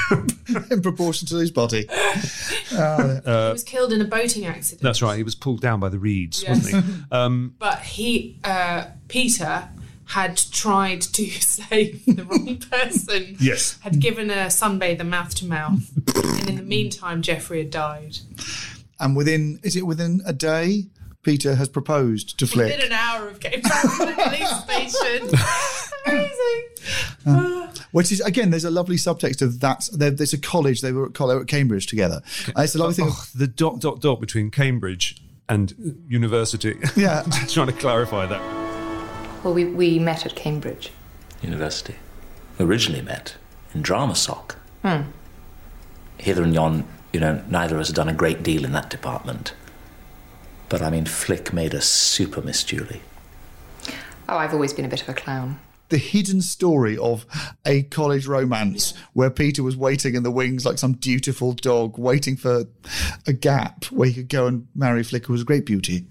in 0.71 0.81
proportion 0.83 1.27
to 1.29 1.37
his 1.37 1.51
body. 1.51 1.88
Uh, 1.90 3.21
he 3.49 3.53
was 3.53 3.64
killed 3.64 3.92
in 3.92 4.01
a 4.01 4.05
boating 4.05 4.47
accident. 4.47 4.83
That's 4.83 5.03
right. 5.03 5.16
He 5.16 5.23
was 5.25 5.35
pulled 5.35 5.61
down 5.61 5.81
by 5.81 5.88
the 5.88 5.99
reeds, 5.99 6.42
Yes. 6.42 6.49
wasn't 6.64 6.85
he? 6.85 6.92
Um, 7.11 7.55
But 7.59 7.81
he, 7.81 8.38
uh, 8.45 8.85
Peter, 9.09 9.69
had 10.07 10.37
tried 10.37 11.03
to 11.03 11.25
save 11.40 12.05
the 12.07 12.25
wrong 12.25 12.57
person. 12.71 13.37
Yes. 13.40 13.79
Had 13.81 14.01
given 14.01 14.31
a 14.31 14.47
sunbather 14.47 15.07
mouth 15.07 15.35
to 15.37 15.47
mouth. 15.47 15.90
and 16.38 16.49
in 16.49 16.57
the 16.57 16.62
meantime, 16.62 17.23
Jeffrey 17.23 17.59
had 17.59 17.71
died. 17.71 18.19
and 19.01 19.16
within 19.16 19.59
is 19.62 19.77
it 19.77 19.87
within 19.87 20.21
a 20.27 20.33
day? 20.33 20.87
Peter 21.23 21.57
has 21.57 21.69
proposed 21.69 22.38
to 22.38 22.47
Flick. 22.47 22.71
Within 22.71 22.87
an 22.87 22.92
hour 22.92 23.29
of 23.29 23.40
getting 23.40 23.61
back 23.61 23.83
to 23.83 23.88
the 23.88 24.12
police 24.16 24.92
station. 24.92 25.29
Amazing. 26.07 26.62
Uh, 27.27 27.66
which 27.90 28.12
is 28.12 28.21
again, 28.21 28.51
there's 28.51 28.64
a 28.64 28.71
lovely 28.71 28.95
subtext 28.95 29.42
of 29.42 29.59
that. 29.59 29.88
There, 29.92 30.12
there's 30.12 30.33
a 30.33 30.38
college. 30.38 30.83
They 30.83 30.92
were 30.92 31.07
at, 31.07 31.14
coll- 31.14 31.27
they 31.27 31.35
were 31.35 31.40
at 31.40 31.49
Cambridge 31.49 31.88
together. 31.88 32.23
And 32.47 32.59
uh, 32.59 32.62
it's 32.62 32.77
a 32.77 32.79
lovely 32.79 32.95
thing. 32.95 33.09
oh, 33.11 33.25
the 33.35 33.49
dot 33.49 33.81
dot 33.81 34.01
dot 34.01 34.21
between 34.21 34.53
Cambridge 34.53 35.21
and 35.49 35.75
university. 36.07 36.77
Yeah. 36.95 37.25
Just 37.29 37.55
trying 37.55 37.66
to 37.66 37.73
clarify 37.73 38.27
that. 38.27 38.66
Well, 39.47 39.55
we, 39.55 39.65
we 39.65 40.01
met 40.01 40.27
at 40.27 40.35
Cambridge. 40.35 40.91
University. 41.41 41.95
Originally 42.59 43.01
met 43.01 43.37
in 43.73 43.81
Drama 43.81 44.17
Soc. 44.17 44.57
Hmm. 44.83 45.03
Hither 46.19 46.43
and 46.43 46.53
yon 46.53 46.85
You 47.13 47.21
know, 47.21 47.45
neither 47.49 47.77
of 47.77 47.83
us 47.83 47.87
have 47.87 47.95
done 47.95 48.09
a 48.09 48.13
great 48.13 48.43
deal 48.43 48.65
in 48.65 48.73
that 48.73 48.91
department. 48.91 49.55
But 50.69 50.83
I 50.83 50.91
mean, 50.91 51.07
Flick 51.07 51.53
made 51.53 51.77
us 51.77 51.87
super 51.87 52.43
Miss 52.43 52.65
Julie. 52.65 53.03
Oh, 54.29 54.37
I've 54.37 54.53
always 54.53 54.73
been 54.73 54.85
a 54.85 54.89
bit 54.89 55.03
of 55.03 55.09
a 55.11 55.15
clown. 55.15 55.61
The 55.88 55.99
hidden 55.99 56.42
story 56.42 56.99
of 56.99 57.27
a 57.64 57.83
college 57.85 58.27
romance 58.27 58.94
where 59.12 59.31
Peter 59.31 59.62
was 59.62 59.77
waiting 59.77 60.14
in 60.14 60.22
the 60.22 60.31
wings 60.31 60.66
like 60.66 60.79
some 60.79 60.94
dutiful 60.94 61.53
dog, 61.53 61.99
waiting 61.99 62.37
for 62.37 62.64
a 63.27 63.33
gap 63.33 63.85
where 63.87 64.09
he 64.09 64.14
could 64.14 64.29
go 64.29 64.46
and 64.46 64.66
marry 64.75 65.03
Flicker 65.03 65.29
who 65.29 65.33
was 65.33 65.42
a 65.42 65.46
great 65.46 65.66
beauty. 65.66 66.07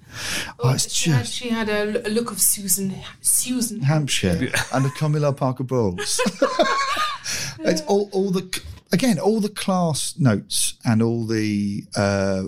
Oh, 0.59 0.73
it's 0.73 0.93
she, 0.93 1.09
had, 1.09 1.27
she 1.27 1.49
had 1.49 1.69
a, 1.69 2.07
a 2.07 2.09
look 2.09 2.31
of 2.31 2.39
Susan 2.39 2.95
Susan 3.21 3.81
Hampshire 3.81 4.49
and 4.73 4.85
a 4.85 4.89
Camilla 4.91 5.33
Parker 5.33 5.63
Bowles. 5.63 6.19
it's 7.59 7.81
all, 7.81 8.09
all 8.11 8.31
the 8.31 8.61
again 8.91 9.19
all 9.19 9.39
the 9.39 9.49
class 9.49 10.15
notes 10.17 10.75
and 10.85 11.01
all 11.01 11.25
the 11.25 11.83
uh, 11.95 12.43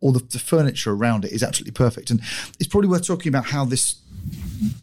all 0.00 0.12
the, 0.12 0.20
the 0.30 0.38
furniture 0.38 0.92
around 0.92 1.24
it 1.24 1.32
is 1.32 1.42
absolutely 1.42 1.72
perfect, 1.72 2.10
and 2.10 2.20
it's 2.58 2.68
probably 2.68 2.88
worth 2.88 3.06
talking 3.06 3.28
about 3.28 3.46
how 3.46 3.64
this 3.64 3.96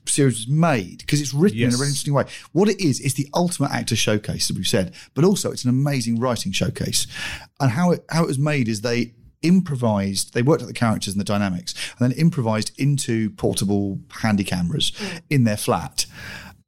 series 0.06 0.36
was 0.36 0.48
made 0.48 1.00
because 1.00 1.22
it's 1.22 1.34
written 1.34 1.60
in 1.60 1.68
a 1.68 1.72
really 1.72 1.88
interesting 1.88 2.14
way. 2.14 2.26
What 2.52 2.70
it 2.70 2.80
is 2.80 3.00
is 3.00 3.14
the 3.14 3.30
ultimate 3.34 3.72
actor 3.72 3.96
showcase, 3.96 4.50
as 4.50 4.56
we've 4.56 4.68
said, 4.68 4.94
but 5.14 5.24
also 5.24 5.52
it's 5.52 5.64
an 5.64 5.70
amazing 5.70 6.20
writing 6.20 6.52
showcase. 6.52 7.08
And 7.60 7.72
how 7.72 7.92
it 7.92 8.06
how 8.10 8.24
it 8.24 8.28
was 8.28 8.40
made 8.40 8.68
is 8.68 8.82
they 8.82 9.14
improvised 9.44 10.34
they 10.34 10.42
worked 10.42 10.64
out 10.64 10.68
the 10.68 10.74
characters 10.74 11.14
and 11.14 11.20
the 11.20 11.26
dynamics 11.26 11.76
and 11.98 12.10
then 12.10 12.18
improvised 12.18 12.72
into 12.80 13.30
portable 13.32 14.00
handy 14.22 14.44
cameras 14.44 14.92
mm. 14.92 15.22
in 15.30 15.44
their 15.44 15.56
flat 15.56 16.08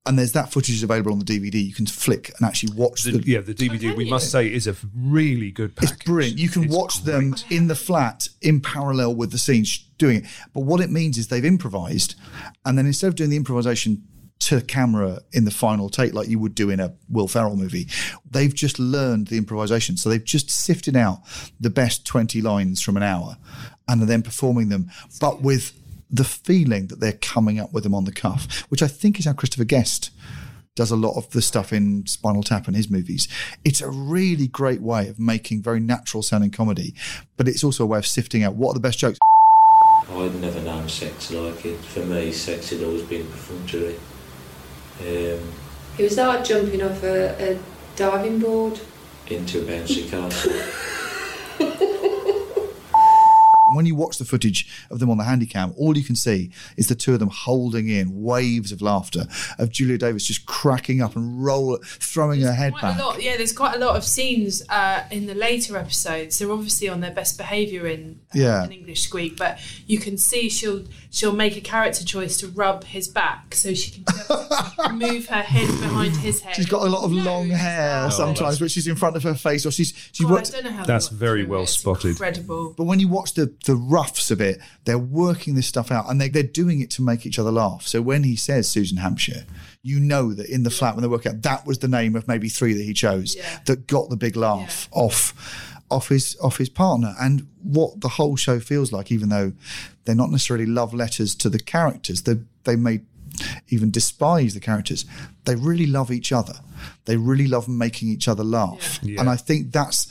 and 0.09 0.17
there's 0.17 0.31
that 0.31 0.51
footage 0.51 0.73
is 0.73 0.81
available 0.81 1.11
on 1.11 1.19
the 1.19 1.23
DVD 1.23 1.63
you 1.63 1.71
can 1.71 1.85
flick 1.85 2.31
and 2.35 2.47
actually 2.47 2.73
watch 2.73 3.03
The, 3.03 3.11
the, 3.11 3.31
yeah, 3.31 3.41
the 3.41 3.53
DVD, 3.53 3.95
we 3.95 4.09
must 4.09 4.31
say, 4.31 4.51
is 4.51 4.65
a 4.65 4.75
really 4.97 5.51
good 5.51 5.75
package. 5.75 5.91
it's 5.91 6.03
brilliant. 6.03 6.39
You 6.39 6.49
can 6.49 6.67
watch 6.67 7.03
them 7.03 7.35
in 7.51 7.67
the 7.67 7.75
flat 7.75 8.27
in 8.41 8.59
parallel 8.59 9.13
with 9.13 9.31
the 9.31 9.37
scenes 9.37 9.85
doing 9.99 10.17
it. 10.17 10.25
But 10.51 10.61
what 10.61 10.81
it 10.81 10.89
means 10.89 11.19
is 11.19 11.27
they've 11.27 11.45
improvised, 11.45 12.15
and 12.65 12.75
then 12.75 12.87
instead 12.87 13.05
of 13.05 13.15
doing 13.15 13.29
the 13.29 13.37
improvisation 13.37 14.03
to 14.39 14.61
camera 14.61 15.19
in 15.31 15.45
the 15.45 15.51
final 15.51 15.89
take 15.89 16.13
like 16.13 16.27
you 16.27 16.39
would 16.39 16.55
do 16.55 16.71
in 16.71 16.79
a 16.79 16.95
Will 17.07 17.27
Ferrell 17.27 17.55
movie, 17.55 17.87
they've 18.31 18.55
just 18.55 18.79
learned 18.79 19.27
the 19.27 19.37
improvisation. 19.37 19.95
So 19.95 20.09
they've 20.09 20.23
just 20.23 20.49
sifted 20.49 20.95
out 20.95 21.19
the 21.59 21.69
best 21.69 22.07
20 22.07 22.41
lines 22.41 22.81
from 22.81 22.97
an 22.97 23.03
hour 23.03 23.37
and 23.87 24.01
are 24.01 24.07
then 24.07 24.23
performing 24.23 24.69
them, 24.69 24.89
but 25.21 25.43
with 25.43 25.78
the 26.09 26.23
feeling 26.23 26.87
that 26.87 26.99
they're 26.99 27.13
coming 27.13 27.59
up 27.59 27.71
with 27.73 27.83
them 27.83 27.93
on 27.95 28.05
the 28.05 28.11
cuff, 28.11 28.61
which 28.69 28.81
I 28.81 28.87
think 28.87 29.19
is 29.19 29.25
how 29.25 29.33
Christopher 29.33 29.63
Guest 29.65 30.09
does 30.75 30.91
a 30.91 30.95
lot 30.95 31.17
of 31.17 31.29
the 31.31 31.41
stuff 31.41 31.73
in 31.73 32.05
Spinal 32.07 32.41
Tap 32.43 32.67
and 32.67 32.75
his 32.75 32.89
movies. 32.89 33.27
It's 33.65 33.81
a 33.81 33.89
really 33.89 34.47
great 34.47 34.81
way 34.81 35.07
of 35.09 35.19
making 35.19 35.61
very 35.61 35.79
natural 35.79 36.23
sounding 36.23 36.51
comedy, 36.51 36.93
but 37.37 37.47
it's 37.47 37.63
also 37.63 37.83
a 37.83 37.87
way 37.87 37.99
of 37.99 38.07
sifting 38.07 38.43
out 38.43 38.55
what 38.55 38.71
are 38.71 38.73
the 38.75 38.79
best 38.79 38.99
jokes. 38.99 39.19
I'd 40.09 40.33
never 40.35 40.61
known 40.61 40.87
sex 40.89 41.31
like 41.31 41.65
it. 41.65 41.77
For 41.79 41.99
me, 42.05 42.31
sex 42.31 42.69
had 42.71 42.81
always 42.81 43.03
been 43.03 43.27
perfunctory. 43.27 43.95
Um, 45.01 45.51
It 45.97 46.03
was 46.03 46.17
like 46.17 46.43
jumping 46.45 46.81
off 46.81 47.03
a, 47.03 47.53
a 47.53 47.59
diving 47.95 48.39
board. 48.39 48.79
into 49.27 49.59
a 49.59 49.63
bouncy 49.63 50.09
castle. 50.09 50.51
When 53.75 53.85
you 53.85 53.95
watch 53.95 54.17
the 54.17 54.25
footage 54.25 54.67
of 54.89 54.99
them 54.99 55.09
on 55.09 55.17
the 55.17 55.23
handycam, 55.23 55.73
all 55.77 55.97
you 55.97 56.03
can 56.03 56.15
see 56.15 56.51
is 56.77 56.87
the 56.87 56.95
two 56.95 57.13
of 57.13 57.19
them 57.19 57.29
holding 57.29 57.87
in 57.89 58.21
waves 58.21 58.71
of 58.71 58.81
laughter 58.81 59.25
of 59.57 59.69
Julia 59.69 59.97
Davis 59.97 60.25
just 60.25 60.45
cracking 60.45 61.01
up 61.01 61.15
and 61.15 61.43
roll, 61.43 61.77
throwing 61.83 62.41
her 62.41 62.53
head 62.53 62.73
back. 62.81 62.99
a 62.99 63.01
lot, 63.03 63.21
yeah. 63.21 63.37
There's 63.37 63.53
quite 63.53 63.75
a 63.75 63.79
lot 63.79 63.95
of 63.95 64.03
scenes 64.03 64.63
uh, 64.69 65.03
in 65.11 65.25
the 65.27 65.35
later 65.35 65.77
episodes. 65.77 66.39
They're 66.39 66.51
obviously 66.51 66.89
on 66.89 66.99
their 67.01 67.11
best 67.11 67.37
behaviour 67.37 67.87
in 67.87 68.19
Yeah. 68.33 68.63
an 68.63 68.71
English 68.71 69.01
squeak, 69.03 69.37
but 69.37 69.59
you 69.87 69.99
can 69.99 70.17
see 70.17 70.49
she'll 70.49 70.83
she'll 71.11 71.33
make 71.33 71.57
a 71.57 71.61
character 71.61 72.03
choice 72.03 72.37
to 72.37 72.47
rub 72.47 72.83
his 72.83 73.07
back 73.07 73.55
so 73.55 73.73
she 73.73 73.91
can 73.91 74.03
just 74.05 74.91
move 74.93 75.25
her 75.27 75.41
head 75.41 75.67
behind 75.79 76.15
his 76.17 76.41
head. 76.41 76.55
She's 76.59 76.67
got 76.67 76.83
a 76.85 76.89
lot 76.89 77.03
of 77.03 77.11
long 77.11 77.49
hair 77.49 78.09
sometimes, 78.11 78.61
which 78.61 78.77
is 78.77 78.87
in 78.87 78.95
front 78.95 79.15
of 79.15 79.23
her 79.23 79.33
face, 79.33 79.65
or 79.65 79.71
she's 79.71 79.93
she 80.11 80.23
God, 80.23 80.47
I 80.47 80.51
don't 80.51 80.63
know 80.65 80.71
how 80.71 80.85
That's 80.85 81.07
very 81.07 81.43
well 81.43 81.61
it. 81.61 81.63
It's 81.63 81.73
spotted. 81.73 82.09
Incredible. 82.09 82.73
But 82.77 82.83
when 82.83 82.99
you 82.99 83.07
watch 83.07 83.33
the 83.33 83.53
the 83.65 83.75
roughs 83.75 84.31
of 84.31 84.41
it, 84.41 84.59
they're 84.85 84.97
working 84.99 85.55
this 85.55 85.67
stuff 85.67 85.91
out, 85.91 86.09
and 86.09 86.19
they, 86.21 86.29
they're 86.29 86.43
doing 86.43 86.81
it 86.81 86.89
to 86.91 87.01
make 87.01 87.25
each 87.25 87.39
other 87.39 87.51
laugh. 87.51 87.87
So 87.87 88.01
when 88.01 88.23
he 88.23 88.35
says 88.35 88.69
Susan 88.69 88.97
Hampshire, 88.97 89.45
you 89.81 89.99
know 89.99 90.33
that 90.33 90.47
in 90.49 90.63
the 90.63 90.69
flat 90.69 90.95
when 90.95 91.01
they 91.01 91.07
work 91.07 91.25
out 91.25 91.41
that 91.43 91.65
was 91.65 91.79
the 91.79 91.87
name 91.87 92.15
of 92.15 92.27
maybe 92.27 92.49
three 92.49 92.73
that 92.73 92.83
he 92.83 92.93
chose 92.93 93.35
that 93.65 93.87
got 93.87 94.09
the 94.09 94.17
big 94.17 94.35
laugh 94.35 94.89
off 94.91 95.33
off 95.89 96.09
his 96.09 96.37
off 96.41 96.57
his 96.57 96.69
partner, 96.69 97.15
and 97.19 97.47
what 97.63 97.99
the 98.01 98.09
whole 98.09 98.35
show 98.35 98.59
feels 98.59 98.91
like, 98.91 99.11
even 99.11 99.29
though 99.29 99.53
they're 100.09 100.15
not 100.15 100.31
necessarily 100.31 100.65
love 100.65 100.91
letters 100.93 101.35
to 101.35 101.49
the 101.49 101.59
characters, 101.59 102.23
they 102.23 102.37
they 102.63 102.75
may 102.75 103.01
even 103.69 103.91
despise 103.91 104.53
the 104.55 104.59
characters. 104.59 105.05
They 105.45 105.55
really 105.55 105.85
love 105.85 106.11
each 106.11 106.31
other. 106.33 106.55
They 107.05 107.15
really 107.15 107.47
love 107.47 107.67
making 107.69 108.09
each 108.09 108.27
other 108.27 108.43
laugh, 108.43 108.99
Yeah. 109.03 109.19
and 109.21 109.29
I 109.29 109.35
think 109.37 109.71
that's 109.71 110.07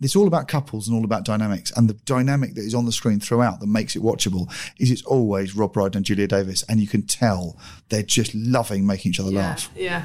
it's 0.00 0.16
all 0.16 0.26
about 0.26 0.48
couples 0.48 0.88
and 0.88 0.96
all 0.96 1.04
about 1.04 1.24
dynamics. 1.24 1.72
And 1.76 1.88
the 1.88 1.94
dynamic 2.04 2.54
that 2.54 2.62
is 2.64 2.74
on 2.74 2.84
the 2.84 2.92
screen 2.92 3.20
throughout 3.20 3.60
that 3.60 3.66
makes 3.68 3.94
it 3.96 4.02
watchable 4.02 4.50
is 4.78 4.90
it's 4.90 5.02
always 5.04 5.54
Rob 5.54 5.72
Brydon 5.74 5.98
and 5.98 6.06
Julia 6.06 6.26
Davis, 6.26 6.62
and 6.68 6.80
you 6.80 6.86
can 6.88 7.02
tell 7.02 7.56
they're 7.90 8.02
just 8.02 8.34
loving 8.34 8.86
making 8.86 9.10
each 9.10 9.20
other 9.20 9.30
Yeah, 9.30 9.38
laugh. 9.40 9.70
yeah. 9.76 10.04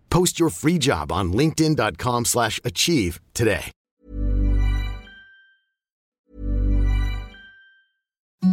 Post 0.11 0.39
your 0.39 0.49
free 0.49 0.77
job 0.77 1.11
on 1.11 1.33
linkedin.com/achieve 1.33 2.25
slash 2.25 2.59
achieve 2.63 3.19
today. 3.33 3.71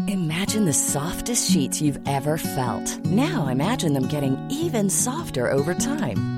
Imagine 0.07 0.65
the 0.67 0.73
softest 0.73 1.51
sheets 1.51 1.81
you've 1.81 2.01
ever 2.07 2.39
felt. 2.39 3.05
Now 3.07 3.47
imagine 3.47 3.93
them 3.95 4.07
getting 4.07 4.37
even 4.51 4.91
softer 4.91 5.51
over 5.51 5.75
time. 5.75 6.38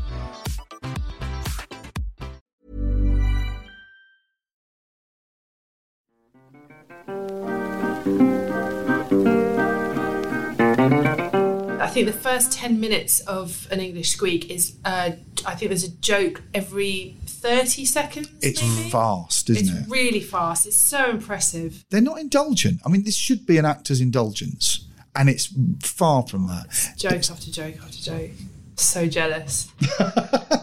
Think 11.91 12.07
the 12.07 12.13
first 12.13 12.51
10 12.53 12.79
minutes 12.79 13.19
of 13.21 13.67
an 13.71 13.79
English 13.79 14.09
squeak 14.11 14.49
is, 14.49 14.75
uh, 14.85 15.11
I 15.45 15.55
think 15.55 15.69
there's 15.69 15.83
a 15.83 15.91
joke 15.97 16.41
every 16.53 17.17
30 17.25 17.85
seconds. 17.85 18.29
It's 18.41 18.61
fast, 18.91 19.49
isn't 19.49 19.77
it's 19.77 19.87
it? 19.87 19.91
really 19.91 20.21
fast. 20.21 20.65
It's 20.65 20.77
so 20.77 21.09
impressive. 21.09 21.83
They're 21.89 22.01
not 22.01 22.19
indulgent. 22.19 22.81
I 22.85 22.89
mean, 22.89 23.03
this 23.03 23.15
should 23.15 23.45
be 23.45 23.57
an 23.57 23.65
actor's 23.65 24.01
indulgence, 24.01 24.87
and 25.15 25.29
it's 25.29 25.53
far 25.83 26.25
from 26.27 26.47
that. 26.47 26.67
Jokes 26.97 27.29
after 27.29 27.51
joke 27.51 27.75
after 27.83 27.97
joke. 27.97 28.31
So 28.75 29.07
jealous. 29.07 29.71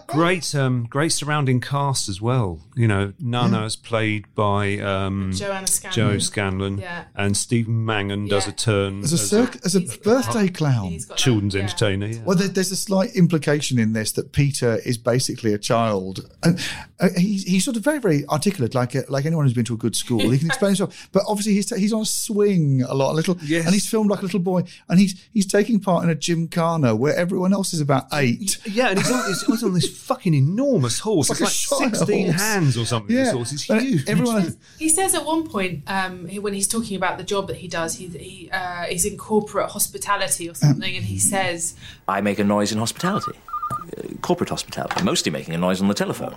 Great, 0.08 0.54
um, 0.54 0.86
great 0.88 1.12
surrounding 1.12 1.60
cast 1.60 2.08
as 2.08 2.18
well. 2.18 2.60
You 2.74 2.88
know, 2.88 3.12
Nana 3.20 3.66
is 3.66 3.76
played 3.76 4.24
by 4.34 4.78
um, 4.78 5.32
Joanna 5.34 5.66
Scanlan. 5.66 5.92
Jo 6.12 6.18
Scanlan, 6.18 6.78
Yeah. 6.78 7.04
and 7.14 7.36
Stephen 7.36 7.84
Mangan 7.84 8.26
does 8.26 8.46
Yeah. 8.46 8.52
a 8.52 8.56
turn 8.56 9.00
As 9.04 9.12
a 9.12 9.18
circ- 9.18 9.58
as 9.66 9.74
a 9.74 9.80
birthday 10.02 10.48
clown, 10.48 10.98
children's 11.16 11.54
entertainer. 11.54 12.06
Yeah. 12.06 12.22
Well, 12.24 12.36
there, 12.36 12.48
there's 12.48 12.72
a 12.72 12.76
slight 12.76 13.14
implication 13.16 13.78
in 13.78 13.92
this 13.92 14.10
that 14.12 14.32
Peter 14.32 14.76
is 14.76 14.96
basically 14.96 15.52
a 15.52 15.58
child, 15.58 16.26
and 16.42 16.58
uh, 17.00 17.10
he's, 17.16 17.44
he's 17.44 17.64
sort 17.66 17.76
of 17.76 17.84
very, 17.84 17.98
very 17.98 18.24
articulate, 18.28 18.74
like 18.74 18.94
a, 18.94 19.04
like 19.10 19.26
anyone 19.26 19.44
who's 19.44 19.52
been 19.54 19.66
to 19.66 19.74
a 19.74 19.78
good 19.78 19.94
school. 19.94 20.20
He 20.30 20.38
can 20.38 20.46
explain 20.48 20.70
himself, 20.70 21.08
but 21.12 21.22
obviously 21.28 21.52
he's 21.52 21.68
he's 21.76 21.92
on 21.92 22.02
a 22.02 22.06
swing 22.06 22.80
a 22.82 22.94
lot, 22.94 23.12
a 23.12 23.14
little, 23.14 23.36
Yes. 23.42 23.66
and 23.66 23.74
he's 23.74 23.86
filmed 23.88 24.08
like 24.10 24.20
a 24.20 24.22
little 24.22 24.40
boy, 24.40 24.64
and 24.88 24.98
he's 24.98 25.22
he's 25.34 25.46
taking 25.46 25.80
part 25.80 26.02
in 26.02 26.08
a 26.08 26.14
gymkhana 26.14 26.96
where 26.96 27.14
everyone 27.14 27.52
else 27.52 27.74
is 27.74 27.80
about 27.82 27.97
eight. 28.12 28.58
Yeah, 28.66 28.88
and 28.90 28.98
he's 28.98 29.10
on, 29.10 29.26
he's, 29.28 29.42
he's 29.46 29.62
on 29.64 29.74
this 29.74 29.88
fucking 30.06 30.34
enormous 30.34 30.98
horse. 31.00 31.28
Like 31.30 31.40
It's 31.40 31.70
like, 31.72 31.94
16 31.94 32.26
horse. 32.26 32.40
hands 32.42 32.76
or 32.76 32.84
something. 32.86 33.14
This 33.14 33.32
horse 33.32 33.52
is 33.52 33.62
huge. 33.62 34.08
everyone- 34.08 34.56
He 34.78 34.88
says 34.88 35.14
at 35.14 35.24
one 35.24 35.46
point, 35.48 35.82
um, 35.86 36.28
when 36.28 36.54
he's 36.54 36.68
talking 36.68 36.96
about 36.96 37.18
the 37.18 37.24
job 37.24 37.46
that 37.48 37.56
he 37.56 37.68
does, 37.68 37.94
he, 37.96 38.06
he 38.08 38.50
uh, 38.50 38.84
is 38.90 39.04
in 39.04 39.16
corporate 39.16 39.70
hospitality 39.70 40.48
or 40.48 40.54
something, 40.54 40.94
and 40.96 41.04
he 41.06 41.18
says, 41.18 41.74
I 42.06 42.20
make 42.20 42.38
a 42.38 42.44
noise 42.44 42.72
in 42.72 42.78
hospitality, 42.78 43.32
uh, 43.72 44.02
corporate 44.22 44.50
hospitality, 44.50 45.02
mostly 45.02 45.30
making 45.32 45.54
a 45.54 45.58
noise 45.58 45.80
on 45.80 45.88
the 45.88 45.94
telephone. 45.94 46.34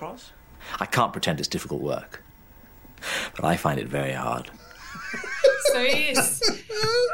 I 0.79 0.85
can't 0.85 1.11
pretend 1.11 1.39
it's 1.39 1.49
difficult 1.49 1.81
work, 1.81 2.23
but 3.35 3.43
I 3.45 3.57
find 3.57 3.79
it 3.79 3.87
very 3.87 4.13
hard. 4.13 4.49
so 5.73 5.83
he 5.83 6.09
is. 6.09 6.41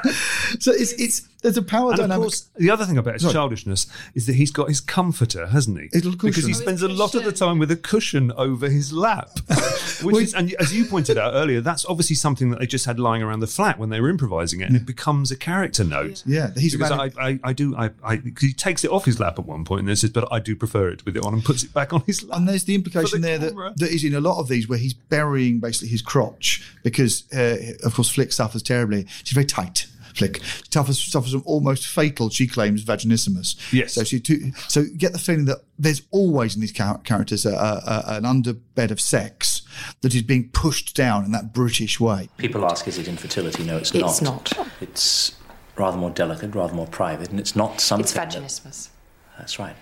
So 0.60 0.72
it's 0.72 0.94
it's 0.94 1.28
there's 1.44 1.56
a 1.58 1.62
power 1.62 1.92
And 1.92 2.00
of 2.00 2.04
dynamic. 2.06 2.22
course, 2.24 2.50
the 2.58 2.70
other 2.72 2.84
thing 2.86 2.98
about 2.98 3.14
his 3.14 3.22
Sorry. 3.22 3.34
childishness 3.34 3.86
is 4.16 4.26
that 4.26 4.34
he's 4.34 4.50
got 4.52 4.70
his 4.70 4.82
comforter, 4.82 5.46
hasn't 5.48 5.80
he? 5.80 5.88
little 5.94 6.12
Because 6.14 6.46
he 6.46 6.54
spends 6.54 6.82
a 6.82 6.88
lot 6.88 7.14
of 7.16 7.24
the 7.24 7.32
time 7.32 7.60
with 7.60 7.70
a 7.72 7.76
cushion 7.76 8.32
over 8.34 8.70
his 8.70 8.92
lap. 8.92 9.30
Which 10.04 10.18
is, 10.18 10.34
and 10.36 10.54
as 10.56 10.76
you 10.76 10.86
pointed 10.86 11.18
out 11.18 11.34
earlier, 11.34 11.60
that's 11.62 11.86
obviously 11.86 12.16
something 12.16 12.50
that 12.52 12.60
they 12.60 12.68
just 12.68 12.86
had 12.86 13.00
lying 13.00 13.24
around 13.24 13.40
the 13.40 13.48
flat 13.48 13.80
when 13.80 13.90
they 13.90 14.00
were 14.02 14.10
improvising 14.10 14.62
it, 14.62 14.66
and 14.68 14.76
it 14.76 14.86
becomes 14.86 15.32
a 15.32 15.36
character 15.36 15.84
note. 15.84 16.24
Yeah, 16.26 16.52
he's 16.56 16.76
because 16.76 16.92
I, 16.92 17.12
I, 17.20 17.40
I 17.44 17.54
do. 17.54 17.76
I, 17.76 17.92
I, 18.04 18.18
'cause 18.18 18.42
he 18.42 18.54
takes 18.54 18.84
it 18.84 18.92
off 18.92 19.06
his 19.06 19.20
lap 19.20 19.40
at 19.40 19.46
one 19.46 19.64
point, 19.66 19.80
and 19.80 19.88
then 19.90 19.96
says, 19.96 20.12
"But 20.12 20.28
I 20.32 20.40
do 20.40 20.56
prefer 20.56 20.90
it 20.90 21.04
with 21.06 21.18
it 21.18 21.24
on," 21.26 21.34
and 21.34 21.44
puts 21.44 21.64
it 21.64 21.74
back 21.74 21.94
on 21.94 22.02
his 22.06 22.24
lap. 22.24 22.38
And 22.40 22.48
there's 22.48 22.66
the 22.66 22.76
implication 22.76 23.22
there 23.22 23.40
camera. 23.40 23.70
that, 23.76 23.80
that 23.86 23.92
is 23.92 24.04
in 24.04 24.14
a 24.14 24.20
lot 24.22 24.40
of 24.40 24.48
these 24.48 24.68
where 24.68 24.78
he's 24.80 24.94
burying 24.94 25.60
basically 25.60 25.88
his 25.90 26.02
crotch 26.04 26.64
because, 26.84 27.24
uh, 27.34 27.74
of 27.84 27.94
course, 27.96 28.10
Flick 28.10 28.32
suffers 28.32 28.62
terribly. 28.64 29.06
She's 29.24 29.34
very 29.34 29.46
tight. 29.46 29.88
Flick 30.18 30.42
suffers, 30.72 31.02
suffers 31.02 31.32
from 31.32 31.44
almost 31.46 31.88
fatal, 31.88 32.30
she 32.30 32.48
claims, 32.48 32.84
vaginismus. 32.84 33.56
Yes. 33.72 33.94
So 33.94 34.04
she 34.04 34.20
too, 34.20 34.52
so 34.68 34.82
you 34.82 34.98
get 34.98 35.14
the 35.14 35.20
feeling 35.20 35.46
that 35.46 35.60
there's 35.78 36.02
always 36.12 36.56
in 36.56 36.62
these 36.62 36.72
char- 36.74 36.98
characters 37.00 37.46
a, 37.46 37.52
a, 37.52 37.54
a, 37.54 38.18
an 38.18 38.24
underbed 38.24 38.92
of 38.92 39.00
sex 39.00 39.62
that 40.02 40.16
is 40.16 40.24
being 40.24 40.50
pushed 40.50 40.96
down 40.96 41.24
in 41.26 41.32
that 41.32 41.54
British 41.54 42.00
way. 42.00 42.30
People 42.38 42.66
ask, 42.66 42.88
is 42.88 42.98
it 42.98 43.08
infertility? 43.08 43.64
No, 43.64 43.78
it's, 43.78 43.94
It's 43.94 44.22
not. 44.22 44.58
not. 44.58 44.68
It's 44.82 45.36
rather 45.76 45.98
more 45.98 46.10
delicate, 46.10 46.56
rather 46.56 46.74
more 46.74 46.88
private, 46.88 47.30
and 47.30 47.40
it's 47.40 47.56
not 47.56 47.80
something. 47.80 48.04
It's 48.04 48.14
that- 48.14 48.30
vaginismus. 48.32 48.90
That's 49.38 49.60
right. 49.60 49.76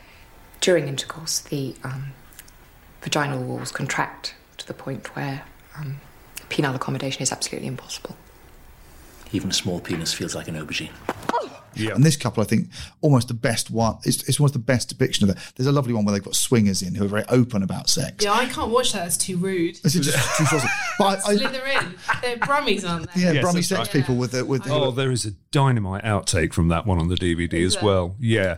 During 0.59 0.87
intercourse, 0.87 1.39
the 1.39 1.75
um, 1.83 2.11
vaginal 3.01 3.41
walls 3.43 3.71
contract 3.71 4.35
to 4.57 4.67
the 4.67 4.73
point 4.73 5.15
where 5.15 5.43
um, 5.77 6.01
penile 6.49 6.75
accommodation 6.75 7.21
is 7.21 7.31
absolutely 7.31 7.67
impossible. 7.67 8.17
Even 9.31 9.49
a 9.49 9.53
small 9.53 9.79
penis 9.79 10.13
feels 10.13 10.35
like 10.35 10.47
an 10.47 10.55
aubergine. 10.55 10.91
Yeah. 11.77 11.93
And 11.93 12.05
this 12.05 12.15
couple, 12.15 12.41
I 12.41 12.45
think, 12.45 12.69
almost 13.01 13.27
the 13.27 13.33
best 13.33 13.69
one. 13.69 13.97
It's, 14.05 14.23
it's 14.29 14.39
almost 14.39 14.53
the 14.53 14.59
best 14.59 14.87
depiction 14.87 15.27
of 15.29 15.35
that. 15.35 15.51
There's 15.55 15.67
a 15.67 15.73
lovely 15.73 15.93
one 15.93 16.05
where 16.05 16.13
they've 16.13 16.23
got 16.23 16.35
swingers 16.35 16.81
in 16.81 16.95
who 16.95 17.03
are 17.03 17.09
very 17.09 17.25
open 17.27 17.63
about 17.63 17.89
sex. 17.89 18.23
Yeah, 18.23 18.31
I 18.31 18.45
can't 18.45 18.71
watch 18.71 18.93
that. 18.93 19.05
It's 19.07 19.17
too 19.17 19.35
rude. 19.35 19.77
Is 19.83 19.93
it 19.93 20.01
just 20.01 20.37
too 20.37 20.45
saucy? 20.45 20.69
But 20.97 21.19
I, 21.27 21.31
I, 21.31 21.35
Slither 21.35 21.65
in. 21.65 21.95
They're 22.21 22.37
brummies, 22.37 22.89
aren't 22.89 23.11
they? 23.13 23.21
yeah, 23.23 23.31
Yes, 23.33 23.43
Brummy 23.43 23.61
sex 23.61 23.79
right. 23.79 23.89
people 23.91 24.15
with 24.15 24.31
the 24.31 24.45
with 24.45 24.63
the, 24.63 24.71
Oh, 24.73 24.91
there 24.91 25.11
is 25.11 25.25
a 25.25 25.31
dynamite 25.51 26.03
outtake 26.05 26.53
from 26.53 26.69
that 26.69 26.85
one 26.85 26.97
on 26.97 27.09
the 27.09 27.15
DVD 27.15 27.51
Is 27.55 27.75
as 27.75 27.81
there? 27.81 27.83
well. 27.83 28.15
Yeah. 28.21 28.57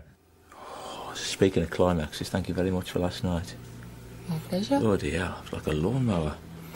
Speaking 1.16 1.64
of 1.64 1.72
climaxes, 1.72 2.30
thank 2.30 2.48
you 2.48 2.54
very 2.54 2.70
much 2.70 2.92
for 2.92 3.00
last 3.00 3.24
night. 3.24 3.56
My 4.30 4.38
pleasure. 4.50 4.80
Oh 4.80 4.96
dear, 4.96 5.34
it's 5.44 5.52
like 5.54 5.66
a 5.66 5.72
lawnmower. 5.72 6.36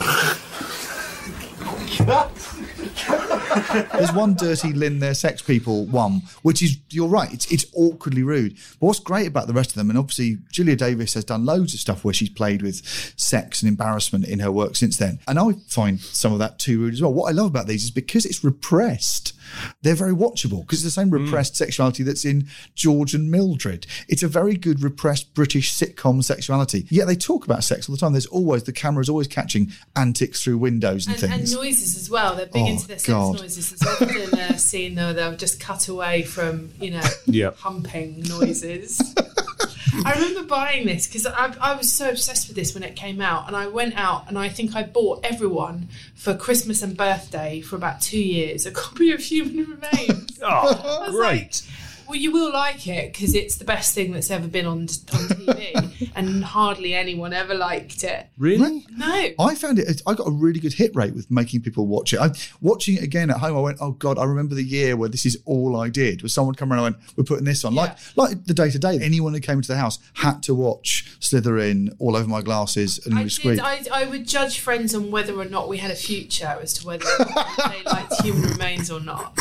There's 3.92 4.12
one 4.12 4.34
dirty 4.34 4.72
Lynn, 4.72 4.98
their 4.98 5.14
sex 5.14 5.42
people 5.42 5.84
one, 5.86 6.22
which 6.42 6.62
is 6.62 6.78
you're 6.90 7.08
right. 7.08 7.32
It's 7.32 7.50
it's 7.52 7.66
awkwardly 7.74 8.22
rude. 8.22 8.56
But 8.80 8.86
what's 8.86 9.00
great 9.00 9.26
about 9.26 9.46
the 9.46 9.52
rest 9.52 9.70
of 9.70 9.76
them, 9.76 9.90
and 9.90 9.98
obviously 9.98 10.38
Julia 10.50 10.76
Davis 10.76 11.14
has 11.14 11.24
done 11.24 11.44
loads 11.44 11.74
of 11.74 11.80
stuff 11.80 12.04
where 12.04 12.14
she's 12.14 12.30
played 12.30 12.62
with 12.62 12.84
sex 13.16 13.62
and 13.62 13.68
embarrassment 13.68 14.26
in 14.26 14.38
her 14.40 14.50
work 14.50 14.76
since 14.76 14.96
then, 14.96 15.18
and 15.28 15.38
I 15.38 15.52
find 15.68 16.00
some 16.00 16.32
of 16.32 16.38
that 16.38 16.58
too 16.58 16.80
rude 16.80 16.94
as 16.94 17.02
well. 17.02 17.12
What 17.12 17.28
I 17.28 17.32
love 17.32 17.46
about 17.46 17.66
these 17.66 17.84
is 17.84 17.90
because 17.90 18.24
it's 18.24 18.42
repressed. 18.42 19.34
They're 19.82 19.94
very 19.94 20.12
watchable 20.14 20.60
because 20.62 20.84
it's 20.84 20.94
the 20.94 21.00
same 21.00 21.10
mm. 21.10 21.24
repressed 21.24 21.56
sexuality 21.56 22.02
that's 22.02 22.24
in 22.24 22.48
George 22.74 23.14
and 23.14 23.30
Mildred. 23.30 23.86
It's 24.08 24.22
a 24.22 24.28
very 24.28 24.56
good 24.56 24.82
repressed 24.82 25.34
British 25.34 25.72
sitcom 25.74 26.22
sexuality. 26.24 26.86
Yet 26.90 27.06
they 27.06 27.16
talk 27.16 27.44
about 27.44 27.64
sex 27.64 27.88
all 27.88 27.94
the 27.94 28.00
time. 28.00 28.12
There's 28.12 28.26
always 28.26 28.64
the 28.64 28.72
camera's 28.72 29.08
always 29.08 29.28
catching 29.28 29.72
antics 29.96 30.42
through 30.42 30.58
windows 30.58 31.06
and, 31.06 31.14
And, 31.16 31.24
and 31.24 31.32
things. 31.40 31.54
noises 31.54 31.96
as 31.96 32.10
well. 32.10 32.36
They're 32.36 32.46
big 32.46 32.62
Oh, 32.62 32.66
into 32.66 32.88
their 32.88 32.98
sex 32.98 33.08
God. 33.08 33.38
noises. 33.40 33.70
There's 33.70 34.00
often 34.00 34.38
a 34.38 34.58
scene 34.58 34.94
though 34.94 35.12
they'll 35.12 35.36
just 35.36 35.60
cut 35.60 35.88
away 35.88 36.22
from 36.22 36.70
you 36.80 36.90
know 36.92 37.00
Yeah. 37.26 37.50
humping 37.56 38.22
noises. 38.28 39.00
I 40.04 40.12
remember 40.14 40.42
buying 40.44 40.86
this 40.86 41.06
because 41.06 41.26
I, 41.26 41.54
I 41.60 41.74
was 41.74 41.92
so 41.92 42.10
obsessed 42.10 42.48
with 42.48 42.56
this 42.56 42.74
when 42.74 42.82
it 42.82 42.96
came 42.96 43.20
out, 43.20 43.46
and 43.46 43.56
I 43.56 43.66
went 43.66 43.94
out 43.96 44.28
and 44.28 44.38
I 44.38 44.48
think 44.48 44.74
I 44.74 44.82
bought 44.82 45.24
everyone 45.24 45.88
for 46.14 46.34
Christmas 46.34 46.82
and 46.82 46.96
birthday 46.96 47.60
for 47.60 47.76
about 47.76 48.00
two 48.00 48.22
years 48.22 48.66
a 48.66 48.70
copy 48.72 49.12
of 49.12 49.20
Human 49.20 49.70
Remains. 49.70 50.38
Oh, 50.42 51.10
great. 51.10 51.62
Well, 52.08 52.16
you 52.16 52.32
will 52.32 52.52
like 52.52 52.86
it 52.86 53.12
because 53.12 53.34
it's 53.34 53.56
the 53.56 53.64
best 53.64 53.94
thing 53.94 54.12
that's 54.12 54.30
ever 54.30 54.48
been 54.48 54.66
on 54.66 54.72
on 54.72 54.86
TV, 54.86 56.10
and 56.16 56.44
hardly 56.44 56.94
anyone 56.94 57.32
ever 57.32 57.54
liked 57.54 58.04
it. 58.04 58.26
Really? 58.38 58.84
No. 58.90 59.28
I 59.38 59.54
found 59.54 59.78
it. 59.78 60.02
I 60.06 60.14
got 60.14 60.26
a 60.26 60.30
really 60.30 60.60
good 60.60 60.72
hit 60.74 60.94
rate 60.94 61.14
with 61.14 61.30
making 61.30 61.62
people 61.62 61.86
watch 61.86 62.12
it. 62.12 62.20
I 62.20 62.30
watching 62.60 62.96
it 62.96 63.02
again 63.02 63.30
at 63.30 63.38
home. 63.38 63.56
I 63.56 63.60
went, 63.60 63.78
oh 63.80 63.92
god, 63.92 64.18
I 64.18 64.24
remember 64.24 64.54
the 64.54 64.64
year 64.64 64.96
where 64.96 65.08
this 65.08 65.24
is 65.26 65.38
all 65.44 65.80
I 65.80 65.88
did. 65.88 66.22
Was 66.22 66.34
someone 66.34 66.54
come 66.54 66.72
around 66.72 66.84
and 66.84 66.94
went, 66.96 67.16
we're 67.16 67.24
putting 67.24 67.44
this 67.44 67.64
on, 67.64 67.74
like 67.74 67.96
like 68.16 68.44
the 68.44 68.54
day 68.54 68.70
to 68.70 68.78
day. 68.78 68.98
Anyone 69.00 69.34
who 69.34 69.40
came 69.40 69.58
into 69.58 69.68
the 69.68 69.78
house 69.78 69.98
had 70.14 70.42
to 70.44 70.54
watch 70.54 71.16
Slither 71.20 71.58
In 71.58 71.94
all 71.98 72.16
over 72.16 72.28
my 72.28 72.42
glasses 72.42 73.04
and 73.06 73.18
I 73.18 73.24
was 73.24 73.36
did. 73.36 73.58
squeak. 73.58 73.60
I, 73.92 74.02
I 74.02 74.04
would 74.06 74.26
judge 74.26 74.58
friends 74.60 74.94
on 74.94 75.10
whether 75.10 75.34
or 75.34 75.44
not 75.44 75.68
we 75.68 75.78
had 75.78 75.90
a 75.90 75.94
future 75.96 76.58
as 76.60 76.72
to 76.74 76.86
whether 76.86 77.04
they 77.68 77.82
liked 77.84 78.20
Human 78.22 78.42
Remains 78.50 78.90
or 78.90 79.00
not. 79.00 79.38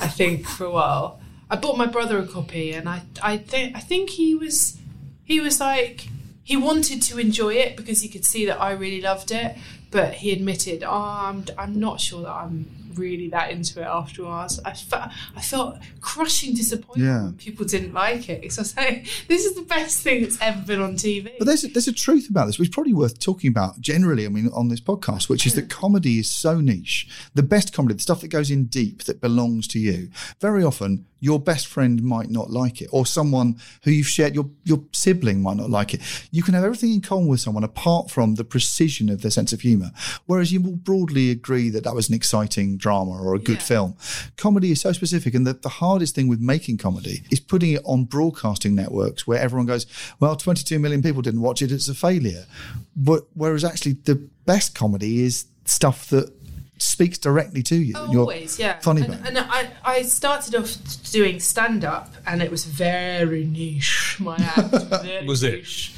I 0.00 0.08
think 0.08 0.46
for 0.46 0.64
a 0.64 0.70
while, 0.70 1.20
I 1.50 1.56
bought 1.56 1.78
my 1.78 1.86
brother 1.86 2.18
a 2.18 2.26
copy, 2.26 2.72
and 2.72 2.88
I 2.88 3.02
I 3.22 3.36
think 3.38 3.76
I 3.76 3.80
think 3.80 4.10
he 4.10 4.34
was 4.34 4.78
he 5.24 5.40
was 5.40 5.60
like 5.60 6.08
he 6.42 6.56
wanted 6.56 7.02
to 7.02 7.18
enjoy 7.18 7.54
it 7.54 7.76
because 7.76 8.00
he 8.00 8.08
could 8.08 8.24
see 8.24 8.46
that 8.46 8.60
I 8.60 8.72
really 8.72 9.00
loved 9.00 9.30
it, 9.32 9.56
but 9.90 10.14
he 10.14 10.32
admitted, 10.32 10.82
oh, 10.84 10.90
I'm 10.90 11.44
I'm 11.58 11.78
not 11.78 12.00
sure 12.00 12.22
that 12.22 12.32
I'm 12.32 12.70
really 12.94 13.28
that 13.28 13.50
into 13.50 13.78
it 13.78 13.84
after 13.84 14.22
a 14.22 14.24
while. 14.24 14.48
I 14.64 14.72
felt 14.72 15.10
I 15.36 15.42
felt 15.42 15.76
crushing 16.00 16.54
disappointment 16.54 17.06
Yeah. 17.06 17.22
when 17.24 17.34
people 17.34 17.66
didn't 17.66 17.92
like 17.92 18.28
it. 18.30 18.50
So 18.52 18.62
I 18.62 18.64
say, 18.64 19.04
this 19.28 19.44
is 19.44 19.54
the 19.54 19.62
best 19.62 20.00
thing 20.02 20.22
that's 20.22 20.40
ever 20.40 20.62
been 20.62 20.80
on 20.80 20.94
TV. 20.94 21.32
But 21.38 21.46
there's 21.46 21.64
a, 21.64 21.68
there's 21.68 21.88
a 21.88 21.92
truth 21.92 22.30
about 22.30 22.46
this, 22.46 22.58
which 22.58 22.68
is 22.70 22.74
probably 22.74 22.94
worth 22.94 23.18
talking 23.20 23.48
about 23.50 23.80
generally. 23.80 24.24
I 24.24 24.30
mean, 24.30 24.48
on 24.54 24.68
this 24.68 24.80
podcast, 24.80 25.28
which 25.28 25.46
is 25.46 25.54
that 25.56 25.68
comedy 25.68 26.18
is 26.20 26.30
so 26.30 26.60
niche. 26.60 27.06
The 27.34 27.42
best 27.42 27.72
comedy, 27.74 27.94
the 27.96 28.00
stuff 28.00 28.22
that 28.22 28.28
goes 28.28 28.50
in 28.50 28.64
deep, 28.64 29.04
that 29.04 29.20
belongs 29.20 29.66
to 29.68 29.78
you. 29.78 30.08
Very 30.40 30.64
often, 30.64 31.04
your 31.26 31.40
best 31.40 31.66
friend 31.66 32.04
might 32.04 32.30
not 32.30 32.50
like 32.50 32.80
it, 32.80 32.88
or 32.92 33.04
someone 33.04 33.56
who 33.82 33.90
you've 33.90 34.06
shared 34.06 34.32
your 34.32 34.48
your 34.62 34.80
sibling 34.92 35.42
might 35.42 35.56
not 35.56 35.68
like 35.68 35.92
it. 35.92 36.00
You 36.30 36.44
can 36.44 36.54
have 36.54 36.62
everything 36.62 36.92
in 36.92 37.00
common 37.00 37.26
with 37.26 37.40
someone 37.40 37.64
apart 37.64 38.12
from 38.12 38.36
the 38.36 38.44
precision 38.44 39.08
of 39.08 39.22
their 39.22 39.32
sense 39.32 39.52
of 39.52 39.60
humour. 39.60 39.90
Whereas 40.26 40.52
you 40.52 40.60
will 40.60 40.76
broadly 40.76 41.32
agree 41.32 41.68
that 41.70 41.82
that 41.82 41.96
was 41.96 42.08
an 42.08 42.14
exciting 42.14 42.76
drama 42.76 43.20
or 43.20 43.34
a 43.34 43.40
good 43.40 43.60
film. 43.60 43.96
Comedy 44.36 44.70
is 44.70 44.80
so 44.80 44.92
specific, 44.92 45.34
and 45.34 45.44
the, 45.44 45.54
the 45.54 45.68
hardest 45.68 46.14
thing 46.14 46.28
with 46.28 46.38
making 46.38 46.78
comedy 46.78 47.24
is 47.32 47.40
putting 47.40 47.72
it 47.72 47.82
on 47.84 48.04
broadcasting 48.04 48.76
networks 48.76 49.26
where 49.26 49.40
everyone 49.40 49.66
goes, 49.66 49.84
"Well, 50.20 50.36
22 50.36 50.78
million 50.78 51.02
people 51.02 51.22
didn't 51.22 51.40
watch 51.40 51.60
it; 51.60 51.72
it's 51.72 51.88
a 51.88 51.94
failure." 51.94 52.46
But 52.94 53.26
whereas 53.34 53.64
actually 53.64 53.94
the 54.04 54.14
best 54.44 54.76
comedy 54.76 55.24
is 55.24 55.46
stuff 55.64 56.08
that 56.10 56.32
speaks 56.78 57.18
directly 57.18 57.62
to 57.64 57.76
you. 57.76 57.94
and 57.96 58.12
you're 58.12 58.22
Always, 58.22 58.58
yeah. 58.58 58.78
Funny 58.80 59.02
and, 59.02 59.12
bone. 59.12 59.26
and 59.26 59.38
I, 59.38 59.70
I 59.84 60.02
started 60.02 60.54
off 60.54 60.76
doing 61.10 61.40
stand 61.40 61.84
up, 61.84 62.14
and 62.26 62.42
it 62.42 62.50
was 62.50 62.64
very 62.64 63.44
niche. 63.44 64.16
My 64.20 64.36
act 64.36 64.70
very 65.02 65.26
Was 65.26 65.42
it? 65.42 65.90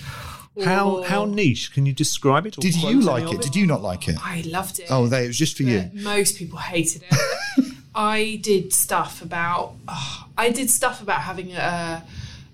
How 0.64 1.02
how 1.02 1.24
niche? 1.24 1.72
Can 1.72 1.86
you 1.86 1.92
describe 1.92 2.46
it? 2.46 2.58
or 2.58 2.60
Did 2.60 2.74
you 2.82 3.00
like 3.00 3.32
it? 3.32 3.40
Did 3.40 3.54
you 3.54 3.66
not 3.66 3.82
like 3.82 4.08
it? 4.08 4.16
I 4.20 4.42
loved 4.46 4.80
it. 4.80 4.86
Oh, 4.90 5.06
they, 5.06 5.24
it 5.24 5.28
was 5.28 5.38
just 5.38 5.56
for 5.56 5.62
you. 5.62 5.90
Most 5.94 6.36
people 6.36 6.58
hated 6.58 7.04
it. 7.08 7.74
I 7.94 8.40
did 8.42 8.72
stuff 8.72 9.22
about. 9.22 9.74
oh, 9.86 10.26
I 10.38 10.50
did 10.50 10.70
stuff 10.70 11.02
about 11.02 11.22
having 11.22 11.52
a 11.52 12.04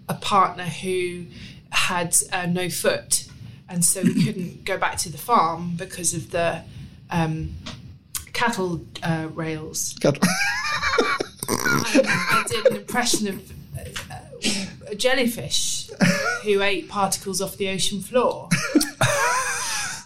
a 0.09 0.15
partner 0.15 0.65
who 0.65 1.27
had 1.71 2.17
uh, 2.33 2.47
no 2.47 2.69
foot, 2.69 3.27
and 3.69 3.85
so 3.85 4.03
we 4.03 4.25
couldn't 4.25 4.65
go 4.65 4.77
back 4.79 4.97
to 4.99 5.11
the 5.11 5.19
farm 5.19 5.75
because 5.77 6.15
of 6.15 6.31
the 6.31 6.63
um, 7.11 7.55
cattle 8.35 8.85
uh, 9.03 9.29
rails. 9.33 9.95
Cattle. 10.01 10.23
I 11.49 12.45
did 12.49 12.67
an 12.67 12.77
impression 12.77 13.29
of 13.29 13.53
uh, 14.11 14.15
a 14.89 14.95
jellyfish 14.95 15.89
who 16.43 16.63
ate 16.63 16.89
particles 16.89 17.41
off 17.41 17.57
the 17.57 17.69
ocean 17.71 18.01
floor. 18.01 18.49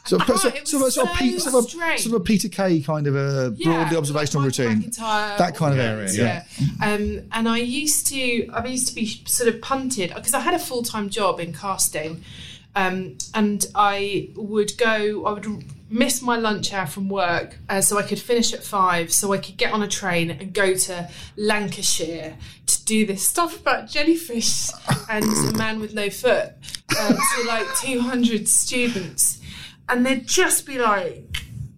So, 0.05 0.16
Oh, 0.29 0.37
so, 0.37 0.49
it 0.49 0.61
was 0.62 0.70
sort, 0.70 0.87
of, 0.87 0.93
sort, 0.93 1.09
of 1.11 1.16
so 1.16 1.18
Pete- 1.18 1.41
sort, 1.41 1.55
of 1.55 1.64
a, 1.64 1.68
strange. 1.68 2.01
sort 2.01 2.14
of 2.14 2.20
a 2.22 2.24
Peter 2.24 2.49
Kay 2.49 2.81
kind 2.81 3.07
of 3.07 3.14
a 3.16 3.55
Yeah, 3.57 3.72
broadly 3.83 3.97
observational 3.99 4.45
routine. 4.45 4.83
McIntyre, 4.83 5.37
that 5.39 5.55
kind 5.55 5.74
of 5.74 5.81
area. 5.81 6.07
those, 6.07 6.16
Yeah. 6.18 6.45
Um, 6.83 7.20
and 7.33 7.49
I 7.49 7.59
used 7.59 8.07
to, 8.09 8.49
I 8.49 8.64
used 8.66 8.89
to 8.89 8.95
be 8.95 9.07
sort 9.26 9.53
of 9.55 9.61
punted 9.61 10.14
because 10.14 10.33
I 10.35 10.41
had 10.41 10.55
a 10.55 10.59
full 10.59 10.83
time 10.83 11.11
job 11.11 11.41
in 11.41 11.53
casting, 11.53 12.22
um, 12.74 13.18
and 13.35 13.66
I 13.74 14.31
would 14.35 14.79
go, 14.79 15.26
I 15.26 15.33
would 15.33 15.47
miss 15.91 16.20
my 16.22 16.36
lunch 16.36 16.72
hour 16.72 16.86
from 16.86 17.09
work 17.09 17.57
uh, 17.68 17.80
so 17.80 17.99
I 17.99 18.03
could 18.03 18.18
finish 18.18 18.53
at 18.53 18.62
five, 18.62 19.12
so 19.12 19.32
I 19.32 19.39
could 19.39 19.57
get 19.57 19.72
on 19.72 19.82
a 19.82 19.89
train 19.89 20.30
and 20.30 20.53
go 20.53 20.74
to 20.74 21.09
Lancashire 21.36 22.36
to 22.66 22.84
do 22.84 23.07
this 23.07 23.26
stuff 23.26 23.61
about 23.61 23.89
jellyfish 23.89 24.70
and 25.11 25.24
a 25.24 25.57
man 25.57 25.80
with 25.80 25.95
no 25.95 26.11
foot 26.11 26.53
uh, 26.99 27.09
to 27.09 27.47
like 27.47 27.66
two 27.80 28.01
hundred 28.01 28.49
students, 28.49 29.41
and 29.89 30.05
they'd 30.05 30.26
just 30.26 30.66
be 30.66 30.78
like, 30.78 31.24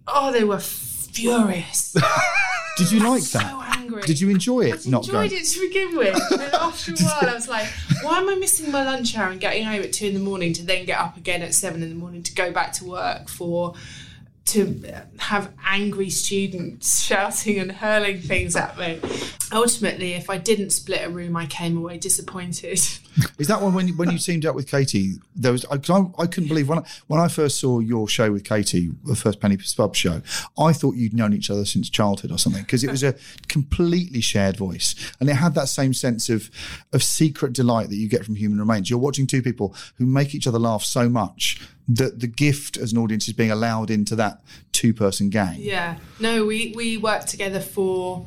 oh, 0.07 0.31
they 0.31 0.43
were 0.43 0.59
furious. 0.59 1.95
Did 2.77 2.91
you 2.91 2.99
like 2.99 3.23
that? 3.23 3.49
so 3.49 3.59
angry. 3.91 4.07
Did 4.07 4.19
you 4.19 4.29
enjoy 4.29 4.61
it? 4.61 4.87
not 4.87 5.05
enjoyed 5.05 5.29
going? 5.29 5.41
it 5.41 5.45
to 5.45 5.59
begin 5.59 5.97
with. 5.97 6.31
And 6.31 6.41
then 6.41 6.55
after 6.55 6.91
a 6.91 6.95
while, 7.01 7.29
I 7.29 7.33
was 7.33 7.47
like, 7.47 7.67
why 8.01 8.19
am 8.19 8.29
I 8.29 8.35
missing 8.35 8.71
my 8.71 8.83
lunch 8.83 9.17
hour 9.17 9.29
and 9.29 9.39
getting 9.39 9.65
home 9.65 9.81
at 9.81 9.93
two 9.93 10.07
in 10.07 10.13
the 10.13 10.19
morning 10.19 10.53
to 10.53 10.65
then 10.65 10.85
get 10.85 10.99
up 10.99 11.17
again 11.17 11.41
at 11.41 11.53
seven 11.53 11.83
in 11.83 11.89
the 11.89 11.95
morning 11.95 12.23
to 12.23 12.33
go 12.33 12.51
back 12.51 12.73
to 12.73 12.85
work 12.85 13.29
for 13.29 13.73
to 14.51 15.05
have 15.17 15.53
angry 15.65 16.09
students 16.09 17.01
shouting 17.05 17.57
and 17.57 17.71
hurling 17.71 18.19
things 18.19 18.55
at 18.55 18.77
me. 18.77 18.99
Ultimately, 19.53 20.13
if 20.13 20.29
I 20.29 20.37
didn't 20.37 20.71
split 20.71 21.05
a 21.05 21.09
room, 21.09 21.35
I 21.35 21.45
came 21.45 21.77
away 21.77 21.97
disappointed. 21.97 22.79
Is 23.37 23.47
that 23.47 23.61
one 23.61 23.73
when 23.73 23.87
you, 23.87 23.97
when 23.97 24.09
you 24.09 24.17
teamed 24.17 24.45
up 24.45 24.55
with 24.55 24.69
Katy? 24.69 25.15
There 25.35 25.51
was 25.51 25.65
I, 25.65 25.75
I 25.75 26.27
couldn't 26.27 26.47
believe 26.47 26.69
when 26.69 26.79
I, 26.79 26.83
when 27.07 27.19
I 27.19 27.27
first 27.27 27.59
saw 27.59 27.79
your 27.79 28.07
show 28.07 28.31
with 28.31 28.43
Katy, 28.43 28.91
the 29.03 29.15
first 29.15 29.39
Penny 29.39 29.57
Pub 29.57 29.95
show. 29.95 30.21
I 30.57 30.73
thought 30.73 30.95
you'd 30.95 31.13
known 31.13 31.33
each 31.33 31.49
other 31.49 31.65
since 31.65 31.89
childhood 31.89 32.31
or 32.31 32.37
something 32.37 32.61
because 32.61 32.83
it 32.83 32.91
was 32.91 33.03
a 33.03 33.15
completely 33.47 34.21
shared 34.21 34.55
voice, 34.57 34.95
and 35.19 35.29
it 35.29 35.35
had 35.35 35.53
that 35.55 35.67
same 35.67 35.93
sense 35.93 36.29
of 36.29 36.49
of 36.93 37.03
secret 37.03 37.53
delight 37.53 37.89
that 37.89 37.95
you 37.95 38.07
get 38.07 38.25
from 38.25 38.35
Human 38.35 38.59
Remains. 38.59 38.89
You're 38.89 38.99
watching 38.99 39.27
two 39.27 39.41
people 39.41 39.75
who 39.95 40.05
make 40.05 40.33
each 40.33 40.47
other 40.47 40.59
laugh 40.59 40.83
so 40.83 41.09
much 41.09 41.59
that 41.87 42.19
the 42.19 42.27
gift 42.27 42.77
as 42.77 42.91
an 42.91 42.97
audience 42.97 43.27
is 43.27 43.33
being 43.33 43.51
allowed 43.51 43.89
into 43.89 44.15
that 44.15 44.41
two 44.71 44.93
person 44.93 45.29
game. 45.29 45.57
Yeah. 45.57 45.97
No, 46.19 46.45
we 46.45 46.73
we 46.75 46.97
worked 46.97 47.27
together 47.27 47.59
for. 47.59 48.25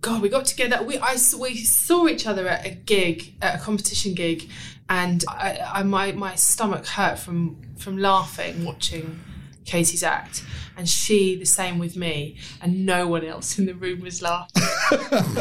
God, 0.00 0.20
we 0.20 0.28
got 0.28 0.44
together. 0.44 0.82
We 0.82 0.98
I 0.98 1.16
we 1.38 1.56
saw 1.56 2.08
each 2.08 2.26
other 2.26 2.46
at 2.46 2.66
a 2.66 2.70
gig, 2.70 3.34
at 3.40 3.54
a 3.54 3.58
competition 3.58 4.14
gig, 4.14 4.50
and 4.88 5.24
I, 5.28 5.60
I 5.72 5.82
my 5.82 6.12
my 6.12 6.34
stomach 6.34 6.86
hurt 6.86 7.18
from 7.18 7.56
from 7.78 7.96
laughing 7.96 8.64
watching 8.64 9.20
Katy's 9.64 10.02
act, 10.02 10.44
and 10.76 10.88
she 10.88 11.36
the 11.36 11.46
same 11.46 11.78
with 11.78 11.96
me, 11.96 12.36
and 12.60 12.84
no 12.84 13.06
one 13.06 13.24
else 13.24 13.58
in 13.58 13.66
the 13.66 13.74
room 13.74 14.00
was 14.00 14.20
laughing. 14.20 14.62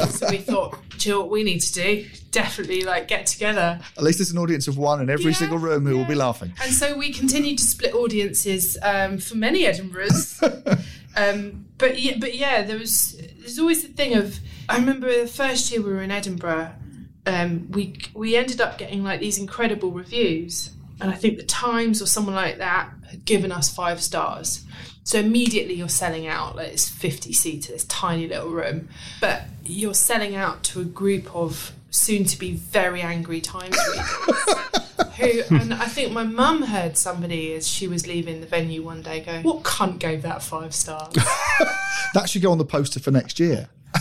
So 0.10 0.30
we 0.30 0.38
thought, 0.38 0.78
do 0.98 1.10
you 1.10 1.16
know 1.16 1.22
what 1.22 1.30
we 1.30 1.44
need 1.44 1.60
to 1.60 1.74
do? 1.74 2.06
Definitely 2.32 2.84
like 2.84 3.08
get 3.08 3.26
together. 3.26 3.80
At 3.98 4.04
least 4.04 4.20
there's 4.20 4.32
an 4.32 4.38
audience 4.38 4.68
of 4.68 4.78
one 4.78 5.02
in 5.02 5.10
every 5.10 5.34
single 5.34 5.58
room 5.58 5.86
who 5.86 5.98
will 5.98 6.06
be 6.06 6.16
laughing. 6.16 6.54
And 6.62 6.74
so 6.74 6.98
we 6.98 7.12
continued 7.12 7.58
to 7.60 7.64
split 7.64 7.94
audiences 7.94 8.78
um, 8.82 9.18
for 9.18 9.36
many 9.36 9.64
Edinburghs. 9.64 10.42
um, 11.16 11.66
but 11.78 12.00
yeah, 12.00 12.16
but 12.20 12.36
yeah, 12.36 12.64
there 12.64 12.78
was 12.78 13.22
there's 13.40 13.60
always 13.60 13.84
the 13.84 13.94
thing 13.94 14.16
of 14.16 14.40
I 14.70 14.78
remember 14.78 15.08
the 15.08 15.28
first 15.28 15.72
year 15.72 15.82
we 15.82 15.92
were 15.92 16.02
in 16.02 16.12
Edinburgh, 16.12 16.72
um, 17.26 17.72
we 17.72 17.98
we 18.14 18.36
ended 18.36 18.62
up 18.62 18.78
getting 18.78 19.04
like 19.04 19.20
these 19.20 19.38
incredible 19.38 19.92
reviews, 19.92 20.72
and 21.00 21.10
I 21.10 21.16
think 21.16 21.38
the 21.38 21.44
Times 21.44 22.02
or 22.02 22.06
someone 22.06 22.36
like 22.36 22.58
that 22.58 22.92
had 23.10 23.26
given 23.26 23.52
us 23.52 23.74
five 23.74 24.02
stars. 24.02 24.66
So 25.04 25.20
immediately 25.20 25.74
you're 25.76 25.90
selling 25.90 26.28
out. 26.28 26.56
Like 26.56 26.70
it's 26.70 26.88
50 26.90 27.34
seater, 27.34 27.74
this 27.74 27.86
tiny 27.86 28.28
little 28.28 28.50
room, 28.50 28.90
but 29.20 29.44
you're 29.66 29.94
selling 29.94 30.36
out 30.36 30.64
to 30.64 30.82
a 30.82 30.86
group 30.86 31.34
of 31.36 31.74
soon 31.90 32.24
to 32.26 32.40
be 32.40 32.54
very 32.54 33.02
angry 33.02 33.40
Times 33.40 33.78
readers 33.88 34.74
who 35.50 35.56
and 35.56 35.74
I 35.76 35.86
think 35.86 36.12
my 36.12 36.24
mum 36.24 36.64
heard 36.64 36.98
somebody 36.98 37.54
as 37.54 37.68
she 37.68 37.88
was 37.88 38.08
leaving 38.08 38.42
the 38.42 38.48
venue 38.48 38.82
one 38.82 39.04
day 39.04 39.20
go, 39.20 39.42
What 39.42 39.62
cunt 39.64 40.00
gave 40.00 40.24
that 40.24 40.42
five 40.42 40.74
stars? 40.74 41.16
That 42.14 42.30
should 42.30 42.44
go 42.44 42.52
on 42.52 42.60
the 42.60 42.66
poster 42.66 43.00
for 43.00 43.10
next 43.10 43.40
year. 43.40 43.70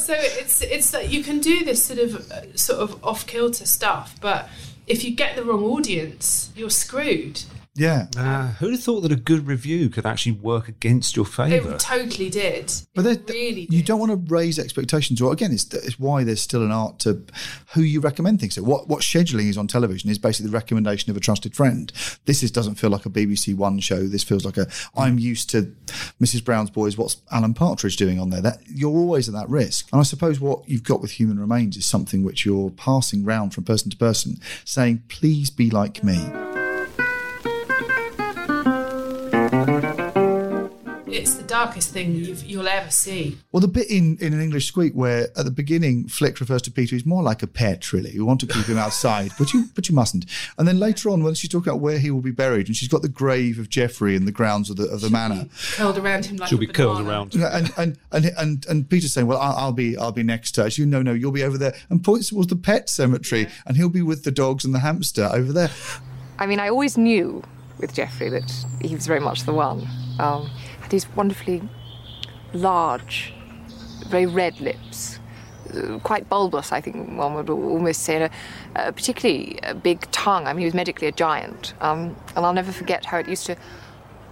so 0.00 0.14
it's 0.16 0.62
it's 0.62 0.90
that 0.92 1.10
you 1.10 1.22
can 1.22 1.40
do 1.40 1.62
this 1.62 1.84
sort 1.84 1.98
of 1.98 2.58
sort 2.58 2.80
of 2.80 3.04
off 3.04 3.26
kilter 3.26 3.66
stuff, 3.66 4.16
but 4.20 4.48
if 4.86 5.04
you 5.04 5.14
get 5.14 5.36
the 5.36 5.44
wrong 5.44 5.62
audience, 5.62 6.50
you're 6.56 6.70
screwed. 6.70 7.42
Yeah. 7.76 8.06
Uh, 8.16 8.48
who'd 8.52 8.72
have 8.72 8.82
thought 8.82 9.00
that 9.00 9.10
a 9.10 9.16
good 9.16 9.48
review 9.48 9.88
could 9.88 10.06
actually 10.06 10.32
work 10.32 10.68
against 10.68 11.16
your 11.16 11.24
favour? 11.24 11.72
It 11.74 11.80
totally 11.80 12.30
did. 12.30 12.72
But 12.94 13.04
It 13.04 13.26
there- 13.26 13.34
really 13.34 13.66
you 13.68 13.82
don't 13.82 13.98
want 13.98 14.12
to 14.12 14.32
raise 14.32 14.60
expectations. 14.60 15.20
Or 15.20 15.32
again, 15.32 15.50
it's, 15.52 15.72
it's 15.74 15.98
why 15.98 16.22
there's 16.22 16.40
still 16.40 16.62
an 16.62 16.70
art 16.70 17.00
to 17.00 17.24
who 17.72 17.82
you 17.82 18.00
recommend 18.00 18.38
things 18.38 18.54
to. 18.54 18.62
What 18.62 18.88
what 18.88 19.00
scheduling 19.00 19.48
is 19.48 19.58
on 19.58 19.66
television 19.66 20.08
is 20.08 20.18
basically 20.18 20.50
the 20.50 20.54
recommendation 20.56 21.10
of 21.10 21.16
a 21.16 21.20
trusted 21.20 21.56
friend. 21.56 21.90
This 22.26 22.44
is 22.44 22.52
doesn't 22.52 22.76
feel 22.76 22.90
like 22.90 23.06
a 23.06 23.10
BBC 23.10 23.56
One 23.56 23.80
show. 23.80 24.06
This 24.06 24.22
feels 24.22 24.44
like 24.44 24.56
a 24.56 24.68
I'm 24.96 25.18
used 25.18 25.50
to 25.50 25.74
Mrs 26.22 26.44
Brown's 26.44 26.70
Boys. 26.70 26.96
What's 26.96 27.16
Alan 27.32 27.54
Partridge 27.54 27.96
doing 27.96 28.20
on 28.20 28.30
there? 28.30 28.40
That 28.42 28.58
you're 28.68 28.90
always 28.96 29.28
at 29.28 29.34
that 29.34 29.48
risk. 29.48 29.88
And 29.92 29.98
I 30.00 30.04
suppose 30.04 30.38
what 30.38 30.68
you've 30.68 30.84
got 30.84 31.00
with 31.02 31.12
Human 31.12 31.40
Remains 31.40 31.76
is 31.76 31.86
something 31.86 32.22
which 32.22 32.46
you're 32.46 32.70
passing 32.70 33.24
round 33.24 33.52
from 33.52 33.64
person 33.64 33.90
to 33.90 33.96
person, 33.96 34.38
saying, 34.64 35.02
"Please 35.08 35.50
be 35.50 35.70
like 35.70 36.04
me." 36.04 36.22
It's 41.06 41.34
the 41.36 41.44
darkest 41.44 41.92
thing 41.92 42.16
you've, 42.16 42.44
you'll 42.44 42.66
ever 42.66 42.90
see. 42.90 43.38
Well, 43.52 43.60
the 43.60 43.68
bit 43.68 43.88
in, 43.88 44.18
in 44.20 44.32
an 44.32 44.42
English 44.42 44.66
squeak 44.66 44.94
where 44.94 45.28
at 45.36 45.44
the 45.44 45.52
beginning 45.52 46.08
Flick 46.08 46.40
refers 46.40 46.60
to 46.62 46.72
Peter, 46.72 46.96
he's 46.96 47.06
more 47.06 47.22
like 47.22 47.40
a 47.40 47.46
pet, 47.46 47.92
really. 47.92 48.10
We 48.14 48.24
want 48.24 48.40
to 48.40 48.48
keep 48.48 48.66
him 48.66 48.78
outside, 48.78 49.30
but 49.38 49.52
you 49.52 49.66
but 49.76 49.88
you 49.88 49.94
mustn't. 49.94 50.26
And 50.58 50.66
then 50.66 50.80
later 50.80 51.10
on, 51.10 51.22
when 51.22 51.34
she's 51.34 51.50
talking 51.50 51.68
about 51.68 51.80
where 51.80 52.00
he 52.00 52.10
will 52.10 52.20
be 52.20 52.32
buried, 52.32 52.66
and 52.66 52.74
she's 52.74 52.88
got 52.88 53.02
the 53.02 53.08
grave 53.08 53.60
of 53.60 53.68
Geoffrey 53.68 54.16
in 54.16 54.24
the 54.24 54.32
grounds 54.32 54.70
of 54.70 54.76
the 54.76 54.88
of 54.88 55.02
the 55.02 55.08
manor, 55.08 55.46
Curled 55.76 55.98
around 55.98 56.26
him 56.26 56.36
like 56.38 56.48
She'll 56.48 56.58
a 56.58 56.60
be 56.60 56.66
curled 56.66 57.00
around. 57.06 57.36
Yeah, 57.36 57.56
and 57.56 57.72
and 57.76 57.98
and 58.10 58.32
and, 58.36 58.66
and 58.66 58.90
Peter's 58.90 59.12
saying, 59.12 59.28
"Well, 59.28 59.38
I'll, 59.38 59.56
I'll 59.56 59.72
be 59.72 59.96
I'll 59.96 60.10
be 60.10 60.24
next 60.24 60.52
to 60.56 60.64
her." 60.64 60.70
She, 60.70 60.84
no, 60.84 61.00
no, 61.00 61.12
you'll 61.12 61.30
be 61.30 61.44
over 61.44 61.56
there, 61.56 61.74
and 61.90 62.02
points 62.02 62.30
towards 62.30 62.48
the 62.48 62.56
pet 62.56 62.90
cemetery, 62.90 63.46
and 63.66 63.76
he'll 63.76 63.88
be 63.88 64.02
with 64.02 64.24
the 64.24 64.32
dogs 64.32 64.64
and 64.64 64.74
the 64.74 64.80
hamster 64.80 65.30
over 65.32 65.52
there. 65.52 65.70
I 66.40 66.46
mean, 66.46 66.58
I 66.58 66.68
always 66.68 66.98
knew 66.98 67.44
with 67.78 67.94
Geoffrey 67.94 68.28
that 68.30 68.64
he 68.80 68.94
was 68.94 69.06
very 69.06 69.20
much 69.20 69.44
the 69.44 69.52
one. 69.52 69.86
Um, 70.18 70.46
had 70.80 70.90
these 70.90 71.08
wonderfully 71.16 71.62
large, 72.52 73.34
very 74.06 74.26
red 74.26 74.60
lips, 74.60 75.18
uh, 75.74 75.98
quite 76.00 76.28
bulbous, 76.28 76.72
I 76.72 76.80
think 76.80 77.18
one 77.18 77.34
would 77.34 77.50
almost 77.50 78.02
say, 78.02 78.16
and 78.16 78.24
a, 78.76 78.88
a 78.88 78.92
particularly 78.92 79.58
a 79.62 79.74
big 79.74 80.00
tongue. 80.10 80.46
I 80.46 80.52
mean, 80.52 80.60
he 80.60 80.66
was 80.66 80.74
medically 80.74 81.08
a 81.08 81.12
giant. 81.12 81.74
Um, 81.80 82.16
and 82.36 82.44
I'll 82.44 82.52
never 82.52 82.72
forget 82.72 83.04
how 83.04 83.18
it 83.18 83.28
used 83.28 83.46
to 83.46 83.56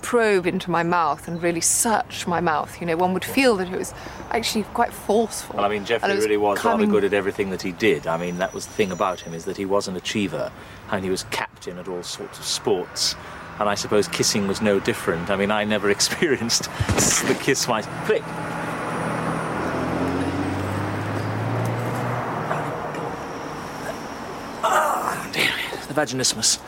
probe 0.03 0.47
into 0.47 0.71
my 0.71 0.83
mouth 0.83 1.27
and 1.29 1.43
really 1.43 1.61
search 1.61 2.27
my 2.27 2.41
mouth. 2.41 2.81
You 2.81 2.87
know, 2.87 2.97
one 2.97 3.15
would 3.15 3.25
feel 3.25 3.57
that 3.57 3.73
it 3.73 3.79
was 3.79 3.95
actually 4.31 4.65
quite 4.75 4.93
forceful. 4.93 5.57
Well, 5.57 5.65
I 5.65 5.69
mean, 5.69 5.85
Jeffrey 5.85 6.11
it 6.11 6.19
really 6.19 6.37
was 6.37 6.59
coming- 6.59 6.89
rather 6.91 7.01
good 7.01 7.05
at 7.13 7.15
everything 7.17 7.51
that 7.51 7.63
he 7.63 7.73
did. 7.73 8.07
I 8.07 8.17
mean, 8.19 8.39
that 8.39 8.53
was 8.53 8.67
the 8.67 8.73
thing 8.73 8.93
about 8.93 9.21
him 9.21 9.33
is 9.33 9.45
that 9.47 9.57
he 9.57 9.65
was 9.65 9.89
an 9.89 9.97
achiever, 9.97 10.53
and 10.91 11.05
he 11.05 11.11
was 11.11 11.25
captain 11.31 11.79
at 11.79 11.89
all 11.89 12.03
sorts 12.03 12.39
of 12.39 12.45
sports. 12.45 13.15
And 13.59 13.69
I 13.69 13.75
suppose 13.75 14.09
kissing 14.09 14.49
was 14.49 14.61
no 14.61 14.81
different. 14.81 15.31
I 15.31 15.37
mean, 15.37 15.51
I 15.51 15.65
never 15.65 15.89
experienced 15.99 16.65
the 17.27 17.37
kiss 17.41 17.69
my 17.69 17.83
flick. 18.05 18.23
Ah, 24.65 25.29
dear, 25.33 25.51
the 25.89 25.95
vaginismus. 25.95 26.59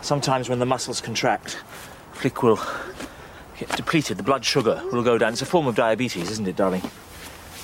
Sometimes 0.00 0.48
when 0.48 0.58
the 0.58 0.66
muscles 0.66 1.00
contract, 1.00 1.58
flick 2.22 2.42
will 2.42 2.60
get 3.58 3.68
depleted. 3.76 4.16
The 4.16 4.22
blood 4.22 4.44
sugar 4.44 4.80
will 4.92 5.02
go 5.02 5.18
down. 5.18 5.32
It's 5.32 5.42
a 5.42 5.46
form 5.46 5.66
of 5.66 5.74
diabetes, 5.74 6.30
isn't 6.30 6.46
it, 6.46 6.56
darling? 6.56 6.82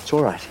It's 0.01 0.11
all 0.13 0.21
right. 0.23 0.45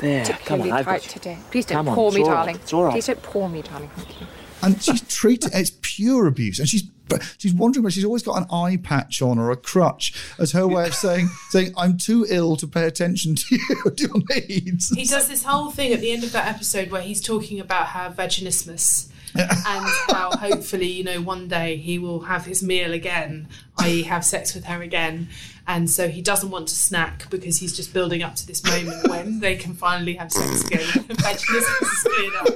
There, 0.00 0.24
come 0.24 0.30
on, 0.30 0.36
particularly 0.36 0.72
I've 0.72 0.84
tight 0.84 1.02
got 1.02 1.10
today. 1.10 1.38
Please 1.50 1.66
don't 1.66 1.76
Come 1.78 1.88
on, 1.88 1.94
pour 1.96 2.08
it's 2.08 2.16
me, 2.16 2.22
all 2.22 2.28
right, 2.28 2.34
darling. 2.36 2.56
it's 2.56 2.72
all 2.72 2.84
right. 2.84 2.92
Please 2.92 3.06
don't 3.06 3.22
pour 3.22 3.48
me, 3.48 3.62
darling. 3.62 3.90
Thank 3.96 4.20
you. 4.20 4.26
and 4.62 4.80
she's 4.82 5.02
treating 5.08 5.50
it's 5.54 5.72
pure 5.82 6.26
abuse 6.28 6.58
and 6.60 6.68
she's 6.68 6.82
but 7.08 7.34
she's 7.38 7.54
wondering 7.54 7.82
but 7.84 7.92
she's 7.92 8.04
always 8.04 8.22
got 8.24 8.36
an 8.42 8.46
eye 8.52 8.76
patch 8.76 9.22
on 9.22 9.38
or 9.38 9.50
a 9.52 9.56
crutch 9.56 10.12
as 10.38 10.50
her 10.52 10.66
way 10.68 10.86
of 10.86 10.94
saying 10.94 11.28
saying 11.50 11.72
i'm 11.76 11.96
too 11.96 12.26
ill 12.28 12.56
to 12.56 12.66
pay 12.66 12.84
attention 12.84 13.34
to 13.36 13.54
you 13.56 13.90
to 13.96 14.02
your 14.08 14.22
needs 14.48 14.90
He 14.90 15.04
does 15.04 15.28
this 15.28 15.44
whole 15.44 15.70
thing 15.70 15.92
at 15.92 16.00
the 16.00 16.10
end 16.10 16.22
of 16.24 16.32
that 16.32 16.46
episode 16.48 16.90
where 16.90 17.00
he's 17.02 17.20
talking 17.20 17.60
about 17.60 17.88
her 17.88 18.10
vaginismus 18.16 19.08
and 19.66 19.86
how 20.08 20.30
hopefully, 20.36 20.86
you 20.88 21.04
know, 21.04 21.20
one 21.20 21.48
day 21.48 21.76
he 21.76 21.98
will 21.98 22.20
have 22.20 22.44
his 22.46 22.62
meal 22.62 22.92
again, 22.92 23.48
i.e., 23.78 24.02
have 24.02 24.24
sex 24.24 24.54
with 24.54 24.64
her 24.64 24.82
again. 24.82 25.28
And 25.66 25.90
so 25.90 26.08
he 26.08 26.22
doesn't 26.22 26.50
want 26.50 26.68
to 26.68 26.74
snack 26.74 27.28
because 27.28 27.58
he's 27.58 27.76
just 27.76 27.92
building 27.92 28.22
up 28.22 28.34
to 28.36 28.46
this 28.46 28.64
moment 28.64 29.06
when 29.08 29.40
they 29.40 29.54
can 29.56 29.74
finally 29.74 30.14
have 30.14 30.32
sex 30.32 30.64
again. 30.66 30.80
vaginismus 31.08 31.82
is 31.82 32.02
cleared 32.02 32.34
up. 32.36 32.48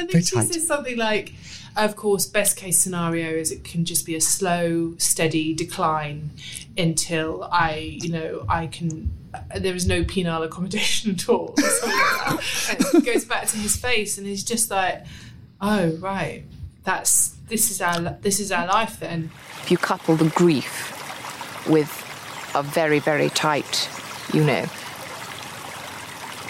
And 0.00 0.10
I 0.10 0.12
think 0.12 0.26
she 0.26 0.40
says 0.52 0.66
something 0.66 0.96
like, 0.96 1.34
of 1.76 1.94
course, 1.96 2.24
best 2.24 2.56
case 2.56 2.78
scenario 2.78 3.30
is 3.36 3.50
it 3.50 3.64
can 3.64 3.84
just 3.84 4.06
be 4.06 4.14
a 4.14 4.20
slow, 4.20 4.94
steady 4.96 5.52
decline 5.52 6.30
until 6.78 7.44
I, 7.52 7.98
you 8.00 8.08
know, 8.10 8.46
I 8.48 8.68
can. 8.68 9.10
uh, 9.34 9.58
There 9.58 9.74
is 9.74 9.86
no 9.86 10.02
penile 10.04 10.44
accommodation 10.44 11.10
at 11.10 11.28
all. 11.28 11.54
like 11.58 12.94
it 12.94 13.04
goes 13.04 13.24
back 13.24 13.46
to 13.48 13.56
his 13.58 13.76
face, 13.76 14.16
and 14.18 14.26
he's 14.26 14.44
just 14.44 14.70
like, 14.70 15.04
"Oh, 15.66 15.96
right, 15.96 16.42
that's 16.84 17.36
this 17.48 17.70
is 17.70 17.80
our 17.80 17.98
this 18.20 18.38
is 18.38 18.52
our 18.52 18.66
life 18.66 19.00
then." 19.00 19.30
If 19.62 19.70
you 19.70 19.78
couple 19.78 20.14
the 20.16 20.28
grief 20.28 20.92
with 21.66 21.90
a 22.54 22.62
very, 22.62 22.98
very 22.98 23.30
tight, 23.30 23.88
you 24.34 24.44
know, 24.44 24.66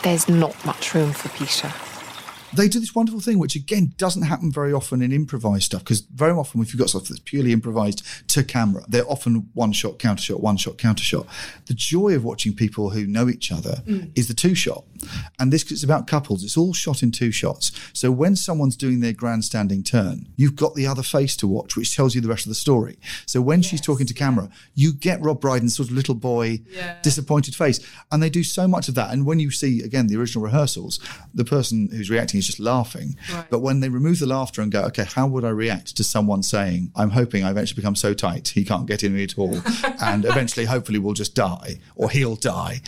there's 0.02 0.28
not 0.28 0.54
much 0.66 0.94
room 0.94 1.12
for 1.12 1.28
Peter. 1.38 1.72
They 2.57 2.68
do 2.68 2.80
this 2.80 2.94
wonderful 2.94 3.20
thing, 3.20 3.38
which 3.38 3.55
again 3.57 3.94
doesn't 3.98 4.22
happen 4.22 4.50
very 4.52 4.72
often 4.72 5.02
in 5.02 5.12
improvised 5.12 5.64
stuff. 5.64 5.82
Because 5.82 6.00
very 6.00 6.32
often, 6.32 6.61
if 6.62 6.72
you've 6.72 6.78
got 6.80 6.90
stuff 6.90 7.05
that's 7.09 7.20
purely 7.20 7.52
improvised 7.52 8.02
to 8.28 8.42
camera, 8.44 8.84
they're 8.88 9.09
often 9.11 9.48
one 9.55 9.72
shot, 9.72 9.98
counter 9.98 10.22
shot, 10.22 10.40
one 10.40 10.57
shot, 10.57 10.78
counter 10.78 11.02
shot. 11.05 11.26
The 11.66 11.74
joy 11.74 12.14
of 12.14 12.24
watching 12.24 12.55
people 12.55 12.90
who 12.90 13.07
know 13.07 13.28
each 13.28 13.50
other 13.52 13.82
Mm. 13.86 14.11
is 14.14 14.28
the 14.28 14.34
two 14.34 14.55
shot. 14.55 14.84
And 15.38 15.52
this 15.52 15.70
it's 15.70 15.82
about 15.82 16.07
couples. 16.07 16.44
It's 16.44 16.57
all 16.57 16.72
shot 16.72 17.02
in 17.02 17.11
two 17.11 17.30
shots. 17.30 17.72
So 17.92 18.11
when 18.11 18.36
someone's 18.36 18.76
doing 18.76 19.00
their 19.00 19.12
grandstanding 19.12 19.82
turn, 19.82 20.28
you've 20.36 20.57
got 20.57 20.74
the 20.74 20.86
other 20.86 21.02
face 21.02 21.36
to 21.36 21.46
watch, 21.48 21.76
which 21.76 21.94
tells 21.94 22.14
you 22.14 22.20
the 22.20 22.28
rest 22.28 22.46
of 22.46 22.50
the 22.50 22.55
story. 22.55 22.96
So 23.26 23.40
when 23.42 23.61
she's 23.62 23.80
talking 23.80 24.07
to 24.07 24.14
camera, 24.14 24.48
you 24.74 24.92
get 24.92 25.20
Rob 25.22 25.40
Brydon's 25.40 25.76
sort 25.76 25.88
of 25.90 25.94
little 25.94 26.14
boy, 26.14 26.61
Yeah. 26.74 26.96
disappointed 27.02 27.55
face. 27.55 27.80
And 28.11 28.22
they 28.22 28.30
do 28.30 28.42
so 28.44 28.66
much 28.66 28.88
of 28.88 28.94
that. 28.94 29.12
And 29.12 29.26
when 29.26 29.40
you 29.40 29.50
see, 29.50 29.82
again, 29.82 30.07
the 30.07 30.16
original 30.16 30.44
rehearsals, 30.44 30.98
the 31.34 31.44
person 31.44 31.88
who's 31.92 32.09
reacting 32.11 32.38
is 32.45 32.49
just 32.49 32.61
laughing. 32.61 33.16
Right. 33.32 33.47
But 33.51 33.61
when 33.61 33.80
they 33.80 33.88
remove 33.88 34.18
the 34.18 34.26
laughter 34.26 34.62
and 34.62 34.70
go, 34.70 34.82
okay, 34.84 35.05
how 35.05 35.26
would 35.26 35.45
I 35.45 35.51
react 35.51 35.97
to 35.97 36.05
someone 36.05 36.42
saying, 36.42 36.92
I'm 36.95 37.11
hoping 37.11 37.45
I 37.45 37.51
eventually 37.51 37.76
become 37.76 37.97
so 37.97 38.14
tight 38.14 38.49
he 38.49 38.64
can't 38.64 38.86
get 38.86 39.03
in 39.03 39.14
me 39.14 39.24
at 39.24 39.38
all. 39.38 39.61
and 40.01 40.24
eventually, 40.24 40.66
hopefully, 40.66 40.99
we'll 40.99 41.14
just 41.14 41.34
die 41.34 41.78
or 41.97 42.11
he'll 42.11 42.36
die. 42.36 42.80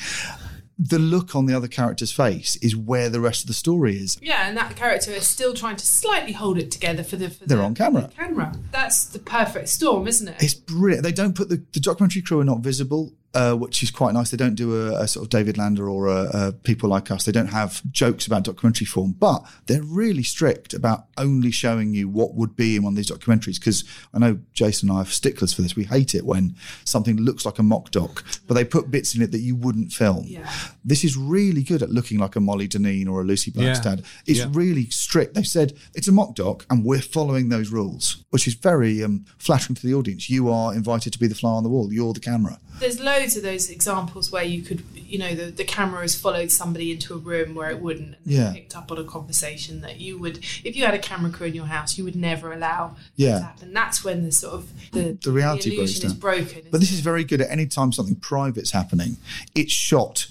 The 0.79 0.99
look 0.99 1.35
on 1.35 1.47
the 1.47 1.55
other 1.57 1.69
character's 1.69 2.13
face 2.13 2.57
is 2.57 2.77
where 2.77 3.09
the 3.09 3.19
rest 3.21 3.43
of 3.45 3.49
the 3.49 3.55
story 3.55 3.97
is. 3.97 4.19
Yeah, 4.21 4.47
and 4.47 4.55
that 4.59 4.77
character 4.77 5.11
is 5.11 5.27
still 5.27 5.55
trying 5.55 5.77
to 5.77 5.87
slightly 5.87 6.33
hold 6.33 6.59
it 6.59 6.71
together 6.71 7.03
for 7.03 7.17
the 7.17 7.31
for 7.31 7.47
They're 7.47 7.57
the 7.57 7.65
on 7.65 7.75
camera. 7.75 8.11
camera. 8.15 8.53
That's 8.73 9.07
the 9.07 9.19
perfect 9.19 9.71
storm, 9.71 10.07
isn't 10.07 10.29
it? 10.29 10.37
It's 10.43 10.53
brilliant. 10.53 11.03
They 11.03 11.13
don't 11.13 11.35
put 11.35 11.49
the, 11.49 11.63
the 11.73 11.81
documentary 11.81 12.21
crew 12.21 12.41
are 12.41 12.45
not 12.45 12.59
visible, 12.61 13.15
uh, 13.35 13.55
which 13.55 13.83
is 13.83 13.91
quite 13.91 14.15
nice. 14.15 14.31
They 14.31 14.37
don't 14.37 14.55
do 14.55 14.89
a, 14.89 15.03
a 15.03 15.09
sort 15.09 15.25
of 15.25 15.31
David 15.31 15.59
Lander 15.59 15.89
or 15.89 16.07
a, 16.09 16.31
a 16.33 16.53
people 16.53 16.89
like 16.89 17.11
us. 17.11 17.25
They 17.25 17.33
don't 17.33 17.49
have 17.49 17.83
jokes 17.93 18.27
about 18.27 18.45
documentary 18.45 18.87
form, 18.87 19.13
but 19.13 19.45
they're 19.67 19.83
really 19.83 20.23
strict 20.23 20.73
about 20.73 21.07
only 21.19 21.51
showing 21.51 21.93
you 21.93 22.09
what 22.09 22.35
would 22.35 22.57
be 22.57 22.77
in 22.77 22.83
one 22.83 22.93
of 22.95 22.97
these 22.97 23.11
documentaries. 23.11 23.57
Because 23.61 23.85
I 24.15 24.19
know 24.19 24.39
Jason 24.55 24.89
and 24.89 24.99
I 24.99 25.03
are 25.03 25.07
sticklers 25.07 25.53
for 25.53 25.63
this. 25.63 25.77
We 25.77 25.85
hate 25.85 26.15
it 26.15 26.25
when 26.25 26.57
something 26.85 27.17
looks 27.17 27.45
like 27.45 27.59
a 27.59 27.63
mock 27.63 27.91
doc, 27.91 28.25
but 28.47 28.55
they 28.55 28.65
put 28.65 28.91
bits 28.91 29.15
in 29.15 29.23
it 29.23 29.33
that 29.33 29.41
you 29.41 29.55
wouldn't 29.55 29.93
film. 29.93 30.25
Yeah. 30.27 30.51
This 30.85 31.05
is 31.05 31.17
really 31.17 31.63
good 31.63 31.83
at 31.83 31.91
looking 31.91 32.19
like 32.19 32.37
a 32.37 32.41
Molly 32.41 32.69
Dineen 32.69 33.09
or 33.09 33.21
a 33.21 33.25
Lucy 33.25 33.53
Yeah. 33.55 33.75
Blakstad. 33.75 34.05
It's 34.27 34.39
Yeah. 34.41 34.47
really 34.53 34.89
strict. 34.91 35.35
They've 35.35 35.47
said 35.47 35.75
it's 35.95 36.09
a 36.09 36.13
mock 36.13 36.35
doc 36.35 36.65
and 36.71 36.85
we're 36.85 37.01
following 37.03 37.49
those 37.49 37.71
rules, 37.71 38.25
which 38.31 38.47
is 38.49 38.55
very 38.55 39.03
um, 39.05 39.25
flattering 39.39 39.75
to 39.77 39.87
the 39.87 39.95
audience. 39.95 40.31
You 40.31 40.49
are 40.51 40.75
invited 40.75 41.13
to 41.13 41.19
be 41.19 41.27
the 41.27 41.35
fly 41.35 41.51
on 41.51 41.63
the 41.63 41.69
wall. 41.69 41.93
You're 41.93 42.13
the 42.13 42.21
camera. 42.21 42.59
There's 42.79 43.01
loads 43.01 43.16
of 43.37 43.43
those 43.43 43.71
examples 43.71 44.31
where 44.31 44.45
you 44.45 44.63
could, 44.63 44.83
you 44.95 45.19
know, 45.19 45.35
the, 45.35 45.47
the 45.51 45.65
camera 45.65 46.03
has 46.03 46.15
followed 46.15 46.51
somebody 46.51 46.93
into 46.93 47.15
a 47.15 47.17
room 47.17 47.55
where 47.55 47.71
it 47.71 47.81
wouldn't, 47.81 48.17
and 48.25 48.33
Yeah. 48.33 48.53
picked 48.53 48.77
up 48.77 48.93
on 48.93 48.99
a 48.99 49.05
conversation 49.05 49.81
that 49.81 49.99
you 50.01 50.19
would, 50.19 50.39
if 50.65 50.77
you 50.77 50.85
had 50.85 50.95
a 50.95 50.99
camera 50.99 51.31
crew 51.31 51.47
in 51.47 51.55
your 51.55 51.67
house, 51.67 51.97
you 51.97 52.05
would 52.05 52.17
never 52.17 52.53
allow 52.53 52.97
Yeah. 53.17 53.39
to 53.39 53.45
happen. 53.45 53.73
That's 53.73 54.05
when 54.05 54.23
the 54.25 54.33
sort 54.33 54.55
of 54.55 54.69
the, 54.93 55.17
The 55.23 55.33
reality 55.33 55.71
the 55.71 55.77
breaks 55.77 55.93
illusion 55.93 56.07
is 56.07 56.13
down. 56.13 56.21
broken. 56.21 56.63
But 56.71 56.81
this 56.81 56.93
is 56.93 57.01
very 57.01 57.25
good 57.25 57.41
at 57.41 57.51
any 57.51 57.67
time 57.67 57.93
something 57.93 58.17
private's 58.17 58.73
happening. 58.73 59.17
It's 59.55 59.73
shot 59.73 60.27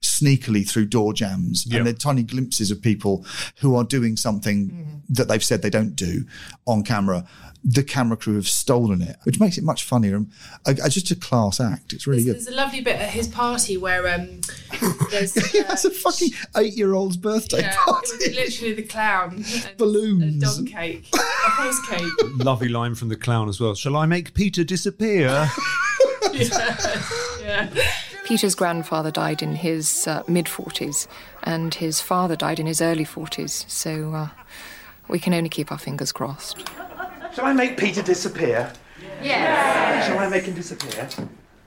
sneakily 0.00 0.68
through 0.68 0.86
door 0.86 1.12
jambs 1.12 1.64
Yeah. 1.66 1.78
and 1.78 1.86
they're 1.86 1.94
tiny 1.94 2.22
glimpses 2.24 2.70
of 2.70 2.82
people 2.82 3.24
who 3.60 3.76
are 3.76 3.84
doing 3.84 4.16
something 4.16 4.68
mm-hmm. 4.68 4.84
that 5.10 5.28
they've 5.28 5.42
said 5.44 5.62
they 5.62 5.70
don't 5.70 5.94
do 5.94 6.24
on 6.66 6.82
camera. 6.82 7.24
The 7.64 7.84
camera 7.84 8.16
crew 8.16 8.34
have 8.34 8.48
stolen 8.48 9.02
it, 9.02 9.16
which 9.22 9.38
makes 9.38 9.56
it 9.56 9.62
much 9.62 9.84
funnier. 9.84 10.16
And 10.16 10.30
uh, 10.66 10.74
uh, 10.84 10.88
just 10.88 11.10
a 11.12 11.16
class 11.16 11.60
act. 11.60 11.92
It's 11.92 12.06
really 12.08 12.24
There's, 12.24 12.44
good. 12.44 12.46
there's 12.46 12.54
a 12.54 12.60
lovely 12.60 12.80
bit 12.80 12.96
at 12.96 13.10
his 13.10 13.28
party 13.28 13.76
where 13.76 14.12
um, 14.12 14.40
There's, 15.10 15.34
he 15.52 15.62
has 15.62 15.84
a 15.84 15.90
fucking 15.90 16.30
eight-year-old's 16.56 17.16
birthday 17.16 17.60
yeah, 17.60 17.76
party. 17.84 18.08
it 18.20 18.28
was 18.28 18.36
literally 18.50 18.74
the 18.74 18.82
clown, 18.82 19.34
and 19.36 19.76
Balloons. 19.76 20.42
a 20.42 20.46
dog 20.62 20.66
cake, 20.66 21.08
a 21.14 21.18
horse 21.50 21.86
cake. 21.88 22.12
Lovely 22.44 22.68
line 22.68 22.94
from 22.96 23.08
the 23.10 23.16
clown 23.16 23.48
as 23.48 23.60
well. 23.60 23.74
Shall 23.76 23.96
I 23.96 24.06
make 24.06 24.34
Peter 24.34 24.64
disappear? 24.64 25.48
yeah, 26.32 26.90
yeah. 27.40 27.70
Peter's 28.24 28.54
grandfather 28.54 29.10
died 29.10 29.42
in 29.42 29.54
his 29.56 30.06
uh, 30.06 30.22
mid 30.26 30.46
40s, 30.46 31.06
and 31.42 31.74
his 31.74 32.00
father 32.00 32.34
died 32.36 32.58
in 32.58 32.66
his 32.66 32.80
early 32.80 33.04
40s, 33.04 33.68
so 33.70 34.12
uh, 34.14 34.28
we 35.08 35.18
can 35.18 35.34
only 35.34 35.48
keep 35.48 35.70
our 35.70 35.78
fingers 35.78 36.12
crossed. 36.12 36.68
Shall 37.34 37.46
I 37.46 37.52
make 37.52 37.76
Peter 37.76 38.02
disappear? 38.02 38.72
Yes. 39.22 40.06
Shall 40.06 40.18
I 40.18 40.28
make 40.28 40.44
him 40.44 40.54
disappear? 40.54 41.08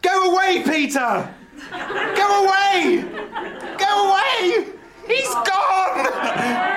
Go 0.01 0.31
away, 0.31 0.63
Peter! 0.63 1.33
Go 1.71 2.45
away! 2.45 3.03
Go 3.77 4.11
away! 4.11 4.67
He's 5.07 5.33
gone! 5.33 6.75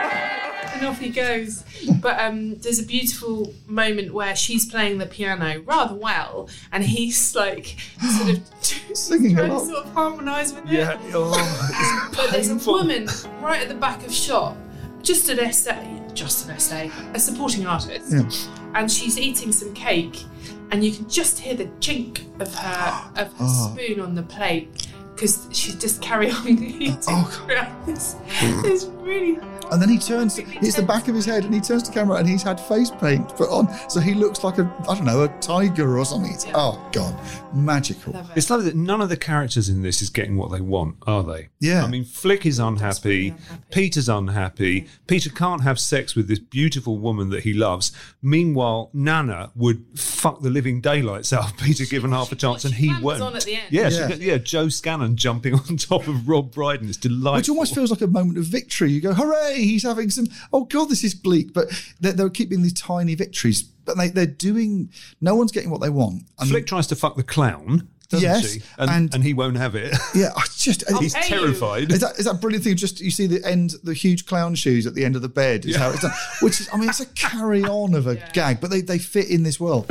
and 0.78 0.86
off 0.86 0.99
he 0.99 1.11
goes. 1.11 1.64
But 2.01 2.18
um, 2.20 2.57
there's 2.57 2.78
a 2.78 2.84
beautiful 2.84 3.53
moment 3.66 4.12
where 4.14 4.34
she's 4.34 4.66
playing 4.66 4.99
the 4.99 5.07
piano 5.07 5.61
rather 5.64 5.95
well, 5.95 6.49
and 6.72 6.84
he's 6.84 7.34
like 7.34 7.76
sort 8.16 8.30
of 8.30 8.43
Singing 8.97 9.36
trying 9.36 9.51
to 9.51 9.61
sort 9.61 9.84
of 9.84 9.93
harmonise 9.93 10.53
with 10.55 10.64
it. 10.66 10.72
Yeah, 10.72 10.99
oh, 11.14 12.11
but 12.16 12.30
there's 12.30 12.51
a 12.51 12.57
woman 12.70 13.07
right 13.41 13.61
at 13.61 13.68
the 13.68 13.74
back 13.74 14.05
of 14.05 14.12
shot, 14.12 14.57
just 15.03 15.28
an 15.28 15.39
essay, 15.41 16.01
just 16.14 16.47
an 16.47 16.53
essay, 16.53 16.91
a 17.14 17.20
supporting 17.20 17.66
artist, 17.66 18.12
Yeah. 18.12 18.28
And 18.75 18.91
she's 18.91 19.19
eating 19.19 19.53
some 19.53 19.73
cake, 19.75 20.25
and 20.71 20.85
you 20.85 20.93
can 20.93 21.09
just 21.09 21.39
hear 21.39 21.55
the 21.55 21.66
chink 21.81 22.21
of 22.41 22.55
her 22.55 23.11
of 23.23 23.29
her 23.35 23.35
Oh. 23.41 23.73
spoon 23.75 24.01
on 24.01 24.14
the 24.14 24.23
plate 24.23 24.89
because 25.14 25.49
she 25.53 25.73
just 25.73 26.01
carry 26.01 26.31
on 26.31 26.49
eating. 26.62 26.97
Oh, 27.09 27.77
this. 27.87 28.16
It's 28.64 28.85
really 28.87 29.39
And 29.71 29.81
then 29.83 29.89
he 29.89 29.99
turns, 29.99 30.39
it's 30.39 30.77
the 30.77 30.83
back 30.83 31.09
of 31.09 31.14
his 31.14 31.25
head, 31.25 31.45
and 31.45 31.53
he 31.55 31.61
turns 31.61 31.83
to 31.85 31.93
camera, 31.93 32.16
and 32.19 32.29
he's 32.29 32.43
had 32.43 32.61
face 32.61 32.91
paint 32.91 33.29
put 33.37 33.49
on, 33.51 33.69
so 33.91 34.01
he 34.01 34.14
looks 34.14 34.43
like 34.45 34.59
a, 34.59 34.73
I 34.89 34.95
don't 34.95 35.05
know, 35.05 35.25
a 35.25 35.29
tiger 35.41 35.99
or 35.99 36.05
something. 36.05 36.33
It's, 36.33 36.47
Oh 36.55 36.83
God, 36.93 37.14
magical. 37.55 38.14
It's 38.37 38.51
like 38.51 38.62
that 38.64 38.75
none 38.77 39.01
of 39.01 39.09
the 39.09 39.16
characters 39.16 39.69
in 39.69 39.83
this 39.83 40.01
is 40.03 40.11
getting 40.11 40.37
what 40.37 40.51
they 40.51 40.61
want, 40.61 40.97
are 41.07 41.23
they? 41.23 41.49
Yeah. 41.61 41.85
I 41.85 41.89
mean, 41.89 42.05
Flick 42.05 42.47
is 42.47 42.59
unhappy. 42.59 43.35
Peter's 43.71 44.09
unhappy. 44.09 44.87
Peter 45.07 45.31
can't 45.31 45.62
have 45.62 45.79
sex 45.79 46.14
with 46.14 46.29
this 46.29 46.39
beautiful 46.39 46.99
woman 46.99 47.31
that 47.31 47.43
he 47.45 47.53
loves. 47.53 47.93
Meanwhile, 48.23 48.91
Nana 48.93 49.51
would 49.55 49.85
fuck 49.99 50.41
the 50.41 50.51
living 50.51 50.81
daylights 50.81 51.33
out 51.33 51.51
of 51.53 51.57
Peter 51.59 51.85
given 51.85 52.12
half 52.12 52.33
a 52.33 52.37
chance, 52.37 52.64
and 52.64 52.75
he 52.75 52.93
won't. 53.01 53.21
on 53.23 53.37
at 53.37 53.45
the 53.45 53.55
end. 53.57 53.66
Yeah, 53.71 53.89
Yeah. 53.89 54.09
yeah. 54.09 54.14
yeah, 54.16 54.39
Jo 54.39 54.69
Scanlan 54.69 55.16
jumping 55.16 55.55
on 55.69 55.77
top 55.77 56.07
of 56.09 56.29
Rob 56.29 56.53
Brydon 56.53 56.89
is 56.89 56.97
delightful. 56.97 57.35
Which 57.39 57.49
almost 57.49 57.75
feels 57.75 57.91
like 57.91 58.01
a 58.01 58.07
moment 58.07 58.39
of 58.39 58.45
victory. 58.45 58.91
You 58.91 59.01
go, 59.01 59.12
hooray, 59.14 59.57
he's 59.64 59.82
having 59.82 60.11
some, 60.11 60.26
oh 60.52 60.64
God, 60.64 60.88
this 60.88 61.04
is 61.04 61.14
bleak. 61.14 61.52
But 61.52 61.68
they're, 62.00 62.12
they're 62.12 62.30
keeping 62.30 62.62
these 62.62 62.72
tiny 62.74 63.14
victories, 63.14 63.62
but 63.62 63.96
they, 63.96 64.09
they're 64.09 64.26
doing, 64.26 64.90
no 65.20 65.34
one's 65.34 65.52
getting 65.52 65.70
what 65.70 65.80
they 65.80 65.90
want. 65.90 66.22
And 66.38 66.48
Flick 66.50 66.66
tries 66.66 66.86
to 66.88 66.96
fuck 66.96 67.16
the 67.16 67.22
clown, 67.22 67.88
doesn't 68.09 68.22
Yes, 68.28 68.52
she? 68.54 68.61
And, 68.78 68.90
and- 68.90 69.14
and 69.14 69.22
he 69.24 69.34
won't 69.34 69.56
have 69.56 69.74
it. 69.74 69.94
yeah, 70.14 70.30
I 70.36 70.42
just, 70.56 70.82
He's 70.98 71.14
pay 71.14 71.22
you. 71.28 71.40
terrified. 71.40 71.92
Is 71.92 72.00
that, 72.00 72.18
is 72.18 72.24
that 72.24 72.40
brilliant 72.40 72.64
thing? 72.64 72.76
Just 72.76 73.00
you 73.00 73.11
see 73.11 73.26
the 73.26 73.44
end, 73.44 73.74
the 73.84 73.94
huge 73.94 74.26
clown 74.26 74.54
shoes 74.54 74.86
at 74.86 74.94
the 74.94 75.04
end 75.04 75.16
of 75.16 75.22
the 75.22 75.28
bed 75.28 75.66
is 75.66 75.76
how 75.76 75.90
it's 75.90 76.00
done. 76.00 76.12
Which 76.40 76.61
is, 76.61 76.68
I 76.72 76.76
mean, 76.78 76.88
it's 76.88 77.00
a 77.00 77.06
carry 77.06 77.62
on 77.64 77.94
of 77.94 78.06
a 78.06 78.16
gag, 78.32 78.61
but 78.61 78.70
they, 78.70 78.80
they 78.80 78.98
fit 78.98 79.28
in 79.30 79.42
this 79.42 79.59
world. 79.61 79.90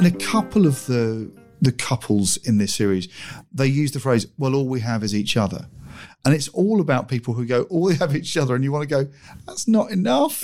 In 0.00 0.06
a 0.06 0.16
couple 0.18 0.66
of 0.66 0.84
the 0.86 1.30
the 1.62 1.72
couples 1.72 2.36
in 2.38 2.58
this 2.58 2.74
series, 2.74 3.08
they 3.50 3.66
use 3.66 3.92
the 3.92 4.00
phrase, 4.00 4.26
"Well, 4.36 4.54
all 4.54 4.68
we 4.68 4.80
have 4.80 5.02
is 5.02 5.14
each 5.14 5.36
other." 5.36 5.68
And 6.24 6.34
it's 6.34 6.48
all 6.48 6.80
about 6.80 7.08
people 7.08 7.34
who 7.34 7.44
go, 7.44 7.62
all 7.64 7.88
they 7.88 7.96
have 7.96 8.14
each 8.14 8.36
other, 8.36 8.54
and 8.54 8.62
you 8.62 8.70
want 8.70 8.88
to 8.88 9.04
go, 9.04 9.10
that's 9.46 9.66
not 9.66 9.90
enough. 9.90 10.42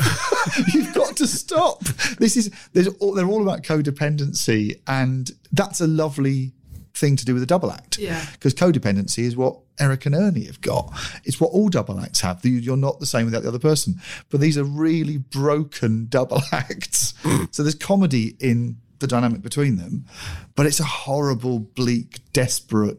You've 0.75 0.93
got 0.93 1.17
to 1.17 1.27
stop. 1.27 1.85
This 2.19 2.37
is 2.37 2.51
there's 2.73 2.89
all, 2.99 3.15
they're 3.15 3.29
all 3.29 3.43
about 3.43 3.63
codependency, 3.63 4.81
and 4.87 5.31
that's 5.53 5.81
a 5.81 5.87
lovely 5.87 6.53
thing 6.95 7.17
to 7.17 7.25
do 7.25 7.33
with 7.33 7.43
a 7.43 7.47
double 7.47 7.71
act. 7.71 7.99
Yeah. 7.99 8.25
Because 8.33 8.55
codependency 8.55 9.25
is 9.25 9.37
what 9.37 9.57
Eric 9.79 10.07
and 10.07 10.15
Ernie 10.15 10.47
have 10.47 10.61
got. 10.61 10.93
It's 11.25 11.41
what 11.41 11.53
all 11.53 11.69
double 11.69 12.01
acts 12.01 12.21
have. 12.21 12.45
You're 12.45 12.77
not 12.77 12.99
the 12.99 13.07
same 13.07 13.27
without 13.27 13.43
the 13.43 13.49
other 13.49 13.59
person. 13.59 14.01
But 14.31 14.41
these 14.41 14.59
are 14.59 14.65
really 14.65 15.19
broken 15.19 16.07
double 16.09 16.43
acts. 16.53 17.15
so 17.53 17.63
there's 17.63 17.77
comedy 17.77 18.37
in 18.41 18.79
the 18.99 19.07
dynamic 19.07 19.43
between 19.43 19.77
them, 19.77 20.05
but 20.55 20.67
it's 20.67 20.81
a 20.81 20.85
horrible, 20.85 21.59
bleak, 21.59 22.21
desperate 22.33 22.99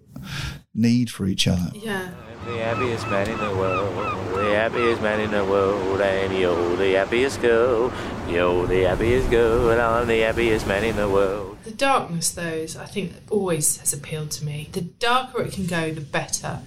need 0.73 1.09
for 1.09 1.25
each 1.25 1.47
other. 1.47 1.71
yeah. 1.75 2.11
The 2.45 2.57
happiest 2.57 3.07
man 3.09 3.29
in 3.29 3.37
the 3.37 3.55
world, 3.55 3.95
the 4.33 4.55
happiest 4.55 5.01
man 5.01 5.19
in 5.19 5.29
the 5.29 5.43
world, 5.43 6.01
and 6.01 6.35
you're 6.35 6.77
the 6.77 6.93
happiest 6.93 7.41
girl. 7.41 7.91
You're 8.29 8.65
the 8.65 8.83
happiest 8.83 9.29
girl, 9.29 9.69
and 9.69 9.79
I'm 9.79 10.07
the 10.07 10.21
happiest 10.21 10.65
man 10.65 10.83
in 10.85 10.95
the 10.95 11.09
world. 11.09 11.57
The 11.65 11.71
darkness, 11.71 12.31
though, 12.31 12.41
is 12.41 12.77
I 12.77 12.85
think 12.85 13.13
always 13.29 13.77
has 13.77 13.91
appealed 13.93 14.31
to 14.31 14.45
me. 14.45 14.69
The 14.71 14.81
darker 14.81 15.43
it 15.43 15.51
can 15.53 15.65
go, 15.65 15.91
the 15.93 16.01
better, 16.01 16.61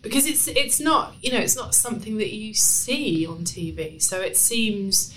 because 0.00 0.26
it's 0.26 0.46
it's 0.46 0.78
not 0.78 1.14
you 1.20 1.32
know 1.32 1.38
it's 1.40 1.56
not 1.56 1.74
something 1.74 2.18
that 2.18 2.32
you 2.32 2.54
see 2.54 3.26
on 3.26 3.38
TV. 3.38 4.00
So 4.00 4.20
it 4.20 4.36
seems 4.36 5.12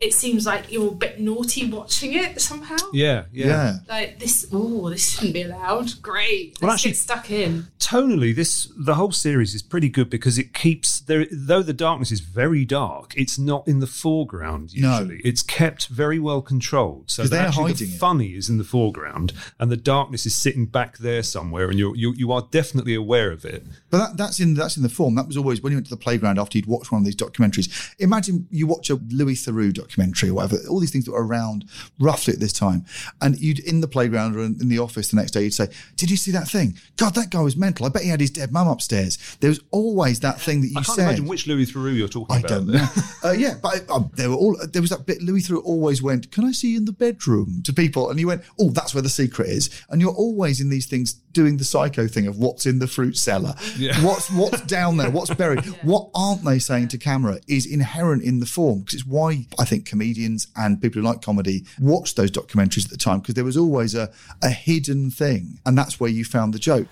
it 0.00 0.14
seems 0.14 0.46
like 0.46 0.70
you're 0.70 0.88
a 0.88 0.94
bit 0.94 1.18
naughty 1.20 1.68
watching 1.70 2.14
it 2.14 2.40
somehow. 2.40 2.76
Yeah, 2.92 3.24
yeah. 3.32 3.78
Like 3.88 4.18
this, 4.20 4.46
oh, 4.52 4.88
this 4.90 5.10
shouldn't 5.10 5.34
be 5.34 5.42
allowed. 5.42 6.00
Great. 6.02 6.50
Let's 6.52 6.62
Well, 6.62 6.70
actually- 6.72 6.90
get 6.92 6.96
stuck 6.98 7.30
in. 7.30 7.66
tonally 7.78 8.34
this 8.34 8.70
the 8.76 8.96
whole 8.96 9.12
series 9.12 9.54
is 9.54 9.62
pretty 9.62 9.88
good 9.88 10.10
because 10.10 10.36
it 10.38 10.52
keeps 10.52 11.00
there 11.00 11.26
though 11.32 11.62
the 11.62 11.72
darkness 11.72 12.12
is 12.12 12.20
very 12.20 12.64
dark 12.64 13.14
it's 13.16 13.38
not 13.38 13.66
in 13.66 13.78
the 13.80 13.86
foreground 13.86 14.72
No. 14.76 14.98
usually 14.98 15.20
it's 15.24 15.42
kept 15.42 15.86
very 15.86 16.18
well 16.18 16.42
controlled 16.42 17.10
So 17.10 17.22
they're 17.24 17.46
actually 17.46 17.72
hiding 17.72 17.88
the 17.88 17.94
it. 17.94 17.98
funny 17.98 18.34
is 18.34 18.50
in 18.50 18.58
the 18.58 18.64
foreground 18.64 19.32
and 19.58 19.70
the 19.72 19.76
darkness 19.78 20.26
is 20.26 20.34
sitting 20.34 20.66
back 20.66 20.98
there 20.98 21.22
somewhere 21.22 21.70
and 21.70 21.78
you're, 21.78 21.96
you 21.96 22.12
you 22.14 22.30
are 22.32 22.46
definitely 22.50 22.94
aware 22.94 23.30
of 23.30 23.44
it 23.46 23.64
But 23.90 23.98
that, 23.98 24.16
that's 24.18 24.38
in 24.40 24.52
that's 24.54 24.76
in 24.76 24.82
the 24.82 24.88
form. 24.90 25.14
That 25.14 25.26
was 25.26 25.36
always 25.38 25.62
when 25.62 25.70
you 25.72 25.76
went 25.78 25.86
to 25.86 25.90
the 25.98 26.04
playground 26.06 26.38
after 26.38 26.58
you'd 26.58 26.66
watched 26.66 26.92
one 26.92 27.00
of 27.00 27.06
these 27.06 27.16
documentaries. 27.16 27.68
Imagine 27.98 28.46
you 28.50 28.66
watch 28.66 28.90
a 28.90 28.96
Louis 29.10 29.34
Theroux 29.34 29.72
documentary 29.72 29.87
or 29.96 30.34
whatever. 30.34 30.56
All 30.68 30.80
these 30.80 30.90
things 30.90 31.04
that 31.06 31.12
were 31.12 31.26
around 31.26 31.64
roughly 31.98 32.34
at 32.34 32.40
this 32.40 32.52
time, 32.52 32.84
and 33.20 33.38
you'd 33.38 33.58
in 33.60 33.80
the 33.80 33.88
playground 33.88 34.36
or 34.36 34.40
in, 34.40 34.68
the 34.68 34.78
office 34.78 35.08
the 35.10 35.16
next 35.16 35.30
day, 35.32 35.44
you'd 35.44 35.54
say, 35.54 35.68
"Did 35.96 36.10
you 36.10 36.16
see 36.16 36.30
that 36.32 36.48
thing? 36.48 36.76
God, 36.96 37.14
that 37.14 37.30
guy 37.30 37.40
was 37.40 37.56
mental. 37.56 37.86
I 37.86 37.88
bet 37.88 38.02
he 38.02 38.08
had 38.08 38.20
his 38.20 38.30
dead 38.30 38.52
mum 38.52 38.68
upstairs." 38.68 39.18
There 39.40 39.48
was 39.50 39.60
always 39.70 40.20
that 40.20 40.40
thing 40.40 40.60
that 40.62 40.68
you 40.68 40.78
I 40.78 40.82
can't 40.82 40.96
said. 40.96 41.04
imagine 41.08 41.26
which 41.26 41.46
Louis 41.46 41.66
Theroux 41.66 41.96
you're 41.96 42.08
talking 42.08 42.36
I 42.36 42.40
about 42.40 42.48
don't 42.48 42.66
know. 42.68 42.86
uh, 43.24 43.32
yeah, 43.32 43.54
but 43.62 43.84
uh, 43.88 44.00
there 44.14 44.28
were 44.30 44.36
all. 44.36 44.56
There 44.72 44.82
was 44.82 44.90
that 44.90 45.06
bit. 45.06 45.22
Louis 45.22 45.40
Theroux 45.46 45.62
always 45.64 46.02
went, 46.02 46.30
"Can 46.30 46.44
I 46.44 46.52
see 46.52 46.72
you 46.72 46.78
in 46.78 46.84
the 46.84 46.92
bedroom?" 46.92 47.62
to 47.64 47.72
people, 47.72 48.10
and 48.10 48.18
you 48.20 48.26
went, 48.26 48.42
"Oh, 48.60 48.70
that's 48.70 48.94
where 48.94 49.02
the 49.02 49.08
secret 49.08 49.48
is." 49.48 49.70
And 49.90 50.00
you're 50.00 50.14
always 50.14 50.60
in 50.60 50.68
these 50.70 50.86
things 50.86 51.14
doing 51.32 51.56
the 51.58 51.64
psycho 51.64 52.06
thing 52.08 52.26
of 52.26 52.36
what's 52.38 52.66
in 52.66 52.78
the 52.80 52.86
fruit 52.86 53.16
cellar, 53.16 53.54
Yeah. 53.76 54.02
what's 54.04 54.30
what's 54.30 54.60
down 54.62 54.96
there, 54.96 55.10
what's 55.10 55.32
buried, 55.34 55.64
what 55.82 56.08
aren't 56.14 56.44
they 56.44 56.58
saying 56.58 56.88
to 56.88 56.98
camera 56.98 57.38
is 57.46 57.64
inherent 57.66 58.22
in 58.22 58.40
the 58.40 58.46
form 58.46 58.80
because 58.80 58.94
it's 58.94 59.06
why 59.06 59.46
I 59.58 59.64
think 59.64 59.77
comedians 59.86 60.48
and 60.56 60.80
people 60.80 61.00
who 61.00 61.06
like 61.06 61.22
comedy 61.22 61.64
watched 61.80 62.16
those 62.16 62.30
documentaries 62.30 62.84
at 62.84 62.90
the 62.90 62.96
time 62.96 63.20
because 63.20 63.34
there 63.34 63.44
was 63.44 63.56
always 63.56 63.94
a 63.94 64.10
a 64.42 64.50
hidden 64.50 65.10
thing, 65.10 65.58
and 65.66 65.76
that's 65.76 65.98
where 66.00 66.10
you 66.10 66.24
found 66.24 66.54
the 66.54 66.58
joke. 66.58 66.88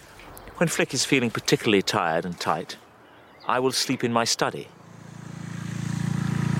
When 0.57 0.69
Flick 0.69 0.95
is 0.95 1.05
feeling 1.05 1.31
particularly 1.31 1.83
tired 1.83 2.25
and 2.25 2.39
tight, 2.41 2.77
I 3.47 3.61
will 3.61 3.73
sleep 3.73 4.03
in 4.03 4.13
my 4.13 4.25
study. 4.25 4.69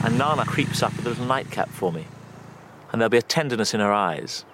And 0.05 0.19
Nana 0.19 0.45
creeps 0.45 0.83
up 0.83 0.95
with 0.97 1.07
a 1.07 1.09
little 1.09 1.25
nightcap 1.25 1.69
for 1.71 1.91
me. 1.91 2.07
And 2.93 3.01
there'll 3.01 3.11
be 3.11 3.17
a 3.17 3.23
tenderness 3.23 3.75
in 3.75 3.81
her 3.81 3.93
eyes. 3.93 4.45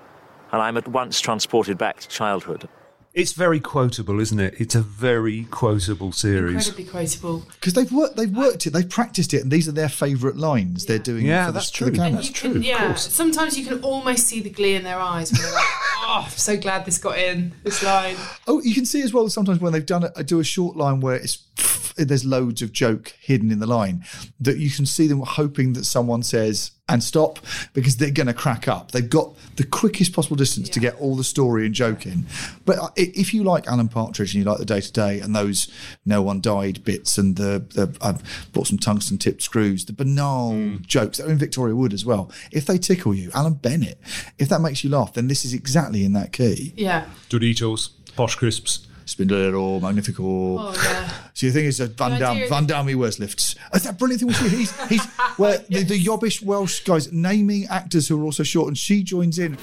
And 0.50 0.62
I'm 0.62 0.76
at 0.76 0.88
once 0.88 1.20
transported 1.20 1.76
back 1.76 2.00
to 2.00 2.08
childhood. 2.08 2.68
It's 3.14 3.32
very 3.32 3.60
quotable 3.60 4.20
isn't 4.20 4.40
it 4.40 4.54
it's 4.58 4.74
a 4.74 4.80
very 4.80 5.44
quotable 5.50 6.12
series 6.12 6.68
Incredibly 6.68 6.84
quotable. 6.84 7.42
Because 7.54 7.74
they've 7.74 7.92
worked, 7.92 8.16
they've 8.16 8.34
worked 8.34 8.66
it, 8.66 8.70
they've 8.70 8.88
practiced 8.88 9.34
it, 9.34 9.42
and 9.42 9.50
these 9.50 9.68
are 9.68 9.72
their 9.72 9.88
favourite 9.88 10.36
lines 10.36 10.86
they're 10.86 10.98
doing. 10.98 11.26
Yeah, 11.26 11.46
for 11.46 11.52
the, 11.52 11.58
that's 11.58 11.70
for 11.70 11.84
the 11.84 11.90
true. 11.90 11.98
camera. 11.98 12.22
You 12.22 12.32
can, 12.32 12.62
yeah. 12.62 12.94
Sometimes 12.94 13.58
you 13.58 13.64
can 13.66 13.82
almost 13.82 14.26
see 14.26 14.40
the 14.40 14.50
glee 14.50 14.74
in 14.74 14.82
their 14.82 14.98
eyes. 14.98 15.32
When 15.32 15.42
they're 15.42 15.52
like, 15.52 15.64
"Oh, 16.02 16.22
I'm 16.24 16.30
so 16.30 16.56
glad 16.56 16.84
this 16.84 16.98
got 16.98 17.18
in 17.18 17.52
this 17.62 17.82
line." 17.82 18.16
Oh, 18.46 18.60
you 18.62 18.74
can 18.74 18.86
see 18.86 19.02
as 19.02 19.12
well 19.12 19.28
sometimes 19.28 19.60
when 19.60 19.72
they've 19.72 19.84
done 19.86 20.04
it, 20.04 20.12
I 20.16 20.22
do 20.22 20.40
a 20.40 20.44
short 20.44 20.76
line 20.76 21.00
where 21.00 21.16
it's 21.16 21.36
there's 21.97 22.24
loads 22.24 22.62
of 22.62 22.72
joke 22.72 23.14
hidden 23.20 23.51
in 23.51 23.59
the 23.59 23.66
line 23.66 24.05
that 24.40 24.59
you 24.59 24.70
can 24.70 24.86
see 24.86 25.07
them 25.07 25.20
hoping 25.20 25.72
that 25.74 25.84
someone 25.84 26.22
says 26.22 26.72
and 26.88 27.03
stop 27.03 27.38
because 27.72 27.97
they're 27.97 28.11
going 28.11 28.26
to 28.26 28.34
crack 28.34 28.68
up. 28.68 28.90
They've 28.90 29.09
got 29.09 29.34
the 29.57 29.64
quickest 29.64 30.12
possible 30.12 30.36
distance 30.36 30.68
to 30.70 30.80
get 30.80 30.95
all 31.01 31.16
the 31.16 31.24
story 31.24 31.64
and 31.64 31.74
joke 31.74 32.07
in. 32.07 32.26
But 32.64 32.93
if 32.97 33.32
you 33.32 33.45
like 33.45 33.66
Alan 33.66 33.88
Partridge 33.88 34.34
and 34.34 34.45
you 34.45 34.51
like 34.51 34.59
the 34.59 34.66
day 34.66 34.80
to 34.80 34.93
day 34.93 35.20
and 35.20 35.34
those 35.34 35.72
no 36.05 36.22
one 36.22 36.40
died 36.40 36.84
bits 36.84 37.16
and 37.18 37.36
the, 37.36 37.64
the 37.70 37.97
I've 38.03 38.53
bought 38.53 38.66
some 38.66 38.78
tungsten 38.78 39.16
tipped 39.16 39.43
screws, 39.43 39.84
the 39.86 39.93
banal 39.93 40.53
hmm. 40.53 40.76
jokes 40.82 41.18
that 41.18 41.28
are 41.28 41.30
in 41.30 41.38
Victoria 41.38 41.74
Wood 41.74 41.93
as 41.93 42.05
well. 42.05 42.30
If 42.51 42.66
they 42.66 42.78
tickle 42.78 43.14
you, 43.14 43.30
Alan 43.34 43.55
Bennett, 43.55 43.99
if 44.38 44.49
that 44.49 44.61
makes 44.61 44.84
you 44.84 44.90
laugh, 44.90 45.14
then 45.14 45.28
this 45.28 45.45
is 45.45 45.55
exactly 45.55 46.05
in 46.05 46.12
that 46.12 46.32
key. 46.32 46.74
Yeah. 46.76 47.07
Doritos, 47.30 47.90
Posh 48.16 48.34
Crisps. 48.34 48.86
Spindler 49.12 49.80
Magnifico. 49.80 50.22
Oh, 50.24 50.74
yeah. 50.74 51.10
So 51.34 51.46
the 51.46 51.52
thing 51.52 51.64
is 51.64 51.78
that 51.78 51.96
Van 51.96 52.20
Damme, 52.20 52.46
Van 52.46 52.66
Damme, 52.66 52.88
he 52.88 52.94
wears 52.94 53.18
lifts. 53.18 53.54
Is 53.74 53.84
that 53.84 53.98
brilliant 53.98 54.20
thing 54.20 54.28
we 54.28 54.34
see? 54.34 54.48
He's, 54.54 54.86
he's 54.88 55.04
where 55.38 55.58
the, 55.70 55.82
the 55.82 55.98
yobbish 55.98 56.42
Welsh 56.42 56.80
guys 56.84 57.10
naming 57.10 57.66
actors 57.68 58.06
who 58.06 58.20
are 58.20 58.24
also 58.24 58.42
short, 58.42 58.68
and 58.68 58.76
she 58.76 59.02
joins 59.02 59.38
in. 59.38 59.56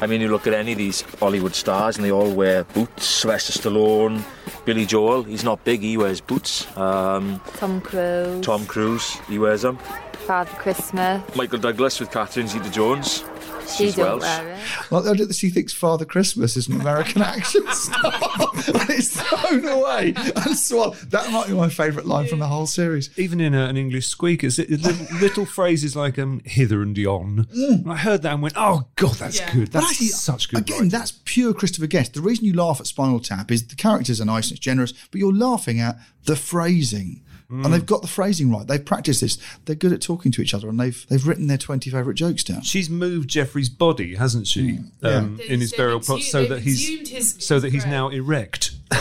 I 0.00 0.06
mean, 0.06 0.20
you 0.20 0.28
look 0.28 0.46
at 0.46 0.54
any 0.54 0.72
of 0.72 0.78
these 0.78 1.00
Hollywood 1.18 1.54
stars 1.54 1.96
and 1.96 2.04
they 2.04 2.12
all 2.12 2.30
wear 2.32 2.62
boots. 2.64 3.04
Sylvester 3.04 3.58
Stallone, 3.58 4.22
Billy 4.64 4.86
Joel, 4.86 5.24
he's 5.24 5.42
not 5.44 5.62
big, 5.64 5.80
he 5.80 5.96
wears 5.96 6.20
boots. 6.20 6.64
Um, 6.76 7.40
Tom 7.56 7.80
Cruise, 7.80 8.44
Tom 8.46 8.64
Cruise, 8.66 9.10
he 9.28 9.38
wears 9.38 9.62
them. 9.62 9.78
Father 10.26 10.50
Christmas. 10.52 11.22
Michael 11.34 11.58
Douglas 11.58 11.98
with 11.98 12.10
Catherine 12.12 12.46
Zeta-Jones. 12.46 13.24
She 13.70 13.84
She's 13.86 13.94
don't 13.96 14.20
Welsh. 14.20 14.22
wear 14.22 14.52
it. 14.54 14.90
Well, 14.90 15.08
I 15.08 15.14
don't- 15.14 15.34
she 15.34 15.48
thinks 15.50 15.72
Father 15.72 16.04
Christmas 16.04 16.56
is 16.56 16.68
an 16.68 16.80
American 16.80 17.22
action 17.34 17.62
star, 17.72 18.12
and 18.12 18.90
it's 18.90 19.20
thrown 19.20 19.64
away. 19.66 20.12
And 20.16 20.56
so 20.56 20.90
that 21.08 21.30
might 21.32 21.46
be 21.48 21.54
my 21.54 21.68
favourite 21.68 22.06
line 22.06 22.26
from 22.26 22.38
the 22.40 22.46
whole 22.48 22.66
series. 22.66 23.10
Even 23.18 23.40
in 23.40 23.54
a, 23.54 23.66
an 23.66 23.76
English 23.76 24.06
squeak, 24.08 24.42
it's 24.44 24.58
it's 24.58 24.84
little, 24.84 25.18
little 25.18 25.46
phrases 25.46 25.94
like 25.96 26.18
um, 26.18 26.40
hither 26.44 26.82
and 26.82 26.96
yon. 26.98 27.46
I 27.88 27.96
heard 27.96 28.22
that 28.22 28.32
and 28.34 28.42
went, 28.42 28.54
oh, 28.56 28.88
God, 28.96 29.14
that's 29.14 29.40
good. 29.52 29.68
That's 29.72 29.90
actually, 29.90 30.08
such 30.08 30.50
good 30.50 30.60
Again, 30.60 30.88
that's 30.88 31.12
pure 31.24 31.54
Christopher 31.54 31.86
Guest. 31.86 32.14
The 32.14 32.20
reason 32.20 32.44
you 32.44 32.52
laugh 32.54 32.80
at 32.80 32.86
Spinal 32.86 33.20
Tap 33.20 33.50
is 33.50 33.66
the 33.66 33.76
characters 33.76 34.20
are 34.20 34.24
nice 34.24 34.48
and 34.48 34.56
it's 34.58 34.64
generous, 34.64 34.92
but 35.10 35.18
you're 35.20 35.32
laughing 35.34 35.80
at 35.80 35.98
the 36.24 36.36
phrasing. 36.36 37.22
Mm. 37.50 37.64
And 37.64 37.74
they've 37.74 37.84
got 37.86 38.02
the 38.02 38.08
phrasing 38.08 38.50
right. 38.50 38.66
They've 38.66 38.84
practiced 38.84 39.20
this. 39.22 39.36
They're 39.64 39.74
good 39.74 39.92
at 39.92 40.00
talking 40.00 40.30
to 40.32 40.40
each 40.42 40.54
other, 40.54 40.68
and 40.68 40.78
they've 40.78 41.04
they've 41.08 41.26
written 41.26 41.46
their 41.48 41.58
twenty 41.58 41.90
favourite 41.90 42.16
jokes 42.16 42.44
down. 42.44 42.62
She's 42.62 42.88
moved 42.88 43.28
Jeffrey's 43.28 43.68
body, 43.68 44.14
hasn't 44.14 44.46
she, 44.46 44.78
Yeah. 45.02 45.10
um, 45.10 45.40
in 45.48 45.60
his 45.60 45.70
They've 45.72 45.78
burial 45.78 46.00
plot, 46.00 46.22
so 46.22 46.46
that 46.46 46.60
he's 46.60 47.44
so 47.44 47.58
that 47.60 47.72
he's 47.72 47.86
now 47.86 48.08
erect. 48.08 48.72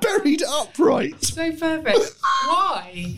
Buried 0.00 0.42
upright. 0.42 1.22
So 1.24 1.50
perfect. 1.52 2.14
Why? 2.46 3.14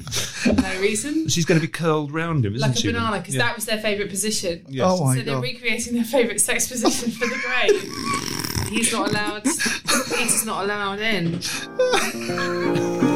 no 0.46 0.80
reason. 0.80 1.28
She's 1.28 1.44
going 1.44 1.60
to 1.60 1.66
be 1.66 1.70
curled 1.70 2.12
round 2.12 2.44
him, 2.46 2.54
isn't 2.54 2.66
she? 2.66 2.68
Like 2.68 2.76
a 2.76 2.80
she? 2.80 2.92
banana, 2.92 3.18
because 3.18 3.34
Yeah. 3.34 3.46
that 3.46 3.56
was 3.56 3.64
their 3.66 3.78
favourite 3.78 4.10
position. 4.10 4.64
Yes. 4.68 4.86
Oh 4.88 5.04
my 5.04 5.16
so 5.16 5.22
they're 5.22 5.40
recreating 5.40 5.94
their 5.94 6.04
favourite 6.04 6.40
sex 6.40 6.68
position 6.68 7.10
for 7.10 7.26
the 7.26 7.40
grave. 7.44 8.68
He's 8.70 8.92
not 8.92 9.10
allowed. 9.10 9.44
Peter's 9.44 10.44
not 10.44 10.64
allowed 10.64 11.00
in. 11.00 11.40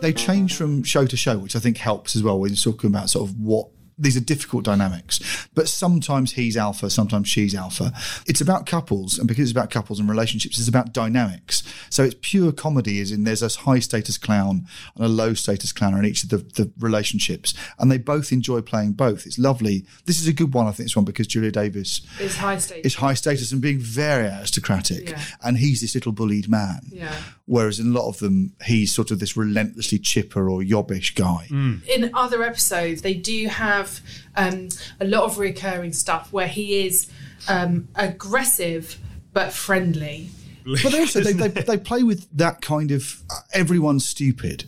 they 0.00 0.12
change 0.12 0.54
from 0.54 0.82
show 0.82 1.06
to 1.06 1.16
show, 1.16 1.38
which 1.38 1.56
I 1.56 1.58
think 1.58 1.78
helps 1.78 2.14
as 2.14 2.22
well 2.22 2.38
when 2.38 2.50
you're 2.50 2.56
talking 2.56 2.88
about 2.88 3.10
sort 3.10 3.28
of 3.28 3.36
what 3.40 3.68
these 3.98 4.16
are 4.16 4.20
difficult 4.20 4.64
dynamics. 4.64 5.20
But 5.54 5.68
sometimes 5.68 6.32
he's 6.32 6.56
alpha, 6.56 6.90
sometimes 6.90 7.28
she's 7.28 7.54
alpha. 7.54 7.92
It's 8.26 8.40
about 8.42 8.66
couples, 8.66 9.18
and 9.18 9.26
because 9.26 9.44
it's 9.44 9.52
about 9.58 9.70
couples 9.70 9.98
and 9.98 10.08
relationships, 10.08 10.58
it's 10.58 10.68
about 10.68 10.92
dynamics. 10.92 11.62
So 11.88 12.04
it's 12.04 12.14
pure 12.20 12.52
comedy, 12.52 13.00
as 13.00 13.10
in 13.10 13.24
there's 13.24 13.42
a 13.42 13.48
high 13.60 13.78
status 13.78 14.18
clown 14.18 14.66
and 14.96 15.04
a 15.04 15.08
low 15.08 15.32
status 15.34 15.72
clown 15.72 15.96
in 15.96 16.04
each 16.04 16.22
of 16.24 16.28
the, 16.28 16.38
the 16.38 16.70
relationships, 16.78 17.54
and 17.78 17.90
they 17.90 17.98
both 17.98 18.32
enjoy 18.32 18.60
playing 18.60 18.92
both. 18.92 19.24
It's 19.26 19.38
lovely. 19.38 19.86
This 20.04 20.20
is 20.20 20.26
a 20.26 20.32
good 20.32 20.52
one, 20.52 20.66
I 20.66 20.72
think, 20.72 20.86
this 20.88 20.96
one 20.96 21.04
because 21.06 21.26
Julia 21.26 21.50
Davis 21.50 22.02
It's 22.20 22.36
high 22.36 22.58
stakes. 22.58 22.86
is 22.86 22.94
high 22.96 23.14
status 23.14 23.50
and 23.52 23.62
being 23.62 23.78
very 23.78 24.26
aristocratic, 24.26 25.10
Yeah. 25.10 25.22
and 25.42 25.56
he's 25.56 25.80
this 25.80 25.94
little 25.94 26.12
bullied 26.12 26.48
man. 26.50 26.80
Yeah. 26.92 27.14
Whereas 27.48 27.78
in 27.78 27.94
a 27.94 27.98
lot 27.98 28.08
of 28.08 28.18
them, 28.18 28.54
he's 28.64 28.92
sort 28.92 29.12
of 29.12 29.20
this 29.20 29.36
relentlessly 29.36 29.98
chipper 29.98 30.50
or 30.50 30.62
yobbish 30.62 31.14
guy. 31.14 31.46
in 31.88 32.10
other 32.12 32.42
episodes, 32.42 33.02
they 33.02 33.14
do 33.14 33.46
have 33.46 34.00
um, 34.36 34.68
a 35.00 35.04
lot 35.04 35.22
of 35.22 35.38
recurring 35.38 35.92
stuff 35.92 36.32
where 36.32 36.48
he 36.48 36.86
is 36.86 37.08
um, 37.48 37.88
aggressive 37.94 38.98
but 39.32 39.52
friendly. 39.52 40.30
But 40.64 40.90
they 40.90 40.98
also 40.98 41.20
they, 41.20 41.32
they, 41.32 41.48
they 41.62 41.76
play 41.76 42.02
with 42.02 42.26
that 42.36 42.60
kind 42.62 42.90
of 42.90 43.22
uh, 43.30 43.40
everyone's 43.52 44.08
stupid. 44.08 44.64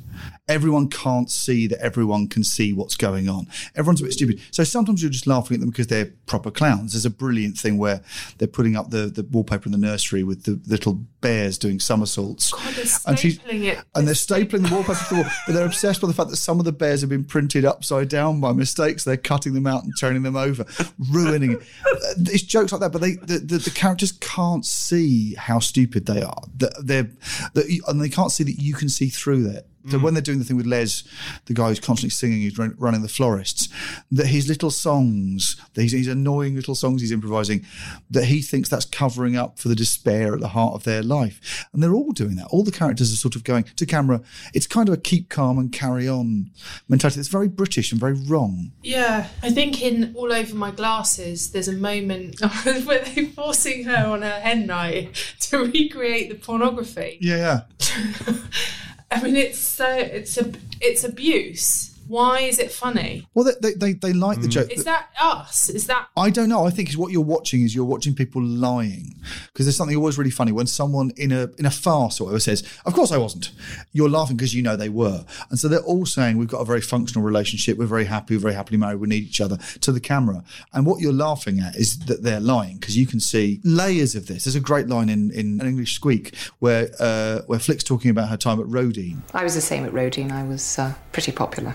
Everyone 0.48 0.88
can't 0.88 1.30
see 1.30 1.66
that 1.66 1.78
everyone 1.80 2.26
can 2.28 2.42
see 2.42 2.72
what's 2.72 2.96
going 2.96 3.28
on. 3.28 3.46
Everyone's 3.76 4.00
a 4.00 4.04
bit 4.04 4.12
stupid. 4.12 4.40
So 4.50 4.64
sometimes 4.64 5.02
you're 5.02 5.10
just 5.10 5.26
laughing 5.26 5.54
at 5.56 5.60
them 5.60 5.70
because 5.70 5.86
they're 5.88 6.12
proper 6.26 6.50
clowns. 6.50 6.92
There's 6.92 7.04
a 7.04 7.10
brilliant 7.10 7.56
thing 7.58 7.78
where 7.78 8.00
they're 8.38 8.48
putting 8.48 8.76
up 8.76 8.90
the, 8.90 9.06
the 9.06 9.22
wallpaper 9.30 9.66
in 9.66 9.72
the 9.72 9.78
nursery 9.78 10.22
with 10.22 10.44
the 10.44 10.60
little 10.66 10.94
bears 11.20 11.58
doing 11.58 11.80
somersaults. 11.80 12.52
God, 12.52 12.74
they're 12.74 12.84
And 13.06 13.18
she's- 13.18 13.38
it. 13.44 13.78
And 13.94 14.06
they're 14.06 14.14
stapling 14.14 14.68
the 14.68 14.74
wallpaper 14.74 14.94
to 15.08 15.14
the 15.14 15.20
wall, 15.22 15.30
but 15.46 15.52
they're 15.54 15.66
obsessed 15.66 16.00
with 16.00 16.10
the 16.10 16.14
fact 16.14 16.30
that 16.30 16.36
some 16.36 16.58
of 16.58 16.64
the 16.64 16.72
bears 16.72 17.00
have 17.00 17.10
been 17.10 17.24
printed 17.24 17.64
upside 17.64 18.08
down 18.08 18.40
by 18.40 18.52
mistakes. 18.52 19.04
They're 19.04 19.16
cutting 19.16 19.52
them 19.54 19.66
out 19.66 19.84
and 19.84 19.92
turning 19.98 20.22
them 20.22 20.36
over, 20.36 20.64
ruining 21.10 21.52
it. 21.52 21.58
Uh, 21.86 22.14
It's 22.26 22.42
jokes 22.42 22.72
like 22.72 22.80
that, 22.80 22.92
but 22.92 23.00
they 23.00 23.14
the, 23.14 23.38
the, 23.38 23.58
the 23.58 23.70
characters 23.70 24.12
can't 24.12 24.64
see 24.64 25.34
how 25.34 25.58
stupid 25.58 26.06
they 26.06 26.22
are. 26.22 26.42
They're, 26.82 27.10
you- 27.66 27.82
and 27.88 28.00
they 28.00 28.08
can't 28.08 28.32
see 28.32 28.44
that 28.44 28.58
you 28.60 28.74
can 28.74 28.88
see 28.88 29.08
through 29.08 29.42
that. 29.44 29.66
So 29.86 29.98
when 29.98 30.14
they're 30.14 30.22
doing 30.22 30.38
the 30.38 30.44
thing 30.44 30.56
with 30.56 30.66
Les, 30.66 31.02
the 31.46 31.54
guy 31.54 31.68
who's 31.68 31.80
constantly 31.80 32.10
singing, 32.10 32.42
who's 32.42 32.58
run, 32.58 32.74
running 32.78 33.02
the 33.02 33.08
florists, 33.08 33.68
that 34.10 34.26
his 34.26 34.48
little 34.48 34.70
songs, 34.70 35.56
these, 35.74 35.92
these 35.92 36.08
annoying 36.08 36.56
little 36.56 36.74
songs 36.74 37.00
he's 37.00 37.12
improvising, 37.12 37.64
that 38.10 38.26
he 38.26 38.42
thinks 38.42 38.68
that's 38.68 38.84
covering 38.84 39.36
up 39.36 39.58
for 39.58 39.68
the 39.68 39.74
despair 39.74 40.34
at 40.34 40.40
the 40.40 40.48
heart 40.48 40.74
of 40.74 40.84
their 40.84 41.02
life. 41.02 41.66
And 41.72 41.82
they're 41.82 41.94
all 41.94 42.12
doing 42.12 42.36
that. 42.36 42.48
All 42.50 42.64
the 42.64 42.72
characters 42.72 43.12
are 43.12 43.16
sort 43.16 43.36
of 43.36 43.44
going 43.44 43.64
to 43.64 43.86
camera. 43.86 44.20
It's 44.52 44.66
kind 44.66 44.88
of 44.88 44.94
a 44.94 44.98
keep 44.98 45.28
calm 45.28 45.58
and 45.58 45.72
carry 45.72 46.08
on 46.08 46.50
mentality. 46.88 47.20
It's 47.20 47.28
very 47.28 47.48
British 47.48 47.92
and 47.92 48.00
very 48.00 48.14
wrong. 48.14 48.72
Yeah, 48.82 49.28
I 49.42 49.50
think 49.50 49.80
in 49.80 50.12
All 50.16 50.32
Over 50.32 50.54
My 50.54 50.70
Glasses, 50.70 51.52
there's 51.52 51.68
a 51.68 51.72
moment 51.72 52.40
where 52.84 53.04
they're 53.04 53.26
forcing 53.26 53.84
her 53.84 54.06
on 54.06 54.22
her 54.22 54.40
hen 54.40 54.66
night 54.66 55.14
to 55.40 55.58
recreate 55.58 56.28
the 56.28 56.34
pornography. 56.34 57.18
Yeah. 57.20 57.62
I 59.10 59.22
mean, 59.22 59.36
it's 59.36 59.58
so 59.58 59.88
it's 59.88 60.36
a 60.36 60.52
it's 60.80 61.04
abuse. 61.04 61.87
Why 62.08 62.40
is 62.40 62.58
it 62.58 62.72
funny? 62.72 63.28
Well, 63.34 63.44
they, 63.44 63.52
they, 63.60 63.74
they, 63.74 63.92
they 63.92 64.12
like 64.12 64.40
the 64.40 64.48
joke. 64.48 64.70
Is 64.70 64.84
that 64.84 65.10
us? 65.20 65.68
Is 65.68 65.86
that 65.86 66.08
I 66.16 66.30
don't 66.30 66.48
know. 66.48 66.66
I 66.66 66.70
think 66.70 66.92
what 66.94 67.12
you're 67.12 67.20
watching 67.20 67.62
is 67.62 67.74
you're 67.74 67.84
watching 67.84 68.14
people 68.14 68.42
lying 68.42 69.14
because 69.52 69.66
there's 69.66 69.76
something 69.76 69.96
always 69.96 70.16
really 70.16 70.30
funny 70.30 70.50
when 70.50 70.66
someone 70.66 71.12
in 71.16 71.32
a 71.32 71.50
in 71.58 71.66
a 71.66 71.70
farce 71.70 72.20
or 72.20 72.24
whatever 72.24 72.40
says, 72.40 72.64
"Of 72.86 72.94
course 72.94 73.12
I 73.12 73.18
wasn't." 73.18 73.50
You're 73.92 74.08
laughing 74.08 74.36
because 74.36 74.54
you 74.54 74.62
know 74.62 74.74
they 74.74 74.88
were, 74.88 75.24
and 75.50 75.58
so 75.58 75.68
they're 75.68 75.80
all 75.80 76.06
saying, 76.06 76.38
"We've 76.38 76.48
got 76.48 76.60
a 76.60 76.64
very 76.64 76.80
functional 76.80 77.22
relationship. 77.24 77.76
We're 77.76 77.86
very 77.86 78.06
happy. 78.06 78.34
We're 78.36 78.40
very 78.40 78.54
happily 78.54 78.78
married. 78.78 79.00
We 79.00 79.08
need 79.08 79.24
each 79.24 79.40
other." 79.40 79.58
To 79.82 79.92
the 79.92 80.00
camera, 80.00 80.42
and 80.72 80.86
what 80.86 81.00
you're 81.00 81.12
laughing 81.12 81.60
at 81.60 81.76
is 81.76 81.98
that 82.06 82.22
they're 82.22 82.40
lying 82.40 82.78
because 82.78 82.96
you 82.96 83.06
can 83.06 83.20
see 83.20 83.60
layers 83.64 84.14
of 84.14 84.26
this. 84.26 84.44
There's 84.44 84.56
a 84.56 84.60
great 84.60 84.88
line 84.88 85.08
in 85.08 85.30
in 85.30 85.60
an 85.60 85.66
English 85.66 85.94
Squeak 85.94 86.34
where 86.58 86.90
uh, 86.98 87.42
where 87.46 87.58
Flick's 87.58 87.84
talking 87.84 88.10
about 88.10 88.28
her 88.28 88.36
time 88.36 88.60
at 88.60 88.66
Roedean. 88.66 89.18
I 89.34 89.44
was 89.44 89.54
the 89.54 89.60
same 89.60 89.84
at 89.84 89.92
Roedean. 89.92 90.32
I 90.32 90.44
was 90.44 90.78
uh, 90.78 90.94
pretty 91.12 91.32
popular. 91.32 91.74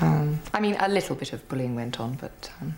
Um, 0.00 0.40
I 0.52 0.60
mean, 0.60 0.76
a 0.78 0.88
little 0.88 1.16
bit 1.16 1.32
of 1.32 1.48
bullying 1.48 1.74
went 1.74 2.00
on, 2.00 2.14
but 2.14 2.50
um, 2.60 2.74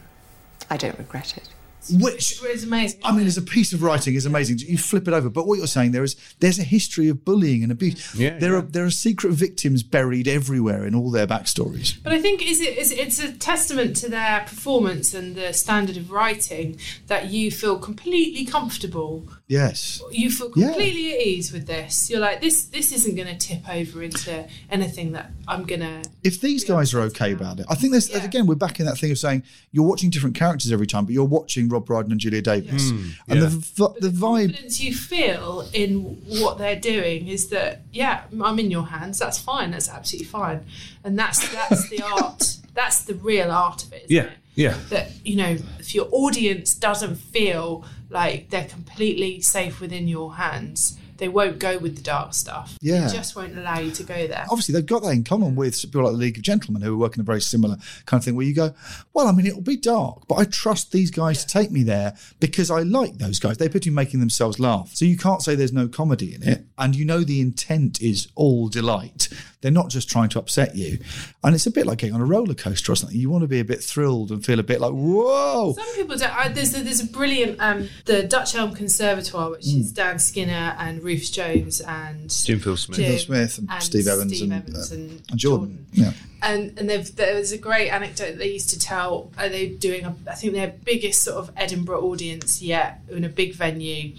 I 0.71 0.77
don't 0.77 0.99
regret 0.99 1.37
it. 1.37 1.49
Which 1.91 2.43
is 2.43 2.65
amazing? 2.65 3.01
I 3.05 3.17
mean, 3.17 3.27
as 3.27 3.39
a 3.39 3.43
piece 3.43 3.73
of 3.73 3.83
writing, 3.83 4.15
is 4.15 4.27
amazing. 4.27 4.59
You 4.59 4.77
flip 4.77 5.09
it 5.09 5.15
over, 5.15 5.31
but 5.31 5.47
what 5.47 5.59
you're 5.59 5.67
saying 5.67 5.93
there 5.93 6.03
is 6.03 6.17
there's 6.41 6.59
a 6.59 6.65
history 6.65 7.09
of 7.09 7.25
bullying 7.25 7.63
and 7.63 7.73
abuse. 7.73 8.15
Yeah, 8.15 8.39
there 8.39 8.57
are 8.57 8.63
there 8.63 8.85
are 8.85 8.91
secret 8.91 9.33
victims 9.33 9.83
buried 9.83 10.29
everywhere 10.29 10.85
in 10.85 10.95
all 10.95 11.11
their 11.11 11.27
backstories. 11.27 11.97
But 12.03 12.13
I 12.13 12.21
think 12.21 12.47
is 12.47 12.61
it 12.61 12.77
is 12.77 12.91
it's 12.93 13.19
a 13.21 13.33
testament 13.33 13.97
to 13.99 14.09
their 14.11 14.41
performance 14.41 15.15
and 15.15 15.35
the 15.35 15.53
standard 15.53 15.97
of 15.97 16.11
writing 16.11 16.79
that 17.07 17.31
you 17.31 17.51
feel 17.51 17.79
completely 17.79 18.45
comfortable. 18.45 19.29
Yes. 19.49 20.03
You 20.11 20.31
feel 20.31 20.53
Yeah. 20.55 20.67
completely 20.69 21.15
at 21.15 21.21
ease 21.27 21.53
with 21.53 21.67
this. 21.67 22.11
You're 22.11 22.21
like 22.21 22.43
this. 22.43 22.65
This 22.65 22.93
isn't 22.93 23.15
going 23.17 23.29
to 23.29 23.37
tip 23.39 23.67
over 23.69 24.03
into 24.03 24.47
anything 24.71 25.13
that 25.13 25.31
I'm 25.49 25.65
going 25.65 25.81
to. 25.81 26.03
If 26.23 26.43
these 26.43 26.65
guys 26.65 26.93
are 26.93 27.01
okay 27.03 27.33
about 27.33 27.59
it, 27.59 27.67
I 27.69 27.75
think 27.75 27.93
there's 27.93 28.11
again 28.15 28.47
we're 28.47 28.57
back 28.57 28.79
in 28.79 28.85
that 28.85 28.99
thing 28.99 29.11
of 29.11 29.19
saying 29.19 29.43
you're 29.73 29.87
watching 29.87 30.11
different 30.11 30.37
characters 30.37 30.71
every 30.71 30.87
time, 30.87 31.07
but 31.07 31.15
you're 31.15 31.25
watching 31.25 31.71
Rob 31.71 31.87
Brydon 31.87 32.13
and 32.13 32.21
Julia 32.21 32.43
Davis, 32.43 32.93
Mm, 32.93 33.13
and 33.29 33.39
yeah. 33.41 33.45
the 33.47 33.49
v- 33.49 34.01
the 34.01 34.11
vibe. 34.11 34.49
confidence 34.49 34.81
you 34.81 34.95
feel 34.95 35.67
in 35.73 36.01
what 36.43 36.59
they're 36.59 36.79
doing 36.79 37.27
is 37.29 37.49
that 37.49 37.83
yeah, 37.91 38.25
I'm 38.43 38.59
in 38.59 38.71
your 38.71 38.87
hands. 38.89 39.19
That's 39.19 39.39
fine. 39.39 39.71
That's 39.71 39.89
absolutely 39.89 40.27
fine. 40.29 40.61
And 41.05 41.19
that's 41.19 41.49
that's 41.51 41.89
the 41.89 42.03
art. 42.23 42.59
That's 42.75 43.03
the 43.05 43.15
real 43.15 43.51
art 43.51 43.83
of 43.85 43.93
it. 43.95 44.05
isn't 44.11 44.15
Yeah, 44.15 44.23
it? 44.25 44.31
yeah. 44.57 44.75
that 44.91 45.13
you 45.25 45.37
know 45.37 45.57
if 45.79 45.95
your 45.95 46.07
audience 46.13 46.75
doesn't 46.75 47.17
feel 47.17 47.85
like 48.11 48.51
they're 48.51 48.65
completely 48.65 49.41
safe 49.41 49.81
within 49.81 50.09
your 50.09 50.35
hands. 50.35 50.99
They 51.19 51.29
won't 51.29 51.59
go 51.59 51.79
with 51.79 51.97
the 51.97 52.03
dark 52.03 52.33
stuff. 52.35 52.77
Yeah. 52.81 53.07
They 53.07 53.13
just 53.15 53.37
won't 53.37 53.57
allow 53.59 53.79
you 53.79 53.91
to 53.93 54.03
go 54.05 54.27
there. 54.27 54.47
Obviously, 54.51 54.73
they've 54.73 54.87
got 54.87 55.03
that 55.03 55.11
in 55.11 55.25
common 55.25 55.55
with 55.57 55.81
people 55.81 56.03
like 56.05 56.13
the 56.13 56.19
League 56.19 56.37
of 56.39 56.43
Gentlemen 56.43 56.83
who 56.83 56.95
are 56.95 56.97
working 56.97 57.21
a 57.21 57.25
very 57.25 57.41
similar 57.41 57.77
kind 58.07 58.21
of 58.21 58.25
thing 58.25 58.37
where 58.37 58.47
you 58.47 58.55
go, 58.55 58.73
well, 59.13 59.27
I 59.29 59.33
mean, 59.33 59.47
it'll 59.47 59.61
be 59.61 59.77
dark, 59.77 60.27
but 60.29 60.37
I 60.37 60.45
trust 60.45 60.93
these 60.93 61.11
guys 61.11 61.45
to 61.45 61.53
take 61.53 61.71
me 61.71 61.83
there 61.83 62.15
because 62.41 62.71
I 62.71 62.81
like 62.83 63.19
those 63.19 63.39
guys. 63.39 63.59
They're 63.59 63.69
pretty 63.69 63.91
making 63.91 64.21
themselves 64.21 64.59
laugh. 64.59 64.91
So 64.95 65.05
you 65.05 65.17
can't 65.17 65.43
say 65.43 65.55
there's 65.55 65.73
no 65.73 65.89
comedy 65.89 66.35
in 66.35 66.43
it. 66.43 66.65
And 66.79 66.95
you 66.95 67.05
know 67.05 67.21
the 67.25 67.41
intent 67.41 68.01
is 68.01 68.29
all 68.37 68.69
delight. 68.69 69.29
They're 69.61 69.73
not 69.73 69.89
just 69.91 70.09
trying 70.09 70.29
to 70.31 70.39
upset 70.39 70.77
you. 70.77 70.99
And 71.43 71.53
it's 71.53 71.67
a 71.67 71.73
bit 71.73 71.85
like 71.85 71.99
getting 71.99 72.15
on 72.15 72.21
a 72.21 72.25
roller 72.25 72.55
coaster 72.55 72.93
or 72.93 72.95
something. 72.97 73.19
You 73.19 73.29
want 73.29 73.43
to 73.43 73.49
be 73.49 73.59
a 73.59 73.65
bit 73.65 73.83
thrilled 73.83 74.31
and 74.31 74.45
feel 74.47 74.61
a 74.61 74.63
bit 74.63 74.81
like, 74.81 74.93
whoa. 74.93 75.73
Some 75.77 75.95
people 75.97 76.17
don't. 76.17 76.33
I, 76.33 76.47
there's 76.47 76.79
a, 76.79 76.83
there's 76.85 77.01
a 77.01 77.07
brilliant 77.07 77.61
um, 77.61 77.89
the 78.05 78.23
Dutch 78.23 78.55
Elm 78.55 78.73
Conservatoire, 78.75 79.51
which 79.51 79.65
Mm. 79.67 79.81
is 79.81 79.93
Dan 79.93 80.19
Skinner 80.21 80.77
and 80.79 81.03
Rufus 81.09 81.31
Jones 81.31 81.81
and 81.81 82.29
Jim 82.45 82.61
Field 82.61 82.79
Smith. 82.79 82.99
Phil 82.99 83.19
Smith 83.19 83.59
and 83.59 83.83
Steve 83.83 84.07
Evans 84.07 84.37
Steve 84.37 84.53
and, 84.53 84.63
Evans 84.69 84.93
uh, 84.93 84.95
and 84.95 85.23
and 85.31 85.39
Jordan. 85.39 85.87
Yeah. 85.93 86.13
And 86.43 86.79
and 86.79 86.89
they've, 86.89 87.15
there 87.17 87.35
was 87.35 87.53
a 87.53 87.59
great 87.59 87.89
anecdote 87.91 88.39
they 88.39 88.53
used 88.53 88.71
to 88.71 88.79
tell. 88.79 89.31
Uh, 89.37 89.49
they're 89.49 89.69
doing, 89.69 90.05
a, 90.05 90.15
I 90.31 90.35
think, 90.35 90.53
their 90.55 90.73
biggest 90.85 91.23
sort 91.23 91.37
of 91.39 91.51
Edinburgh 91.57 92.03
audience 92.03 92.63
yet 92.63 93.01
in 93.11 93.25
a 93.25 93.29
big 93.29 93.55
venue, 93.55 94.15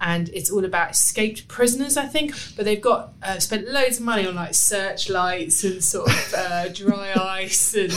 and 0.00 0.28
it's 0.30 0.50
all 0.50 0.64
about 0.64 0.90
escaped 0.92 1.46
prisoners, 1.48 1.96
I 1.96 2.06
think. 2.06 2.34
But 2.56 2.64
they've 2.64 2.80
got 2.80 3.12
uh, 3.22 3.38
spent 3.38 3.68
loads 3.68 3.98
of 3.98 4.04
money 4.04 4.26
on 4.26 4.34
like 4.34 4.54
searchlights 4.54 5.62
and 5.64 5.82
sort 5.82 6.08
of 6.10 6.34
uh, 6.36 6.68
dry 6.72 7.12
ice 7.14 7.74
and 7.74 7.92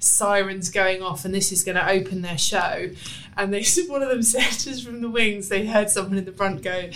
sirens 0.00 0.70
going 0.70 1.02
off, 1.02 1.24
and 1.24 1.34
this 1.34 1.52
is 1.52 1.64
going 1.64 1.76
to 1.76 1.88
open 1.90 2.22
their 2.22 2.38
show. 2.38 2.90
And 3.36 3.52
they 3.52 3.64
one 3.88 4.02
of 4.02 4.08
them 4.08 4.22
said 4.22 4.50
just 4.52 4.84
from 4.84 5.00
the 5.00 5.10
wings, 5.10 5.48
they 5.48 5.66
heard 5.66 5.90
someone 5.90 6.16
in 6.16 6.24
the 6.24 6.32
front 6.32 6.62
go, 6.62 6.90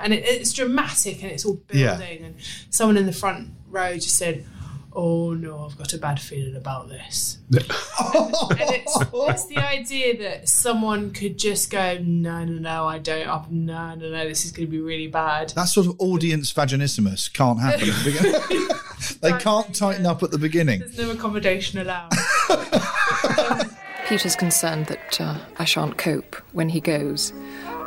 and 0.00 0.12
it, 0.12 0.24
it's 0.24 0.52
dramatic 0.52 1.22
and 1.22 1.30
it's 1.32 1.44
all 1.44 1.60
Yeah. 1.72 1.96
building, 1.96 2.24
and 2.24 2.34
someone 2.70 2.96
in 2.96 3.06
the 3.06 3.12
front 3.12 3.50
row 3.70 3.94
just 3.94 4.16
said. 4.16 4.44
Oh 4.92 5.34
no, 5.34 5.64
I've 5.64 5.76
got 5.76 5.92
a 5.92 5.98
bad 5.98 6.18
feeling 6.18 6.56
about 6.56 6.88
this. 6.88 7.38
and 7.52 7.64
it's, 7.68 8.96
it's 9.12 9.46
the 9.46 9.58
idea 9.58 10.18
that 10.18 10.48
someone 10.48 11.12
could 11.12 11.38
just 11.38 11.70
go, 11.70 11.98
no, 12.02 12.44
no, 12.44 12.54
no, 12.54 12.86
I 12.86 12.98
don't. 12.98 13.28
i 13.28 13.44
no, 13.50 13.94
no, 13.94 14.10
no, 14.10 14.28
this 14.28 14.44
is 14.44 14.52
going 14.52 14.66
to 14.66 14.70
be 14.70 14.80
really 14.80 15.06
bad. 15.06 15.50
That 15.50 15.66
sort 15.66 15.86
of 15.86 15.96
audience 15.98 16.52
vaginismus 16.52 17.32
can't 17.32 17.60
happen 17.60 17.90
at 17.90 17.94
the 17.96 18.10
beginning. 18.10 18.68
they 19.20 19.32
can't 19.42 19.74
tighten 19.74 20.06
up 20.06 20.22
at 20.22 20.30
the 20.30 20.38
beginning. 20.38 20.80
There's 20.80 20.98
no 20.98 21.10
accommodation 21.10 21.78
allowed. 21.80 22.10
Peter's 24.08 24.36
concerned 24.36 24.86
that 24.86 25.20
uh, 25.20 25.38
I 25.58 25.64
shan't 25.64 25.98
cope 25.98 26.34
when 26.52 26.70
he 26.70 26.80
goes, 26.80 27.32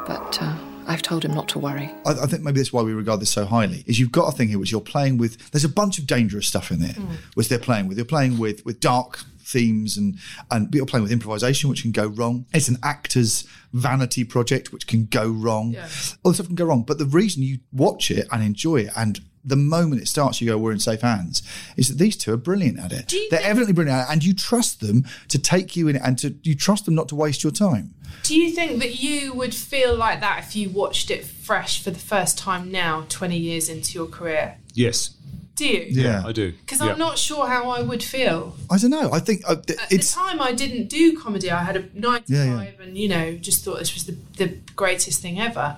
but 0.05 0.37
uh, 0.39 0.55
I've 0.91 1.01
told 1.01 1.23
him 1.23 1.33
not 1.33 1.47
to 1.49 1.59
worry. 1.59 1.89
I, 2.05 2.11
I 2.11 2.25
think 2.25 2.43
maybe 2.43 2.59
that's 2.59 2.73
why 2.73 2.81
we 2.81 2.91
regard 2.91 3.21
this 3.21 3.31
so 3.31 3.45
highly. 3.45 3.85
Is 3.87 3.97
you've 3.97 4.11
got 4.11 4.27
a 4.27 4.35
thing 4.35 4.49
here 4.49 4.59
which 4.59 4.71
you're 4.71 4.81
playing 4.81 5.17
with. 5.17 5.51
There's 5.51 5.63
a 5.63 5.69
bunch 5.69 5.97
of 5.97 6.05
dangerous 6.05 6.47
stuff 6.47 6.69
in 6.69 6.79
there, 6.79 6.89
mm. 6.89 7.15
which 7.35 7.47
they're 7.47 7.59
playing 7.59 7.87
with. 7.87 7.97
You're 7.97 8.05
playing 8.05 8.37
with 8.37 8.65
with 8.65 8.81
dark 8.81 9.19
themes 9.39 9.95
and 9.95 10.19
and 10.49 10.73
you're 10.75 10.85
playing 10.85 11.03
with 11.03 11.11
improvisation, 11.13 11.69
which 11.69 11.83
can 11.83 11.93
go 11.93 12.07
wrong. 12.07 12.45
It's 12.53 12.67
an 12.67 12.77
actor's 12.83 13.47
vanity 13.71 14.25
project, 14.25 14.73
which 14.73 14.85
can 14.85 15.05
go 15.05 15.29
wrong. 15.29 15.77
All 16.23 16.31
this 16.31 16.37
stuff 16.37 16.47
can 16.47 16.55
go 16.55 16.65
wrong. 16.65 16.83
But 16.83 16.97
the 16.97 17.05
reason 17.05 17.41
you 17.41 17.59
watch 17.71 18.11
it 18.11 18.27
and 18.29 18.43
enjoy 18.43 18.81
it 18.81 18.89
and 18.97 19.21
the 19.43 19.55
moment 19.55 20.01
it 20.01 20.07
starts, 20.07 20.41
you 20.41 20.47
go, 20.47 20.57
"We're 20.57 20.71
in 20.71 20.79
safe 20.79 21.01
hands." 21.01 21.41
Is 21.77 21.87
that 21.87 21.97
these 21.97 22.15
two 22.15 22.33
are 22.33 22.37
brilliant 22.37 22.79
at 22.79 22.91
it? 22.91 23.13
They're 23.31 23.41
evidently 23.41 23.73
brilliant 23.73 24.01
at 24.01 24.09
it, 24.09 24.13
and 24.13 24.23
you 24.23 24.33
trust 24.33 24.81
them 24.81 25.05
to 25.29 25.39
take 25.39 25.75
you 25.75 25.87
in, 25.87 25.95
it 25.95 26.01
and 26.03 26.17
to 26.19 26.35
you 26.43 26.53
trust 26.53 26.85
them 26.85 26.95
not 26.95 27.07
to 27.09 27.15
waste 27.15 27.43
your 27.43 27.51
time. 27.51 27.95
Do 28.23 28.35
you 28.35 28.51
think 28.51 28.79
that 28.79 29.01
you 29.01 29.33
would 29.33 29.53
feel 29.53 29.95
like 29.95 30.21
that 30.21 30.39
if 30.43 30.55
you 30.55 30.69
watched 30.69 31.11
it 31.11 31.23
fresh 31.25 31.81
for 31.83 31.91
the 31.91 31.99
first 31.99 32.37
time 32.37 32.71
now, 32.71 33.05
20 33.09 33.37
years 33.37 33.69
into 33.69 33.93
your 33.93 34.07
career? 34.07 34.57
Yes. 34.73 35.15
Do 35.55 35.67
you? 35.67 35.85
Yeah. 35.89 36.23
I 36.25 36.31
do. 36.31 36.51
Because 36.53 36.79
Yeah. 36.79 36.91
I'm 36.93 36.97
not 36.99 37.17
sure 37.17 37.47
how 37.47 37.69
I 37.69 37.81
would 37.81 38.01
feel. 38.03 38.55
I 38.69 38.77
don't 38.77 38.89
know. 38.91 39.11
I 39.11 39.19
think 39.19 39.41
uh, 39.47 39.51
At 39.53 39.89
the 39.89 39.97
time, 39.99 40.41
I 40.41 40.53
didn't 40.53 40.87
do 40.89 41.17
comedy. 41.19 41.51
I 41.51 41.63
had 41.63 41.75
a 41.77 41.83
nine 41.93 42.23
to 42.23 42.33
Yeah, 42.33 42.45
yeah. 42.45 42.57
five, 42.57 42.79
and 42.79 42.97
you 42.97 43.09
know, 43.09 43.33
just 43.35 43.63
thought 43.65 43.79
this 43.79 43.93
was 43.93 44.05
the, 44.05 44.15
the 44.37 44.47
greatest 44.75 45.21
thing 45.21 45.39
ever. 45.39 45.77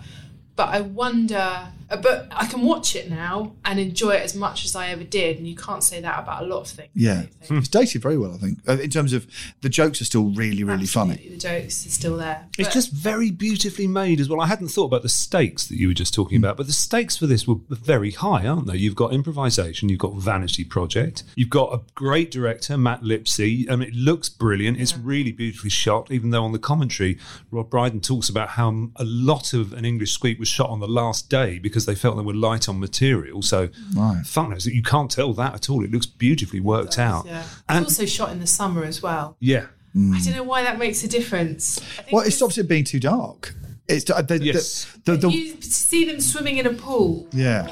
But 0.55 0.69
I 0.69 0.81
wonder. 0.81 1.69
Uh, 1.93 1.97
But 2.01 2.27
I 2.31 2.45
can 2.47 2.61
watch 2.61 2.95
it 2.95 3.09
now 3.09 3.53
and 3.65 3.79
enjoy 3.79 4.11
it 4.11 4.21
as 4.23 4.35
much 4.35 4.65
as 4.65 4.75
I 4.75 4.89
ever 4.89 5.03
did, 5.03 5.37
and 5.37 5.47
you 5.47 5.55
can't 5.55 5.83
say 5.83 6.01
that 6.01 6.19
about 6.19 6.43
a 6.43 6.45
lot 6.45 6.61
of 6.61 6.67
things. 6.67 6.89
Yeah, 6.93 7.23
it's 7.41 7.67
dated 7.67 8.01
very 8.01 8.17
well. 8.17 8.33
I 8.33 8.37
think 8.37 8.59
uh, 8.67 8.77
in 8.79 8.89
terms 8.89 9.13
of 9.13 9.27
the 9.61 9.69
jokes 9.69 10.01
are 10.01 10.05
still 10.05 10.25
really, 10.31 10.63
really 10.63 10.85
funny. 10.85 11.27
The 11.29 11.37
jokes 11.37 11.85
are 11.85 11.89
still 11.91 12.17
there. 12.17 12.45
It's 12.57 12.67
But- 12.69 12.73
just 12.73 12.91
very 12.91 13.31
beautifully 13.31 13.87
made 13.87 14.19
as 14.19 14.29
well. 14.29 14.41
I 14.41 14.47
hadn't 14.47 14.69
thought 14.69 14.85
about 14.85 15.03
the 15.03 15.09
stakes 15.09 15.67
that 15.67 15.77
you 15.77 15.87
were 15.87 15.93
just 15.93 16.13
talking 16.13 16.37
about, 16.37 16.57
but 16.57 16.67
the 16.67 16.73
stakes 16.73 17.17
for 17.17 17.27
this 17.27 17.47
were 17.47 17.59
very 17.69 18.11
high, 18.11 18.45
aren't 18.47 18.67
they? 18.67 18.77
You've 18.77 18.95
got 18.95 19.13
improvisation, 19.13 19.89
you've 19.89 19.99
got 19.99 20.15
Vanity 20.15 20.63
Project, 20.63 21.23
you've 21.35 21.49
got 21.49 21.73
a 21.73 21.81
great 21.95 22.31
director, 22.31 22.77
Matt 22.77 23.01
Lipsey. 23.03 23.69
I 23.69 23.75
mean, 23.75 23.89
it 23.89 23.95
looks 23.95 24.29
brilliant. 24.29 24.79
It's 24.79 24.97
really 24.97 25.31
beautifully 25.31 25.69
shot, 25.69 26.11
even 26.11 26.29
though 26.31 26.43
on 26.43 26.51
the 26.51 26.59
commentary, 26.59 27.17
Rob 27.51 27.69
Brydon 27.69 28.01
talks 28.01 28.29
about 28.29 28.49
how 28.49 28.89
a 28.95 29.03
lot 29.03 29.53
of 29.53 29.73
An 29.73 29.85
English 29.85 30.11
Squeak 30.11 30.39
was 30.39 30.47
shot 30.47 30.69
on 30.69 30.79
the 30.79 30.87
last 30.87 31.29
day 31.29 31.59
because 31.59 31.82
they 31.85 31.95
felt 31.95 32.15
they 32.17 32.23
were 32.23 32.33
light 32.33 32.67
on 32.69 32.79
material. 32.79 33.41
So, 33.41 33.69
Right. 33.95 34.25
fuck 34.25 34.49
knows, 34.49 34.65
you 34.65 34.83
can't 34.83 35.09
tell 35.11 35.33
that 35.33 35.53
at 35.55 35.69
all. 35.69 35.83
It 35.83 35.91
looks 35.91 36.05
beautifully 36.05 36.59
worked 36.59 36.97
out. 36.99 37.25
Yeah. 37.25 37.41
It's 37.41 37.63
And 37.69 37.85
also 37.85 38.05
shot 38.05 38.31
in 38.31 38.39
the 38.39 38.47
summer 38.47 38.83
as 38.83 39.01
well. 39.01 39.37
yeah. 39.39 39.65
I 39.95 40.19
don't 40.23 40.33
know 40.35 40.41
why 40.43 40.63
that 40.63 40.79
makes 40.79 41.03
a 41.03 41.07
difference. 41.07 41.79
Well, 42.11 42.25
it 42.25 42.31
stops 42.31 42.57
it 42.57 42.67
being 42.67 42.83
too 42.83 42.99
dark. 42.99 43.53
It's 43.87 44.09
uh, 44.09 44.23
the, 44.23 44.43
Yes. 44.43 44.87
the, 45.05 45.11
the, 45.17 45.27
the, 45.27 45.29
you 45.31 45.61
see 45.61 46.05
them 46.05 46.19
swimming 46.19 46.57
in 46.57 46.65
a 46.65 46.73
pool. 46.73 47.27
yeah. 47.31 47.67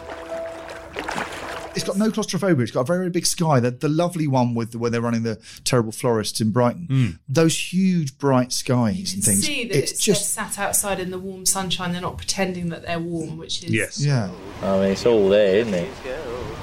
It's 1.74 1.86
got 1.86 1.98
no 1.98 2.12
claustrophobia. 2.12 2.64
It's 2.64 2.72
got 2.72 2.82
a 2.82 2.84
very, 2.84 3.00
very 3.00 3.10
big 3.10 3.26
sky. 3.26 3.60
The, 3.60 3.72
the 3.72 3.88
lovely 3.88 4.28
one 4.28 4.54
with 4.54 4.76
where 4.76 4.90
they're 4.90 5.02
running 5.02 5.24
the 5.24 5.40
terrible 5.64 5.92
florists 5.92 6.42
in 6.42 6.52
Brighton. 6.52 6.88
Hmm. 6.88 7.10
Those 7.30 7.58
huge 7.74 8.18
bright 8.18 8.52
skies 8.52 9.14
and 9.14 9.24
things. 9.24 9.46
See 9.46 9.68
that 9.68 9.78
It's 9.78 9.92
it's, 9.94 10.04
just 10.04 10.34
sat 10.34 10.60
outside 10.60 11.00
in 11.00 11.12
the 11.12 11.20
warm 11.20 11.46
sunshine. 11.46 11.94
They're 11.94 12.02
not 12.02 12.18
pretending 12.18 12.70
that 12.70 12.84
they're 12.84 13.00
warm, 13.00 13.38
which 13.38 13.64
is 13.64 13.72
yes, 13.72 14.04
yeah. 14.04 14.30
I 14.62 14.78
mean, 14.80 14.92
it's 14.92 15.06
all 15.06 15.30
there, 15.30 15.60
isn't 15.60 15.74
it? 15.74 15.90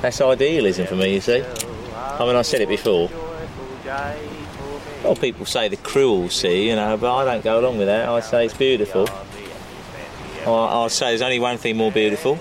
That's 0.02 0.20
idealism 0.20 0.86
for 0.86 0.96
me, 0.96 1.14
you 1.14 1.20
see. 1.20 1.42
I 1.94 2.24
mean, 2.26 2.36
I 2.36 2.42
said 2.42 2.60
it 2.60 2.68
before. 2.68 3.10
Well, 5.04 5.16
people 5.16 5.46
say 5.46 5.68
the 5.68 5.76
cruel 5.76 6.28
sea, 6.28 6.68
you 6.68 6.76
know, 6.76 6.96
but 6.96 7.14
I 7.14 7.24
don't 7.24 7.44
go 7.44 7.60
along 7.60 7.78
with 7.78 7.86
that. 7.86 8.08
I 8.08 8.20
say 8.20 8.44
it's 8.44 8.54
beautiful. 8.54 9.08
I, 10.46 10.84
I'd 10.84 10.90
say 10.90 11.08
there's 11.08 11.22
only 11.22 11.38
one 11.38 11.56
thing 11.56 11.76
more 11.76 11.92
beautiful, 11.92 12.38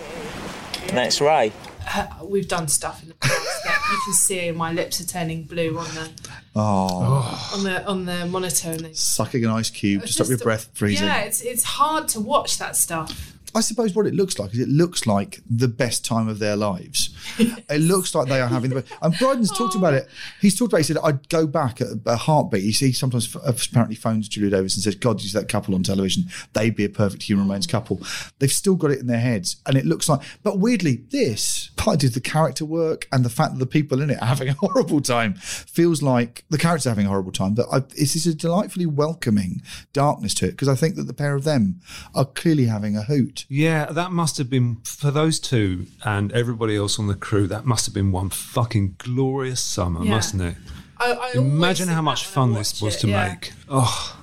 and 0.88 0.98
that's 0.98 1.22
Ray. 1.22 1.54
Uh, 1.96 2.08
we've 2.24 2.48
done 2.48 2.68
stuff 2.68 3.02
in 3.04 3.10
the 3.10 3.16
past 3.16 3.64
that 3.64 3.80
you 3.92 4.00
can 4.06 4.14
see 4.14 4.52
my 4.52 4.72
lips 4.72 5.00
are 5.02 5.06
turning 5.06 5.44
blue 5.44 5.78
on 5.78 5.86
the 5.96 6.10
Oh, 6.56 7.52
on 7.54 7.64
the 7.64 7.86
on 7.86 8.06
the 8.06 8.26
monitor. 8.26 8.70
And 8.72 8.96
sucking 8.96 9.44
an 9.46 9.52
ice 9.52 9.70
cube 9.70 10.02
to 10.02 10.08
stop 10.08 10.28
your 10.28 10.40
breath 10.40 10.70
freezing. 10.74 11.08
Yeah, 11.08 11.22
it's 11.22 11.42
it's 11.42 11.64
hard 11.64 12.08
to 12.10 12.20
watch 12.20 12.58
that 12.58 12.76
stuff. 12.76 13.37
I 13.58 13.62
suppose 13.62 13.96
what 13.96 14.06
it 14.06 14.14
looks 14.14 14.38
like 14.38 14.54
is 14.54 14.60
it 14.60 14.70
looks 14.70 15.08
like 15.08 15.40
the 15.50 15.68
best 15.68 16.06
time 16.06 16.28
of 16.28 16.38
their 16.38 16.56
lives. 16.56 17.10
it 17.40 17.82
looks 17.82 18.14
like 18.14 18.28
they 18.28 18.40
are 18.40 18.48
having 18.48 18.70
the 18.70 18.82
best. 18.82 18.94
And 19.02 19.18
Brydon's 19.18 19.52
talked 19.58 19.74
about 19.74 19.96
it. 19.96 20.08
He's 20.40 20.56
talked 20.56 20.74
about. 20.74 20.82
it. 20.82 20.86
He 20.86 20.94
said, 20.94 20.98
"I'd 21.04 21.28
go 21.30 21.48
back 21.48 21.82
at 21.82 21.88
a 22.06 22.18
heartbeat." 22.18 22.62
He, 22.62 22.70
he 22.70 22.92
sometimes 22.92 23.36
f- 23.36 23.42
apparently 23.72 23.96
phones 23.96 24.30
Julia 24.30 24.52
Davis 24.52 24.76
and 24.76 24.84
says, 24.84 24.94
"God, 24.94 25.24
you 25.24 25.30
see 25.30 25.40
that 25.40 25.50
couple 25.50 25.74
on 25.74 25.82
television? 25.82 26.26
They'd 26.54 26.76
be 26.76 26.86
a 26.86 26.90
perfect 26.90 27.24
human 27.24 27.48
remains 27.48 27.66
couple." 27.66 28.00
They've 28.38 28.52
still 28.52 28.76
got 28.76 28.92
it 28.92 29.00
in 29.00 29.08
their 29.08 29.20
heads, 29.20 29.56
and 29.66 29.76
it 29.76 29.88
looks 29.88 30.08
like. 30.08 30.22
But 30.44 30.60
weirdly, 30.60 30.98
this 31.10 31.72
part 31.78 32.04
is 32.04 32.12
the 32.12 32.22
character 32.22 32.64
work 32.64 33.08
and 33.12 33.26
the 33.26 33.30
fact 33.32 33.54
that 33.54 33.60
the 33.60 33.66
people 33.66 34.04
in 34.04 34.12
it 34.12 34.22
are 34.22 34.28
having 34.28 34.50
a 34.50 34.54
horrible 34.54 35.02
time 35.02 35.34
feels 35.34 36.04
like 36.04 36.46
the 36.52 36.60
characters 36.60 36.86
are 36.86 36.92
having 36.92 37.08
a 37.08 37.10
horrible 37.10 37.32
time. 37.32 37.56
But 37.56 37.66
I, 37.72 37.78
it's, 37.96 38.16
it's 38.16 38.28
a 38.28 38.36
delightfully 38.36 38.86
welcoming 38.86 39.64
darkness 39.94 40.36
to 40.36 40.46
it 40.46 40.52
because 40.52 40.68
I 40.68 40.76
think 40.76 40.96
that 40.98 41.08
the 41.08 41.14
pair 41.14 41.34
of 41.34 41.44
them 41.44 41.82
are 42.14 42.26
clearly 42.26 42.66
having 42.66 42.96
a 42.96 43.02
hoot. 43.02 43.46
Yeah, 43.50 43.86
that 43.86 44.12
must 44.12 44.38
have 44.40 44.50
been 44.50 44.78
for 44.84 45.10
those 45.10 45.40
two 45.40 45.86
and 46.04 46.32
everybody 46.34 46.76
else 46.76 47.00
on 47.00 47.08
the 47.08 47.16
crew. 47.16 47.48
That 47.48 47.66
must 47.66 47.86
have 47.86 47.94
been 47.96 48.12
one 48.12 48.30
fucking 48.30 48.96
glorious 48.98 49.62
summer, 49.62 50.04
Yeah. 50.04 50.12
mustn't 50.12 50.42
it? 50.42 50.56
I, 50.98 51.14
I 51.14 51.38
Imagine 51.38 51.88
how 51.88 52.02
much 52.02 52.26
fun 52.26 52.54
this 52.54 52.82
was 52.82 52.96
it, 52.96 53.00
to 53.02 53.08
yeah. 53.08 53.30
make. 53.30 53.54
Oh, 53.70 54.18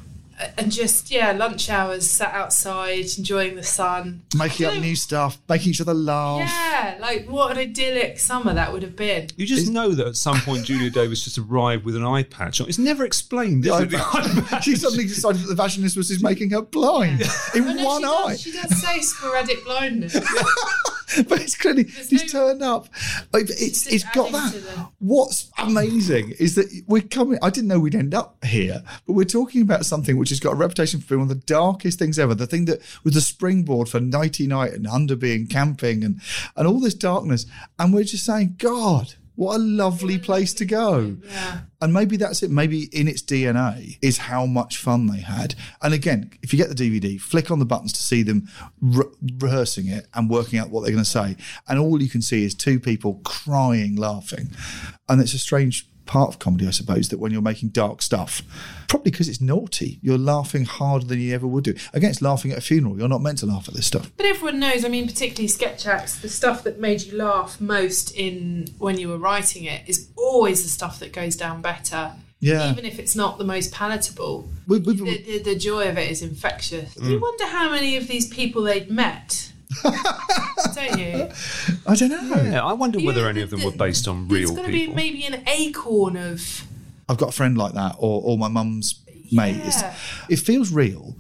And 0.59 0.73
just 0.73 1.11
yeah, 1.13 1.31
lunch 1.33 1.71
hours, 1.71 2.11
sat 2.11 2.35
outside, 2.35 3.07
enjoying 3.17 3.55
the 3.55 3.63
sun. 3.63 4.23
making 4.37 4.67
up 4.67 4.75
new 4.79 4.97
stuff, 4.97 5.39
making 5.49 5.71
each 5.71 5.81
other 5.81 5.95
laugh. 5.95 6.41
Yeah, 6.41 6.97
like 7.01 7.29
what 7.29 7.53
an 7.53 7.59
idyllic 7.59 8.19
summer 8.19 8.53
that 8.53 8.73
would 8.73 8.83
have 8.83 8.97
been. 8.97 9.29
you 9.37 9.47
just 9.47 9.71
know 9.71 9.91
that 9.91 10.07
at 10.09 10.17
some 10.17 10.39
point 10.41 10.65
Julia 10.65 10.91
Davis 11.01 11.23
just 11.23 11.39
arrived 11.39 11.85
with 11.85 11.95
an 11.97 12.05
eye 12.05 12.25
patch 12.25 12.61
on. 12.61 12.69
It's 12.69 12.79
never 12.79 13.05
explained. 13.05 13.65
Is 13.65 13.71
The 13.77 13.85
it? 13.85 13.95
Eye 13.95 14.01
eye 14.13 14.41
patch. 14.49 14.65
she 14.65 14.75
suddenly 14.77 15.05
decided 15.05 15.43
that 15.43 15.55
the 15.55 15.63
vaginismus 15.63 16.11
is 16.11 16.23
making 16.23 16.51
her 16.51 16.63
blind 16.63 17.21
in 17.55 17.65
Oh, 17.69 17.73
no, 17.73 17.85
one 17.85 18.01
she 18.03 18.07
eye. 18.07 18.29
Does, 18.31 18.41
she 18.41 18.53
does 18.53 18.83
say 18.83 19.01
sporadic 19.03 19.65
blindness. 19.65 20.15
but 21.29 21.41
it's 21.41 21.57
clearly 21.57 21.85
he's 21.85 22.31
turned 22.33 22.63
up. 22.63 22.89
It- 23.35 23.51
It's 23.51 23.87
it's 23.87 24.05
got 24.15 24.33
that. 24.33 24.53
What's 24.99 25.51
amazing 25.59 26.33
is 26.39 26.55
that 26.55 26.67
we're 26.87 27.03
coming. 27.03 27.39
I 27.43 27.51
didn't 27.51 27.69
know 27.69 27.79
we'd 27.79 27.95
end 27.95 28.15
up 28.15 28.43
here, 28.45 28.83
but 29.07 29.13
we're 29.15 29.25
talking 29.25 29.63
about 29.63 29.85
something 29.87 30.17
which 30.17 30.31
has 30.31 30.41
got 30.41 30.53
a 30.53 30.57
reputation 30.57 31.01
for 31.01 31.09
being 31.09 31.21
one 31.21 31.31
of 31.31 31.37
the 31.41 31.47
darkest 31.47 31.99
things 31.99 32.19
ever. 32.19 32.35
The 32.35 32.47
thing 32.47 32.65
that 32.67 32.81
was 33.05 33.15
the 33.15 33.21
springboard 33.21 33.89
for 33.89 34.01
nighty 34.01 34.47
night 34.47 34.73
and 34.73 34.87
Hunderby 34.87 35.35
and 35.35 35.49
camping 35.51 36.05
and 36.05 36.21
and 36.57 36.67
all 36.67 36.81
this 36.81 36.95
darkness, 36.95 37.47
and 37.79 37.93
we're 37.93 38.05
just 38.05 38.25
saying, 38.25 38.57
God. 38.59 39.15
What 39.37 39.57
a 39.57 39.59
lovely 39.59 40.19
place 40.19 40.55
to 40.55 40.65
go. 40.65 41.17
And 41.81 41.93
maybe 41.93 42.17
that's 42.17 42.43
it. 42.43 42.51
Maybe 42.51 42.85
in 42.93 43.09
its 43.09 43.23
DNA 43.23 43.99
is 44.01 44.19
how 44.19 44.47
much 44.47 44.79
fun 44.79 45.07
they 45.07 45.21
had. 45.21 45.55
And 45.83 45.93
again, 45.93 46.31
if 46.43 46.53
you 46.53 46.57
get 46.57 46.69
the 46.69 46.75
DVD, 46.75 47.21
flick 47.21 47.51
on 47.51 47.59
the 47.59 47.67
buttons 47.67 47.93
to 47.95 48.03
see 48.03 48.23
them 48.23 48.49
re- 48.81 49.05
rehearsing 49.39 49.89
it 49.89 50.07
and 50.15 50.31
working 50.31 50.59
out 50.59 50.71
what 50.71 50.83
they're 50.83 50.93
going 50.93 51.05
to 51.05 51.11
say. 51.11 51.37
And 51.69 51.79
all 51.79 52.01
you 52.01 52.09
can 52.09 52.23
see 52.23 52.45
is 52.45 52.55
two 52.55 52.79
people 52.79 53.21
crying, 53.25 53.97
laughing. 53.97 54.51
And 55.09 55.21
it's 55.21 55.35
a 55.35 55.39
strange 55.39 55.89
part 56.07 56.29
of 56.29 56.39
comedy, 56.39 56.67
I 56.67 56.71
suppose, 56.71 57.09
that 57.09 57.19
when 57.19 57.33
you're 57.33 57.43
making 57.43 57.71
dark 57.71 58.03
stuff, 58.03 58.43
probably 58.89 59.11
because 59.11 59.29
it's 59.29 59.41
naughty, 59.41 59.99
you're 60.03 60.19
laughing 60.19 60.65
harder 60.65 61.07
than 61.07 61.19
you 61.21 61.35
ever 61.35 61.47
would 61.47 61.65
do. 61.65 61.75
Again, 61.93 62.11
it's 62.11 62.23
laughing 62.23 62.53
at 62.53 62.59
a 62.59 62.61
funeral. 62.61 62.99
You're 62.99 63.09
not 63.09 63.23
meant 63.23 63.39
to 63.39 63.47
laugh 63.47 63.69
at 63.69 63.75
this 63.75 63.87
stuff. 63.87 64.11
But 64.17 64.27
everyone 64.27 64.61
knows, 64.61 64.85
I 64.85 64.89
mean, 64.89 65.07
particularly 65.07 65.49
sketch 65.49 65.87
acts, 65.87 66.19
the 66.21 66.29
stuff 66.29 66.63
that 66.65 66.79
made 66.79 67.03
you 67.03 67.17
laugh 67.17 67.61
most 67.61 68.11
in 68.15 68.69
when 68.79 68.99
you 68.99 69.09
were 69.09 69.19
writing 69.19 69.65
it 69.65 69.89
is 69.89 70.09
always 70.17 70.63
the 70.63 70.69
stuff 70.69 71.01
that 71.01 71.13
goes 71.13 71.37
down 71.37 71.63
better. 71.63 72.13
Yeah. 72.41 72.71
Even 72.71 72.85
if 72.85 72.99
it's 72.99 73.17
not 73.17 73.39
the 73.39 73.45
most 73.45 73.73
palatable, 73.73 74.47
We- 74.67 74.79
we- 74.81 74.95
the, 74.97 75.23
the, 75.23 75.39
the 75.39 75.55
joy 75.57 75.89
of 75.89 75.97
it 75.97 76.11
is 76.11 76.21
infectious. 76.21 76.95
Mm. 76.95 77.11
You 77.11 77.19
wonder 77.21 77.47
how 77.47 77.71
many 77.71 77.97
of 77.97 78.07
these 78.09 78.29
people 78.29 78.63
they'd 78.65 78.91
met. 78.91 79.51
Don't 80.75 80.99
you? 80.99 81.29
I 81.87 81.95
don't 81.95 82.11
know. 82.11 82.43
Yeah, 82.43 82.65
I 82.65 82.73
wonder 82.73 82.99
whether 83.01 83.29
any 83.29 83.43
of 83.43 83.51
them 83.51 83.63
were 83.63 83.71
based 83.73 84.09
on 84.09 84.29
There's 84.29 84.47
real 84.47 84.51
going 84.57 84.67
to 84.67 84.73
be 84.73 84.79
people. 84.81 84.95
maybe 84.97 85.25
an 85.25 85.43
acorn 85.47 86.17
of. 86.17 86.65
I've 87.09 87.19
got 87.19 87.31
a 87.31 87.33
friend 87.33 87.57
like 87.59 87.75
that, 87.75 87.97
or, 87.99 88.23
or 88.25 88.39
my 88.39 88.49
mum's 88.49 89.01
mate. 89.31 89.57
It's, 89.65 89.83
Yeah. 89.83 89.95
it 90.31 90.37
feels 90.39 90.71
real, 90.73 91.15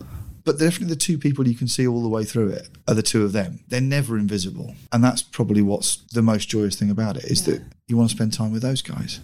but 0.44 0.58
definitely 0.58 0.88
the 0.88 0.96
two 0.96 1.18
people 1.18 1.46
you 1.46 1.54
can 1.54 1.68
see 1.68 1.86
all 1.86 2.02
the 2.02 2.08
way 2.08 2.24
through 2.24 2.48
it 2.50 2.68
are 2.88 2.94
the 2.94 3.02
two 3.02 3.24
of 3.24 3.32
them. 3.32 3.60
They're 3.68 3.80
never 3.80 4.16
invisible, 4.18 4.74
and 4.92 5.02
that's 5.04 5.22
probably 5.22 5.62
what's 5.62 5.96
the 6.12 6.22
most 6.22 6.48
joyous 6.48 6.76
thing 6.76 6.90
about 6.90 7.16
it 7.16 7.24
is 7.24 7.44
that 7.44 7.62
you 7.86 7.96
want 7.96 8.10
to 8.10 8.16
spend 8.16 8.32
time 8.32 8.50
with 8.52 8.62
those 8.62 8.82
guys. 8.82 9.20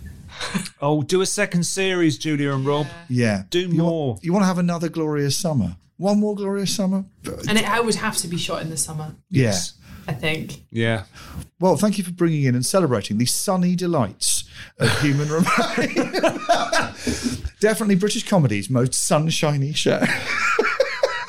Oh, 0.80 1.02
do 1.02 1.20
a 1.22 1.26
second 1.26 1.64
series, 1.64 2.16
Julia 2.18 2.52
and 2.54 2.64
Rob. 2.64 2.86
Yeah, 3.08 3.42
Do 3.50 3.60
you 3.60 3.68
more. 3.68 4.08
Want, 4.12 4.24
you 4.24 4.32
want 4.32 4.42
to 4.42 4.46
have 4.46 4.58
another 4.58 4.88
glorious 4.88 5.36
summer? 5.36 5.76
One 6.00 6.18
more 6.18 6.34
glorious 6.34 6.74
summer? 6.74 7.04
And 7.46 7.58
it 7.58 7.68
I 7.68 7.78
would 7.78 7.96
have 7.96 8.16
to 8.16 8.26
be 8.28 8.38
shot 8.38 8.62
in 8.62 8.70
the 8.70 8.78
summer, 8.78 9.14
Yeah. 9.28 9.54
I 10.08 10.14
think. 10.14 10.64
Yeah. 10.70 11.04
Well, 11.60 11.76
thank 11.76 11.98
you 11.98 12.04
for 12.04 12.10
bringing 12.10 12.44
in 12.44 12.54
and 12.54 12.64
celebrating 12.64 13.18
the 13.18 13.26
sunny 13.26 13.76
delights 13.76 14.44
of 14.78 14.88
human 15.02 15.28
remain. 15.30 15.94
Definitely 17.60 17.96
British 17.96 18.26
comedy's 18.26 18.70
most 18.70 18.94
sunshiny 18.94 19.74
show. 19.74 20.02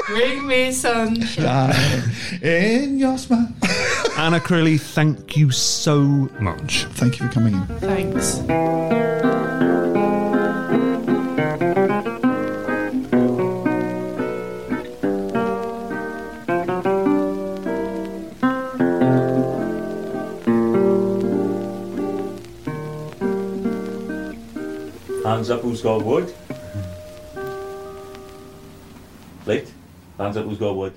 Bring 0.08 0.48
me 0.48 0.72
sunshine. 0.72 1.76
in 2.42 2.98
your 2.98 3.18
smile. 3.18 3.54
Anna 4.18 4.40
Crilly, 4.40 4.80
thank 4.80 5.36
you 5.36 5.52
so 5.52 6.00
much. 6.40 6.86
Thank 6.92 7.20
you 7.20 7.28
for 7.28 7.34
coming 7.34 7.56
in. 7.56 7.68
Thanks. 7.80 8.40
Hands 25.32 25.50
up 25.50 25.62
who's 25.62 25.82
got 25.82 26.04
wood. 26.04 26.28
Mm-hmm. 26.50 27.50
Late. 29.50 29.72
Hands 30.18 30.36
up 30.36 30.44
who's 30.44 30.58
got 30.58 30.76
wood. 30.76 30.94